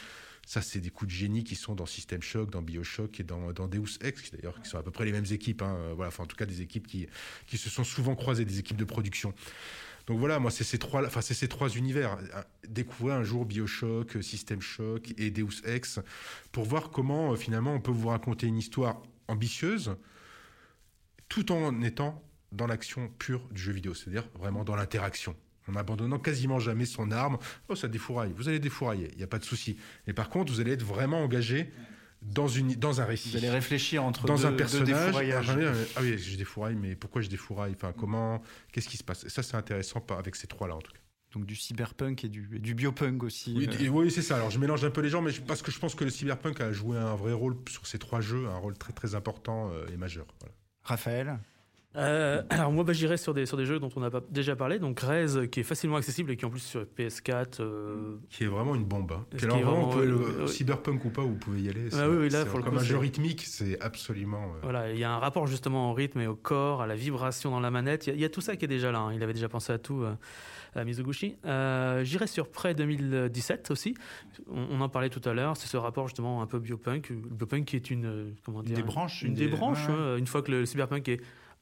ça, 0.45 0.61
c'est 0.61 0.79
des 0.79 0.89
coups 0.89 1.11
de 1.11 1.15
génie 1.15 1.43
qui 1.43 1.55
sont 1.55 1.75
dans 1.75 1.85
System 1.85 2.21
Shock, 2.21 2.49
dans 2.49 2.61
Bioshock 2.61 3.19
et 3.19 3.23
dans, 3.23 3.51
Deus 3.67 3.97
Ex, 4.01 4.31
d'ailleurs, 4.31 4.59
qui 4.61 4.69
sont 4.69 4.77
à 4.77 4.83
peu 4.83 4.91
près 4.91 5.05
les 5.05 5.11
mêmes 5.11 5.25
équipes. 5.29 5.61
hein. 5.61 5.93
Voilà, 5.95 6.07
enfin 6.09 6.23
en 6.23 6.27
tout 6.27 6.35
cas 6.35 6.45
des 6.45 6.61
équipes 6.61 6.87
qui, 6.87 7.07
qui 7.47 7.57
se 7.57 7.69
sont 7.69 7.83
souvent 7.83 8.15
croisées, 8.15 8.45
des 8.45 8.59
équipes 8.59 8.77
de 8.77 8.85
production. 8.85 9.33
Donc 10.07 10.17
voilà, 10.17 10.39
moi, 10.39 10.49
c'est 10.49 10.63
ces 10.63 10.79
trois, 10.79 11.05
enfin, 11.05 11.21
c'est 11.21 11.35
ces 11.35 11.47
trois 11.47 11.69
univers. 11.69 12.17
Découvrir 12.67 13.15
un 13.15 13.23
jour 13.23 13.45
Bioshock, 13.45 14.23
System 14.23 14.59
Shock 14.59 15.13
et 15.19 15.29
Deus 15.29 15.61
Ex 15.65 15.99
pour 16.51 16.65
voir 16.65 16.89
comment, 16.89 17.33
euh, 17.33 17.35
finalement, 17.35 17.75
on 17.75 17.79
peut 17.79 17.91
vous 17.91 18.07
raconter 18.07 18.47
une 18.47 18.57
histoire 18.57 19.03
ambitieuse 19.27 19.95
tout 21.27 21.51
en 21.51 21.83
étant 21.83 22.23
dans 22.51 22.67
l'action 22.67 23.09
pure 23.19 23.41
du 23.51 23.61
jeu 23.61 23.71
vidéo, 23.73 23.93
c'est-à-dire 23.93 24.27
vraiment 24.39 24.63
dans 24.63 24.75
l'interaction. 24.75 25.35
En 25.67 25.75
abandonnant 25.75 26.17
quasiment 26.17 26.59
jamais 26.59 26.85
son 26.85 27.11
arme. 27.11 27.37
Oh, 27.67 27.75
ça 27.75 27.87
défouraille. 27.87 28.33
Vous 28.35 28.49
allez 28.49 28.59
défourailler, 28.59 29.09
il 29.11 29.17
n'y 29.17 29.23
a 29.23 29.27
pas 29.27 29.37
de 29.37 29.43
souci. 29.45 29.77
Mais 30.07 30.13
par 30.13 30.29
contre, 30.29 30.51
vous 30.51 30.59
allez 30.59 30.71
être 30.71 30.83
vraiment 30.83 31.21
engagé 31.23 31.71
dans, 32.23 32.47
une, 32.47 32.73
dans 32.73 33.01
un 33.01 33.05
récit 33.05 33.29
Vous 33.29 33.37
allez 33.37 33.49
réfléchir 33.51 34.03
entre 34.03 34.25
dans 34.25 34.35
deux, 34.35 34.45
un 34.47 34.51
deux 34.51 34.57
personnage. 34.57 34.87
défouraillages. 34.87 35.49
Ah, 35.49 35.89
ah, 35.97 35.99
oui, 36.01 36.17
je 36.17 36.37
défouraille, 36.37 36.75
mais 36.75 36.95
pourquoi 36.95 37.21
je 37.21 37.29
défouraille? 37.29 37.73
Enfin, 37.75 37.93
comment? 37.95 38.41
Qu'est-ce 38.71 38.89
qui 38.89 38.97
se 38.97 39.03
passe? 39.03 39.25
Et 39.25 39.29
ça, 39.29 39.43
c'est 39.43 39.55
intéressant 39.55 40.03
avec 40.17 40.35
ces 40.35 40.47
trois-là, 40.47 40.75
en 40.75 40.81
tout 40.81 40.91
cas. 40.91 40.99
Donc 41.33 41.45
du 41.45 41.55
cyberpunk 41.55 42.23
et 42.23 42.29
du, 42.29 42.49
et 42.55 42.59
du 42.59 42.73
biopunk 42.73 43.21
aussi. 43.21 43.53
Oui, 43.55 43.69
euh. 43.85 43.89
oui, 43.89 44.09
c'est 44.09 44.23
ça. 44.23 44.37
Alors, 44.37 44.49
je 44.49 44.57
mélange 44.57 44.83
un 44.83 44.89
peu 44.89 45.01
les 45.01 45.09
gens, 45.09 45.21
mais 45.21 45.29
je- 45.31 45.41
parce 45.41 45.61
que 45.61 45.69
je 45.69 45.77
pense 45.77 45.93
que 45.93 46.03
le 46.03 46.09
cyberpunk 46.09 46.59
a 46.61 46.71
joué 46.71 46.97
un 46.97 47.13
vrai 47.15 47.33
rôle 47.33 47.55
sur 47.69 47.85
ces 47.85 47.99
trois 47.99 48.19
jeux, 48.21 48.47
un 48.47 48.57
rôle 48.57 48.75
très 48.75 48.91
très 48.93 49.13
important 49.13 49.69
euh, 49.71 49.85
et 49.93 49.97
majeur. 49.97 50.25
Voilà. 50.39 50.55
Raphaël? 50.81 51.37
Euh, 51.95 52.43
alors 52.49 52.71
moi, 52.71 52.83
bah, 52.83 52.93
j'irai 52.93 53.17
sur 53.17 53.33
des, 53.33 53.45
sur 53.45 53.57
des 53.57 53.65
jeux 53.65 53.79
dont 53.79 53.89
on 53.95 54.03
a 54.03 54.11
pas- 54.11 54.21
déjà 54.29 54.55
parlé. 54.55 54.77
Donc 54.79 54.99
Rez, 54.99 55.47
qui 55.49 55.59
est 55.61 55.63
facilement 55.63 55.95
accessible 55.97 56.31
et 56.31 56.37
qui 56.37 56.45
en 56.45 56.49
plus 56.49 56.59
sur 56.59 56.83
PS4. 56.83 57.61
euh, 57.61 58.17
Qui 58.29 58.43
est 58.43 58.47
vraiment 58.47 58.75
une 58.75 58.85
bombe. 58.85 59.11
Hein. 59.11 59.25
Qui 59.37 59.45
est 59.45 59.47
vraiment, 59.47 59.91
euh, 59.97 60.05
le- 60.41 60.47
cyberpunk 60.47 61.03
ou 61.05 61.09
pas, 61.09 61.23
vous 61.23 61.35
pouvez 61.35 61.61
y 61.61 61.69
aller. 61.69 61.87
Ah 61.93 62.07
oui, 62.09 62.17
oui, 62.21 62.29
là, 62.29 62.43
c'est 62.43 62.49
pour 62.49 62.59
le 62.59 62.63
comme 62.65 62.75
coup, 62.75 62.79
un 62.79 62.83
jeu 62.83 62.97
rythmique, 62.97 63.43
c'est 63.45 63.79
absolument. 63.81 64.43
euh, 64.55 64.59
Voilà, 64.63 64.91
il 64.91 64.99
y 64.99 65.03
a 65.03 65.11
un 65.11 65.19
rapport 65.19 65.47
justement 65.47 65.91
au 65.91 65.93
rythme 65.93 66.21
et 66.21 66.27
au 66.27 66.35
corps, 66.35 66.81
à 66.81 66.87
la 66.87 66.95
vibration 66.95 67.49
dans 67.51 67.59
la 67.59 67.71
manette. 67.71 68.05
Il 68.07 68.09
y 68.11 68.13
a, 68.13 68.15
il 68.15 68.21
y 68.21 68.25
a 68.25 68.29
tout 68.29 68.41
ça 68.41 68.55
qui 68.55 68.65
est 68.65 68.69
déjà 68.69 68.91
là. 68.91 68.99
hein. 68.99 69.13
Il 69.13 69.23
avait 69.23 69.33
déjà 69.33 69.49
pensé 69.49 69.73
à 69.73 69.79
tout, 69.79 70.03
à 70.75 70.83
Mizoguchi. 70.85 71.37
Euh, 71.45 72.03
J'irai 72.03 72.27
sur 72.27 72.49
près 72.49 72.75
2017 72.75 73.71
aussi. 73.71 73.95
On, 74.47 74.67
on 74.71 74.81
en 74.81 74.89
parlait 74.89 75.09
tout 75.09 75.27
à 75.27 75.33
l'heure. 75.33 75.57
C'est 75.57 75.67
ce 75.67 75.77
rapport 75.77 76.07
justement 76.07 76.43
un 76.43 76.45
peu 76.45 76.59
biopunk. 76.59 77.09
Le 77.09 77.15
biopunk 77.15 77.65
qui 77.65 77.75
est 77.75 77.89
une, 77.89 78.35
comment 78.45 78.61
dire, 78.61 78.75
des 78.75 78.83
branches, 78.83 79.23
une, 79.23 79.29
une 79.29 79.33
des, 79.33 79.45
des- 79.47 79.51
branches. 79.55 79.87
ouais, 79.87 79.93
hein. 79.97 80.17
Une 80.17 80.27
fois 80.27 80.43
que 80.43 80.51
le 80.51 80.65
cyberpunk 80.67 81.07
est 81.09 81.21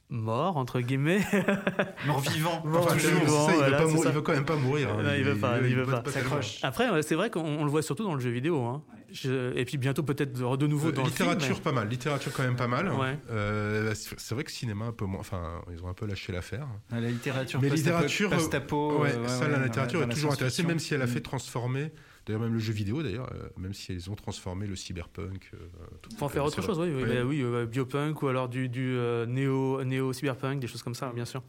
mort 0.10 0.58
entre 0.58 0.80
guillemets. 0.82 1.20
Mort 2.06 2.22
vivant. 2.22 2.62
Mort 2.66 2.84
Enfin, 2.86 2.94
toujours, 2.96 3.20
c'est 3.22 3.28
ça, 3.28 3.52
il, 3.52 3.56
voilà, 3.58 3.78
veut 3.78 3.84
pas 3.84 3.90
ça. 4.04 4.12
il 4.16 4.22
quand 4.24 4.32
même 4.34 4.46
pas 4.46 4.56
mourir. 4.56 4.90
hein. 4.92 5.04
Non, 5.04 5.10
il 5.18 5.24
veut 5.24 5.36
pas, 5.36 5.58
il 5.62 5.76
veut 5.76 5.86
pas. 5.86 6.00
tellement. 6.02 6.12
S'accroche. 6.30 6.60
Après, 6.64 7.02
c'est 7.04 7.16
vrai 7.16 7.30
qu'on 7.30 7.42
on 7.44 7.64
le 7.66 7.70
voit 7.72 7.82
surtout 7.82 8.04
dans 8.04 8.14
le 8.14 8.20
jeu 8.22 8.30
vidéo. 8.30 8.64
hein. 8.64 8.84
Je- 9.12 9.56
et 9.58 9.64
puis 9.66 9.78
bientôt 9.78 10.04
peut-être 10.04 10.34
de, 10.34 10.68
nouveau 10.68 10.90
Euh, 10.90 10.92
dans 10.92 11.04
littérature 11.04 11.48
le 11.50 11.54
film. 11.56 11.64
pas 11.64 11.72
mal, 11.72 11.88
littérature 11.88 12.32
quand 12.34 12.44
même 12.44 12.56
pas 12.58 12.68
mal. 12.68 12.92
Ouais. 12.92 13.18
Euh, 13.32 13.94
c'est 13.96 14.36
vrai 14.36 14.44
que 14.44 14.52
cinéma 14.52 14.86
un 14.86 14.92
peu 14.92 15.06
moins, 15.06 15.22
enfin 15.22 15.62
ils 15.72 15.82
ont 15.84 15.88
un 15.88 15.94
peu 15.94 16.06
lâché 16.06 16.34
l'affaire. 16.34 16.68
La 16.92 17.00
littérature, 17.00 17.60
Mais 17.62 17.70
littérature, 17.70 18.30
post-apo, 18.30 19.00
ouais, 19.02 19.12
ça 19.28 19.46
ouais, 19.46 19.52
la 19.52 19.60
littérature 19.66 20.04
est 20.04 20.10
toujours 20.10 20.34
intéressée, 20.34 20.64
même 20.64 20.80
si 20.80 20.94
elle 20.94 21.02
a 21.02 21.08
fait 21.08 21.20
Mm. 21.20 21.24
transformer 21.24 21.92
D'ailleurs, 22.28 22.42
même 22.42 22.54
le 22.54 22.60
jeu 22.60 22.74
vidéo, 22.74 23.02
d'ailleurs, 23.02 23.32
euh, 23.34 23.48
même 23.58 23.74
si 23.74 23.94
elles 23.94 24.12
ont 24.12 24.16
transformé 24.16 24.68
le 24.68 24.76
cyberpunk. 24.76 25.50
Euh, 25.54 25.58
tout- 26.02 26.10
Pour 26.18 26.24
en 26.28 26.30
faire 26.30 26.44
autre 26.44 26.62
chose, 26.62 26.78
oui, 26.78 26.90
oui, 26.94 27.04
Ouais. 27.04 27.16
bah 27.16 27.24
oui, 27.26 27.42
euh, 27.42 27.66
biopunk 27.66 28.22
ou 28.22 28.28
alors 28.28 28.50
du, 28.50 28.68
du 28.68 28.96
euh, 28.98 29.26
néo, 29.26 29.82
néo 29.86 30.12
cyberpunk, 30.12 30.60
des 30.60 30.68
choses 30.68 30.84
comme 30.84 30.94
ça, 30.96 31.12
bien 31.14 31.24
sûr. 31.26 31.42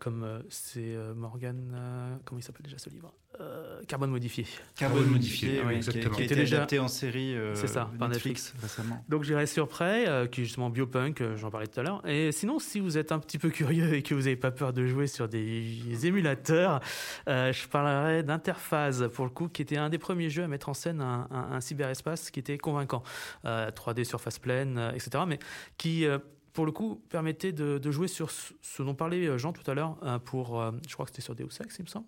Comme 0.00 0.42
c'est 0.48 0.96
Morgan, 1.14 2.20
comment 2.24 2.40
il 2.40 2.42
s'appelle 2.42 2.64
déjà 2.64 2.78
ce 2.78 2.90
livre? 2.90 3.12
Euh, 3.40 3.82
Carbone 3.88 4.10
modifié. 4.10 4.46
Carbone 4.76 5.06
modifié, 5.06 5.58
oui, 5.58 5.64
oui, 5.66 5.70
qui, 5.72 5.76
exactement. 5.76 6.14
qui 6.14 6.22
a 6.22 6.24
Était 6.24 6.34
été 6.34 6.42
déjà- 6.42 6.56
adapté 6.58 6.78
en 6.78 6.86
série 6.88 7.34
euh, 7.34 7.54
C'est 7.56 7.66
ça, 7.66 7.90
par 7.98 8.08
Netflix, 8.08 8.54
récemment. 8.62 9.04
Donc 9.08 9.24
j'irai 9.24 9.46
sur 9.46 9.66
Prey, 9.66 10.06
euh, 10.06 10.26
qui 10.26 10.42
est 10.42 10.44
justement 10.44 10.70
biopunk, 10.70 11.20
euh, 11.20 11.36
j'en 11.36 11.50
parlais 11.50 11.66
tout 11.66 11.80
à 11.80 11.82
l'heure. 11.82 12.00
Et 12.06 12.30
sinon, 12.32 12.58
si 12.60 12.78
vous 12.80 12.96
êtes 12.96 13.10
un 13.12 13.18
petit 13.18 13.38
peu 13.38 13.50
curieux 13.50 13.94
et 13.94 14.02
que 14.02 14.14
vous 14.14 14.20
n'avez 14.22 14.36
pas 14.36 14.52
peur 14.52 14.72
de 14.72 14.86
jouer 14.86 15.06
sur 15.08 15.28
des 15.28 16.06
émulateurs, 16.06 16.80
euh, 17.28 17.52
je 17.52 17.66
parlerai 17.66 18.22
d'Interphase, 18.22 19.08
pour 19.12 19.24
le 19.24 19.30
coup, 19.30 19.48
qui 19.48 19.62
était 19.62 19.76
un 19.78 19.88
des 19.88 19.98
premiers 19.98 20.30
jeux 20.30 20.44
à 20.44 20.48
mettre 20.48 20.68
en 20.68 20.74
scène 20.74 21.00
un, 21.00 21.26
un- 21.30 21.52
un 21.56 21.60
cyberespace 21.60 22.30
qui 22.30 22.38
était 22.40 22.56
convaincant. 22.58 23.02
Euh, 23.44 23.70
3D 23.72 24.04
surface 24.04 24.38
pleine, 24.38 24.78
euh, 24.78 24.92
etc. 24.92 25.24
Mais 25.26 25.38
qui... 25.76 26.06
pour 26.54 26.66
le 26.66 26.72
coup, 26.72 27.02
permettait 27.10 27.52
de, 27.52 27.90
jouer 27.90 28.06
sur 28.06 28.30
ce 28.30 28.82
dont 28.82 28.94
parlait 28.94 29.26
euh, 29.26 29.38
Jean 29.38 29.52
tout 29.52 29.68
à 29.68 29.74
l'heure, 29.74 29.98
euh, 30.04 30.20
pour, 30.20 30.60
euh, 30.60 30.70
je 30.88 30.94
crois 30.94 31.04
que 31.04 31.10
c'était 31.10 31.20
sur 31.20 31.34
Deus 31.34 31.48
Ex, 31.60 31.76
il 31.78 31.82
me 31.82 31.88
semble, 31.88 32.06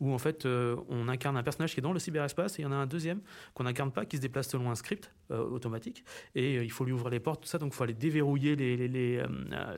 où 0.00 0.12
en 0.12 0.18
fait 0.18 0.46
on 0.46 1.08
incarne 1.08 1.36
un 1.36 1.42
personnage 1.42 1.72
qui 1.72 1.80
est 1.80 1.82
dans 1.82 1.92
le 1.92 2.00
cyberespace 2.00 2.58
et 2.58 2.62
il 2.62 2.64
y 2.64 2.68
en 2.68 2.72
a 2.72 2.76
un 2.76 2.86
deuxième 2.86 3.20
qu'on 3.54 3.64
n'incarne 3.64 3.92
pas, 3.92 4.04
qui 4.04 4.16
se 4.16 4.20
déplace 4.20 4.48
selon 4.48 4.70
un 4.70 4.74
script 4.74 5.12
automatique 5.30 6.04
et 6.34 6.56
il 6.56 6.70
faut 6.70 6.84
lui 6.84 6.92
ouvrir 6.92 7.10
les 7.10 7.20
portes, 7.20 7.42
tout 7.42 7.48
ça, 7.48 7.58
donc 7.58 7.72
il 7.72 7.76
faut 7.76 7.84
aller 7.84 7.94
déverrouiller 7.94 8.56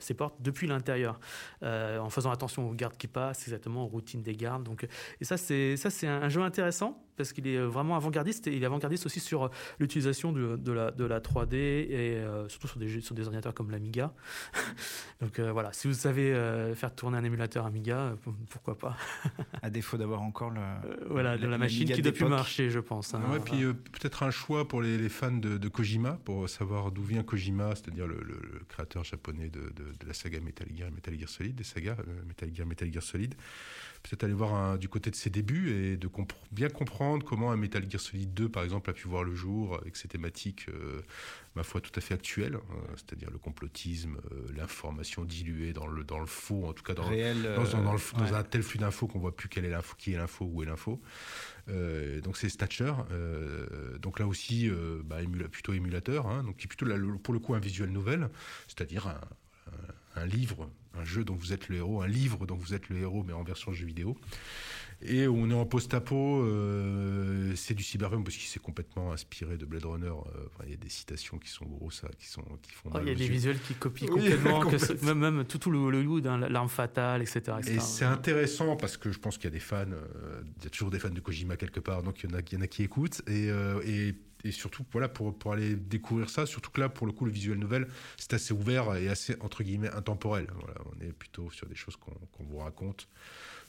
ces 0.01 0.15
portes 0.15 0.37
depuis 0.41 0.67
l'intérieur, 0.67 1.21
en 1.63 2.09
faisant 2.09 2.31
attention 2.31 2.69
aux 2.69 2.75
gardes 2.75 2.97
qui 2.97 3.07
passent, 3.07 3.43
exactement 3.43 3.85
aux 3.85 3.89
routines 3.89 4.23
des 4.23 4.35
gardes. 4.35 4.65
Donc, 4.65 4.87
et 5.21 5.25
ça, 5.25 5.37
c'est 5.37 5.77
ça, 5.77 5.91
c'est 5.91 6.09
un, 6.09 6.29
jeu 6.29 6.41
intéressant 6.41 7.05
parce 7.17 7.33
qu'il 7.33 7.47
est 7.47 7.59
vraiment 7.59 7.97
avant-gardiste 7.97 8.47
et 8.47 8.57
il 8.57 8.63
est 8.63 8.67
avant-gardiste 8.67 9.07
aussi 9.07 9.21
sur 9.21 9.51
l'utilisation 9.79 10.33
de, 10.33 10.73
la, 10.73 10.91
de 10.91 11.05
la 11.05 11.21
3D 11.21 11.55
et 11.55 12.25
surtout 12.49 12.69
sur 12.69 12.79
des, 12.79 13.01
sur 13.01 13.15
des 13.15 13.23
ordinateurs 13.23 13.55
comme 13.55 13.71
l'Amiga. 13.71 14.06
donc 15.21 15.39
euh, 15.39 15.53
voilà, 15.53 15.73
si 15.73 15.87
vous 15.89 15.95
savez 15.95 16.33
euh, 16.33 16.75
faire 16.75 16.95
tourner 16.95 17.19
un 17.19 17.25
émulateur 17.25 17.67
Amiga, 17.67 17.97
euh, 17.99 18.17
pourquoi 18.51 18.79
pas. 18.79 18.97
À 19.63 19.71
défaut 19.71 19.97
d'avoir 19.97 20.23
encore 20.23 20.51
le. 20.51 20.61
Euh, 20.61 20.97
voilà, 21.11 21.37
de 21.37 21.45
la 21.45 21.51
la 21.53 21.59
machine 21.59 21.87
qui 21.91 22.03
doit 22.03 22.13
plus 22.13 22.25
marcher, 22.31 22.71
je 22.71 22.79
pense. 22.81 23.15
hein. 23.15 23.23
Ouais, 23.31 23.41
puis 23.41 23.65
euh, 23.65 23.73
peut-être 23.73 24.23
un 24.23 24.31
choix 24.31 24.69
pour 24.69 24.83
les, 24.83 24.99
les 24.99 25.09
fans 25.09 25.33
de, 25.33 25.57
de 25.59 25.69
Kojima, 25.69 26.19
pour 26.25 26.49
savoir 26.49 26.93
d'où 26.93 27.03
vient 27.03 27.23
Kojima, 27.23 27.71
c'est-à-dire 27.75 28.07
le, 28.07 28.17
le- 28.23 28.41
le 28.53 28.61
créateur 28.69 29.03
japonais 29.05 29.49
de, 29.49 29.61
de- 29.61 29.93
de 29.99 30.07
la 30.07 30.13
saga 30.15 30.39
Metal 30.41 30.69
Gear 30.75 30.89
et 30.89 30.91
Metal 30.91 31.19
Gear 31.19 31.29
Solid, 31.29 31.55
des 31.57 31.65
sagas 31.65 31.97
euh, 32.07 32.23
Metal 32.27 32.55
Gear, 32.55 32.67
Metal 32.67 32.93
Gear 32.93 33.03
Solid. 33.03 33.35
Peut-être 34.09 34.23
aller 34.25 34.35
voir 34.35 34.55
un- 34.55 34.77
du 34.77 34.89
côté 34.89 35.11
de 35.11 35.17
ses 35.17 35.31
débuts 35.31 35.71
et 35.73 35.97
de 35.97 36.09
bien 36.53 36.69
comprendre 36.69 37.25
comment 37.27 37.51
un 37.51 37.57
Metal 37.57 37.85
Gear 37.91 38.01
Solid 38.01 38.33
2, 38.35 38.49
par 38.49 38.63
exemple, 38.63 38.89
a 38.89 38.93
pu 38.93 39.09
voir 39.09 39.25
le 39.25 39.35
jour 39.35 39.77
avec 39.81 39.97
ses 39.97 40.07
thématiques, 40.07 40.67
euh, 40.69 41.03
ma 41.57 41.65
foi, 41.65 41.81
tout 41.81 41.91
à 41.97 42.01
fait 42.01 42.15
actuelles, 42.15 42.55
euh, 42.55 42.59
c'est-à-dire 42.95 43.31
le 43.33 43.39
complotisme, 43.39 44.19
euh, 44.31 44.47
l'information 44.57 45.25
diluée 45.25 45.73
dans 45.73 45.89
le, 45.89 46.05
dans 46.05 46.21
le 46.21 46.27
faux, 46.27 46.67
en 46.67 46.73
tout 46.73 46.85
cas 46.85 46.95
dans, 46.95 47.09
réel. 47.09 47.43
dans, 47.57 47.65
dans- 47.65 47.83
dans 47.83 47.93
le- 47.95 47.99
euh, 47.99 48.19
dans 48.19 48.35
un 48.35 48.43
tel 48.45 48.63
flux 48.63 48.79
d'infos 48.79 49.09
qu'on 49.09 49.19
voit 49.19 49.35
plus 49.35 49.49
quelle 49.49 49.65
est 49.65 49.71
l'info, 49.71 49.97
qui 49.99 50.13
est 50.13 50.17
l'info, 50.19 50.49
où 50.53 50.63
est 50.63 50.67
l'info. 50.67 51.01
Donc 51.69 52.37
c'est 52.37 52.49
Statcher. 52.49 52.93
euh, 53.11 53.99
donc 53.99 54.21
là 54.21 54.27
aussi, 54.29 54.71
bah, 55.05 55.21
émula- 55.23 55.49
plutôt 55.49 55.73
émulateur, 55.73 56.27
hein, 56.29 56.45
donc 56.45 56.57
qui 56.59 56.67
est 56.67 56.69
plutôt 56.69 56.87
là, 56.87 56.97
pour 57.23 57.35
le 57.35 57.41
coup 57.41 57.55
un 57.55 57.59
visuel 57.59 57.91
novel, 57.91 58.29
c'est-à-dire 58.69 59.09
un, 59.09 59.21
un- 60.17 60.27
livre, 60.27 60.69
un 60.95 61.05
jeu 61.05 61.25
dont 61.25 61.35
vous 61.35 61.53
êtes 61.53 61.69
le 61.69 61.77
héros, 61.77 62.03
un 62.03 62.09
livre 62.09 62.47
dont 62.47 62.57
vous 62.57 62.75
êtes 62.75 62.89
le 62.89 62.99
héros, 62.99 63.23
mais 63.27 63.33
en 63.33 63.43
version 63.45 63.73
jeu 63.73 63.87
vidéo. 63.87 64.17
Et 65.03 65.29
on 65.29 65.51
est 65.51 65.55
en 65.55 65.67
post-apo, 65.67 66.43
euh, 66.43 67.53
c'est 67.55 67.75
du 67.75 67.83
cyberpunk 67.83 68.25
parce 68.25 68.35
qu'il 68.37 68.47
s'est 68.49 68.59
complètement 68.61 69.13
inspiré 69.13 69.59
de 69.59 69.67
Blade 69.67 69.85
Runner. 69.85 70.07
euh, 70.07 70.49
il 70.65 70.71
y 70.71 70.73
a 70.73 70.79
des 70.79 70.89
citations 70.89 71.39
qui 71.39 71.51
sont 71.51 71.67
grosses, 71.67 72.01
ça, 72.01 72.09
qui 72.19 72.27
sont 72.27 72.43
qui 72.63 72.73
font. 72.73 72.89
Oh, 72.95 72.99
il 73.03 73.09
y 73.09 73.11
a 73.11 73.15
des 73.15 73.27
yeux. 73.27 73.31
visuels 73.33 73.61
qui 73.61 73.75
copient 73.75 74.09
Oui, 74.11 74.21
complètement, 74.31 74.61
que 74.71 75.05
même, 75.05 75.19
même 75.19 75.45
tout, 75.45 75.59
tout 75.59 75.71
le 75.71 75.79
Hollywood, 75.79 76.27
hein, 76.27 76.39
l'arme 76.49 76.71
fatale, 76.71 77.21
etc. 77.21 77.41
etc. 77.59 77.75
Et 77.77 77.81
c'est 77.81 78.07
intéressant 78.07 78.75
parce 78.77 78.97
que 78.97 79.13
je 79.13 79.19
pense 79.19 79.37
qu'il 79.37 79.45
y 79.45 79.49
a 79.49 79.51
des 79.51 79.61
fans, 79.61 79.85
euh, 79.93 80.43
il 80.59 80.65
y 80.65 80.67
a 80.67 80.71
toujours 80.71 80.91
des 80.91 80.99
fans 80.99 81.11
de 81.11 81.21
Kojima 81.21 81.59
quelque 81.59 81.81
part, 81.81 82.03
donc 82.03 82.23
il 82.25 82.31
y 82.31 82.33
en 82.33 82.39
a, 82.39 82.41
il 82.41 82.55
y 82.55 82.57
en 82.57 82.63
a 82.63 82.67
qui 82.67 82.83
écoutent. 82.83 83.21
Et, 83.29 83.49
et, 83.85 84.15
et 84.45 84.51
surtout, 84.53 84.85
voilà, 84.93 85.09
pour, 85.09 85.37
pour 85.37 85.53
aller 85.53 85.75
découvrir 85.77 86.29
ça, 86.31 86.47
surtout 86.47 86.71
que 86.71 86.81
là, 86.81 86.89
pour 86.89 87.07
le 87.07 87.13
coup, 87.13 87.25
le 87.25 87.33
visuel 87.33 87.59
novel, 87.59 87.89
c'est 88.17 88.33
assez 88.35 88.53
ouvert 88.55 88.95
et 88.97 89.09
assez, 89.09 89.37
entre 89.41 89.63
guillemets, 89.65 89.91
intemporel. 89.91 90.47
Voilà, 90.55 90.75
on 90.95 91.01
est 91.05 91.13
plutôt 91.13 91.51
sur 91.51 91.67
des 91.67 91.75
choses 91.75 91.97
qu'on 91.97 92.45
vous 92.45 92.59
raconte, 92.59 93.09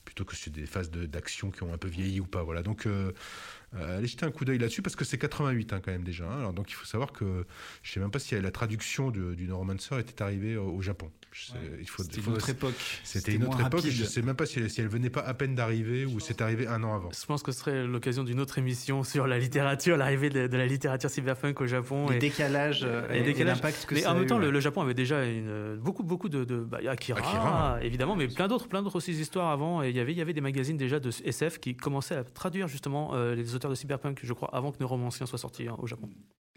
plutôt 0.06 0.26
que 0.26 0.36
sur 0.36 0.52
des 0.52 0.66
phases 0.66 0.92
d'action 0.92 1.52
qui 1.52 1.64
ont 1.64 1.74
un 1.74 1.78
peu 1.78 1.88
vieilli 1.88 2.20
ou 2.20 2.26
pas. 2.26 2.44
Voilà, 2.44 2.62
donc 2.64 2.86
euh, 2.86 3.12
euh, 3.76 3.98
allez 3.98 4.08
jeter 4.08 4.26
un 4.26 4.32
coup 4.32 4.46
d'œil 4.46 4.58
là-dessus 4.60 4.82
parce 4.82 4.96
que 4.96 5.06
c'est 5.06 5.18
88 5.18 5.74
hein, 5.74 5.82
quand 5.84 5.92
même 5.92 6.04
déjà. 6.04 6.26
hein. 6.30 6.40
Alors, 6.40 6.54
donc 6.54 6.70
il 6.72 6.76
faut 6.76 6.86
savoir 6.86 7.12
que 7.14 7.46
je 7.84 7.92
sais 7.92 8.00
même 8.00 8.12
pas 8.12 8.20
si 8.20 8.40
la 8.40 8.52
traduction 8.52 9.12
de- 9.12 9.36
du 9.36 9.48
Neuromancer 9.48 10.00
était 10.00 10.22
arrivée 10.22 10.58
au 10.58 10.82
Japon. 10.82 11.12
Je 11.32 11.46
sais- 11.48 11.54
Ouais. 11.54 11.78
il 11.80 11.88
faut, 11.90 12.04
C'était 12.04 12.22
une 12.22 12.34
autre 12.34 12.50
époque. 12.50 12.74
c'était 13.04 13.34
une 13.36 13.44
autre 13.44 13.60
époque. 13.60 13.74
rapide. 13.82 13.92
Je 13.92 14.04
sais 14.06 14.22
même 14.22 14.36
pas 14.36 14.46
si 14.46 14.60
elle, 14.60 14.70
si 14.70 14.82
elle 14.82 14.88
venait 14.88 15.10
pas 15.10 15.22
à 15.22 15.34
peine 15.34 15.54
d'arriver 15.56 16.06
ou 16.06 16.20
c'est 16.20 16.42
arrivé 16.42 16.68
un 16.68 16.84
an 16.84 16.96
avant. 16.96 17.10
Je 17.12 17.26
pense 17.26 17.44
que 17.44 17.52
ce 17.52 17.60
serait 17.60 17.86
l'occasion 17.86 18.24
d'une 18.24 18.40
autre 18.40 18.58
émission 18.58 19.04
sur 19.04 19.28
la 19.28 19.38
littérature, 19.38 19.98
l'arrivée 19.98 20.30
de, 20.30 20.48
de 20.48 20.58
la 20.58 20.66
littérature 20.66 21.10
cyberpunk 21.10 21.62
au 21.62 21.68
Japon. 21.68 22.10
Les 22.10 22.16
et- 22.16 22.20
décalages 22.20 22.82
euh, 22.84 23.08
et, 23.14 23.20
et 23.20 23.24
décalages. 23.24 23.62
que 23.62 23.94
mais 23.94 24.02
ça 24.02 24.10
en 24.10 24.12
a 24.12 24.16
même 24.16 24.24
eu, 24.24 24.28
temps, 24.28 24.38
le, 24.40 24.48
ouais. 24.48 24.52
le 24.54 24.60
Japon 24.60 24.82
avait 24.82 24.94
déjà 24.94 25.26
une, 25.26 25.76
beaucoup, 25.78 26.04
beaucoup 26.04 26.30
de, 26.30 26.44
de 26.44 26.58
bah, 26.60 26.80
Akira, 26.88 27.20
Akira, 27.20 27.80
évidemment, 27.84 28.16
mais 28.16 28.28
plein 28.28 28.48
d'autres, 28.48 28.68
plein 28.68 28.82
d'autres 28.82 28.96
aussi 28.96 29.12
histoires 29.12 29.50
avant. 29.52 29.84
Et 29.84 29.90
il 29.90 29.96
y 29.96 30.00
avait, 30.00 30.14
il 30.14 30.18
y 30.18 30.22
avait 30.22 30.34
des 30.34 30.42
magazines 30.42 30.78
déjà 30.78 31.00
de 31.00 31.10
SF 31.24 31.60
qui 31.60 31.76
commençaient 31.76 32.16
à 32.16 32.24
traduire 32.24 32.68
justement 32.68 33.12
euh, 33.14 33.36
les 33.36 33.54
auteurs 33.54 33.70
de 33.70 33.76
cyberpunk, 33.76 34.20
je 34.24 34.34
crois, 34.34 34.50
avant 34.56 34.72
que 34.72 34.78
Neuromancien 34.80 35.26
soit 35.26 35.38
sorti 35.38 35.68
hein, 35.68 35.76
au 35.80 35.86
Japon. 35.88 36.10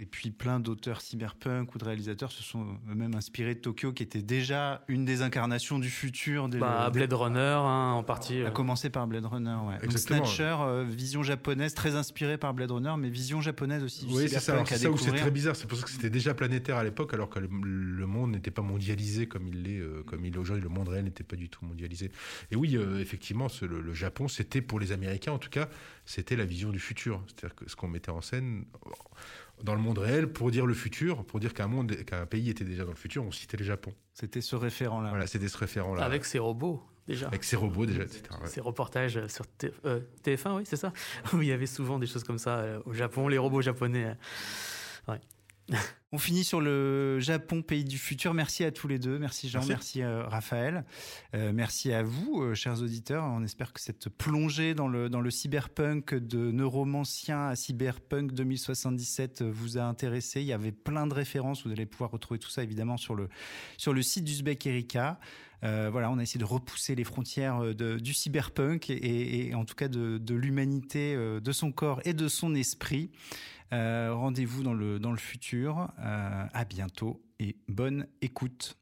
Et 0.02 0.06
puis 0.06 0.30
plein 0.30 0.60
d'auteurs 0.60 1.02
cyberpunk 1.02 1.74
ou 1.74 1.78
de 1.78 1.84
réalisateurs 1.84 2.32
se 2.32 2.42
sont 2.42 2.78
eux-mêmes 2.90 3.14
inspirés 3.14 3.54
de 3.54 3.60
Tokyo, 3.60 3.92
qui 3.92 4.02
était 4.02 4.22
déjà 4.22 4.82
une 4.88 5.04
des 5.04 5.20
incarnations 5.20 5.78
du 5.78 5.90
futur. 5.90 6.48
Des, 6.48 6.58
Bah, 6.58 6.88
des- 6.90 6.98
Blade 7.00 7.12
Runner, 7.12 7.38
hein, 7.38 7.92
en 7.92 8.02
partie. 8.02 8.40
À 8.40 8.46
euh, 8.46 8.50
commencer 8.50 8.88
par 8.88 9.06
Blade 9.06 9.26
Runner, 9.26 9.54
ouais. 9.66 9.74
Donc 9.74 9.84
Exactement. 9.84 10.24
Snatcher, 10.24 10.56
euh, 10.62 10.84
vision 10.88 11.22
japonaise, 11.22 11.74
très 11.74 11.96
inspirée 11.96 12.38
par 12.38 12.54
Blade 12.54 12.70
Runner, 12.70 12.94
mais 12.98 13.10
vision 13.10 13.42
japonaise 13.42 13.82
aussi. 13.84 14.06
du 14.06 14.14
Oui, 14.14 14.26
c'est 14.28 14.40
ça. 14.40 14.64
C'est 14.64 14.78
ça 14.78 14.90
où 14.90 14.96
c'est 14.96 15.12
très 15.12 15.30
bizarre. 15.30 15.54
C'est 15.54 15.66
pour 15.66 15.76
ça 15.76 15.84
que 15.84 15.90
c'était 15.90 16.08
déjà 16.08 16.32
planétaire 16.32 16.76
à 16.78 16.84
l'époque, 16.84 17.12
alors 17.12 17.28
que 17.28 17.38
le, 17.38 17.48
le 17.50 18.06
monde 18.06 18.30
n'était 18.30 18.50
pas 18.50 18.62
mondialisé 18.62 19.26
comme 19.26 19.46
il 19.48 19.64
l'est, 19.64 19.80
euh, 19.80 20.02
comme 20.06 20.24
il 20.24 20.34
est 20.34 20.38
aujourd'hui. 20.38 20.62
Le 20.64 20.70
monde 20.70 20.88
réel 20.88 21.04
n'était 21.04 21.24
pas 21.24 21.36
du 21.36 21.50
tout 21.50 21.62
mondialisé. 21.66 22.10
Et 22.50 22.56
oui, 22.56 22.74
euh, 22.78 23.00
effectivement, 23.00 23.50
ce- 23.50 23.66
le, 23.66 23.82
le 23.82 23.92
Japon, 23.92 24.28
c'était 24.28 24.62
pour 24.62 24.80
les 24.80 24.92
Américains, 24.92 25.32
en 25.32 25.38
tout 25.38 25.50
cas, 25.50 25.68
c'était 26.06 26.36
la 26.36 26.46
vision 26.46 26.70
du 26.70 26.78
futur. 26.78 27.22
C'est-à-dire 27.26 27.54
que 27.54 27.68
ce 27.68 27.76
qu'on 27.76 27.88
mettait 27.88 28.10
en 28.10 28.22
scène 28.22 28.64
dans 29.64 29.74
le 29.74 29.80
monde 29.80 29.98
réel 29.98 30.32
pour 30.32 30.50
dire 30.50 30.66
le 30.66 30.74
futur, 30.74 31.24
pour 31.24 31.40
dire 31.40 31.54
qu'un 31.54 31.66
monde, 31.68 31.94
qu'un 32.04 32.26
pays 32.26 32.50
était 32.50 32.64
déjà 32.64 32.84
dans 32.84 32.90
le 32.90 32.96
futur, 32.96 33.24
on 33.24 33.30
citait 33.32 33.56
le 33.56 33.64
Japon. 33.64 33.92
C'était 34.14 34.40
ce 34.40 34.56
référent-là. 34.56 35.10
Voilà, 35.10 35.26
c'était 35.26 35.48
ce 35.48 35.56
référent-là. 35.58 36.02
Avec 36.04 36.24
ses 36.24 36.38
robots, 36.38 36.82
déjà. 37.06 37.26
Avec 37.28 37.44
ses 37.44 37.56
robots 37.56 37.86
déjà, 37.86 38.02
etc. 38.02 38.22
ouais. 38.42 38.48
Ces 38.48 38.60
reportages 38.60 39.26
sur 39.28 39.46
T- 39.46 39.72
euh, 39.84 40.00
TF1, 40.24 40.56
oui, 40.56 40.62
c'est 40.64 40.76
ça 40.76 40.92
Où 41.32 41.42
il 41.42 41.48
y 41.48 41.52
avait 41.52 41.66
souvent 41.66 41.98
des 41.98 42.06
choses 42.06 42.24
comme 42.24 42.38
ça 42.38 42.58
euh, 42.58 42.80
au 42.86 42.92
Japon, 42.92 43.28
les 43.28 43.38
robots 43.38 43.62
japonais. 43.62 44.14
euh. 45.08 45.16
On 46.12 46.18
finit 46.18 46.42
sur 46.42 46.60
le 46.60 47.20
Japon, 47.20 47.62
pays 47.62 47.84
du 47.84 47.96
futur. 47.96 48.34
Merci 48.34 48.64
à 48.64 48.72
tous 48.72 48.88
les 48.88 48.98
deux. 48.98 49.18
Merci 49.20 49.48
Jean, 49.48 49.60
merci, 49.60 50.00
Merci. 50.00 50.02
euh, 50.02 50.26
Raphaël. 50.26 50.84
Euh, 51.36 51.52
merci 51.54 51.92
à 51.92 52.02
vous, 52.02 52.42
euh, 52.42 52.54
chers 52.54 52.82
auditeurs. 52.82 53.22
On 53.24 53.44
espère 53.44 53.72
que 53.72 53.80
cette 53.80 54.08
plongée 54.08 54.74
dans 54.74 54.88
le, 54.88 55.08
dans 55.08 55.20
le 55.20 55.30
cyberpunk 55.30 56.14
de 56.14 56.50
neuromancien 56.50 57.46
à 57.46 57.54
cyberpunk 57.54 58.32
2077 58.32 59.42
vous 59.42 59.78
a 59.78 59.82
intéressé. 59.82 60.40
Il 60.40 60.48
y 60.48 60.52
avait 60.52 60.72
plein 60.72 61.06
de 61.06 61.14
références. 61.14 61.64
Vous 61.64 61.70
allez 61.70 61.86
pouvoir 61.86 62.10
retrouver 62.10 62.40
tout 62.40 62.50
ça 62.50 62.64
évidemment 62.64 62.96
sur 62.96 63.14
le, 63.14 63.28
sur 63.76 63.92
le 63.92 64.02
site 64.02 64.24
d'Uzbek 64.24 64.66
Erika. 64.66 65.20
Euh, 65.64 65.90
voilà, 65.90 66.10
on 66.10 66.18
a 66.18 66.22
essayé 66.22 66.40
de 66.40 66.44
repousser 66.44 66.94
les 66.94 67.04
frontières 67.04 67.62
euh, 67.62 67.98
du 67.98 68.14
cyberpunk 68.14 68.90
et, 68.90 69.54
en 69.54 69.64
tout 69.64 69.74
cas 69.74 69.88
de, 69.88 70.18
de 70.18 70.34
l'humanité, 70.34 71.14
euh, 71.14 71.40
de 71.40 71.52
son 71.52 71.72
corps 71.72 72.00
et 72.04 72.14
de 72.14 72.28
son 72.28 72.54
esprit. 72.54 73.10
Rendez-vous 73.72 74.64
dans 74.64 74.74
le, 74.74 74.98
dans 74.98 75.12
le 75.12 75.18
futur. 75.18 75.92
À 75.98 76.64
bientôt 76.64 77.22
et 77.38 77.56
bonne 77.68 78.08
écoute. 78.20 78.80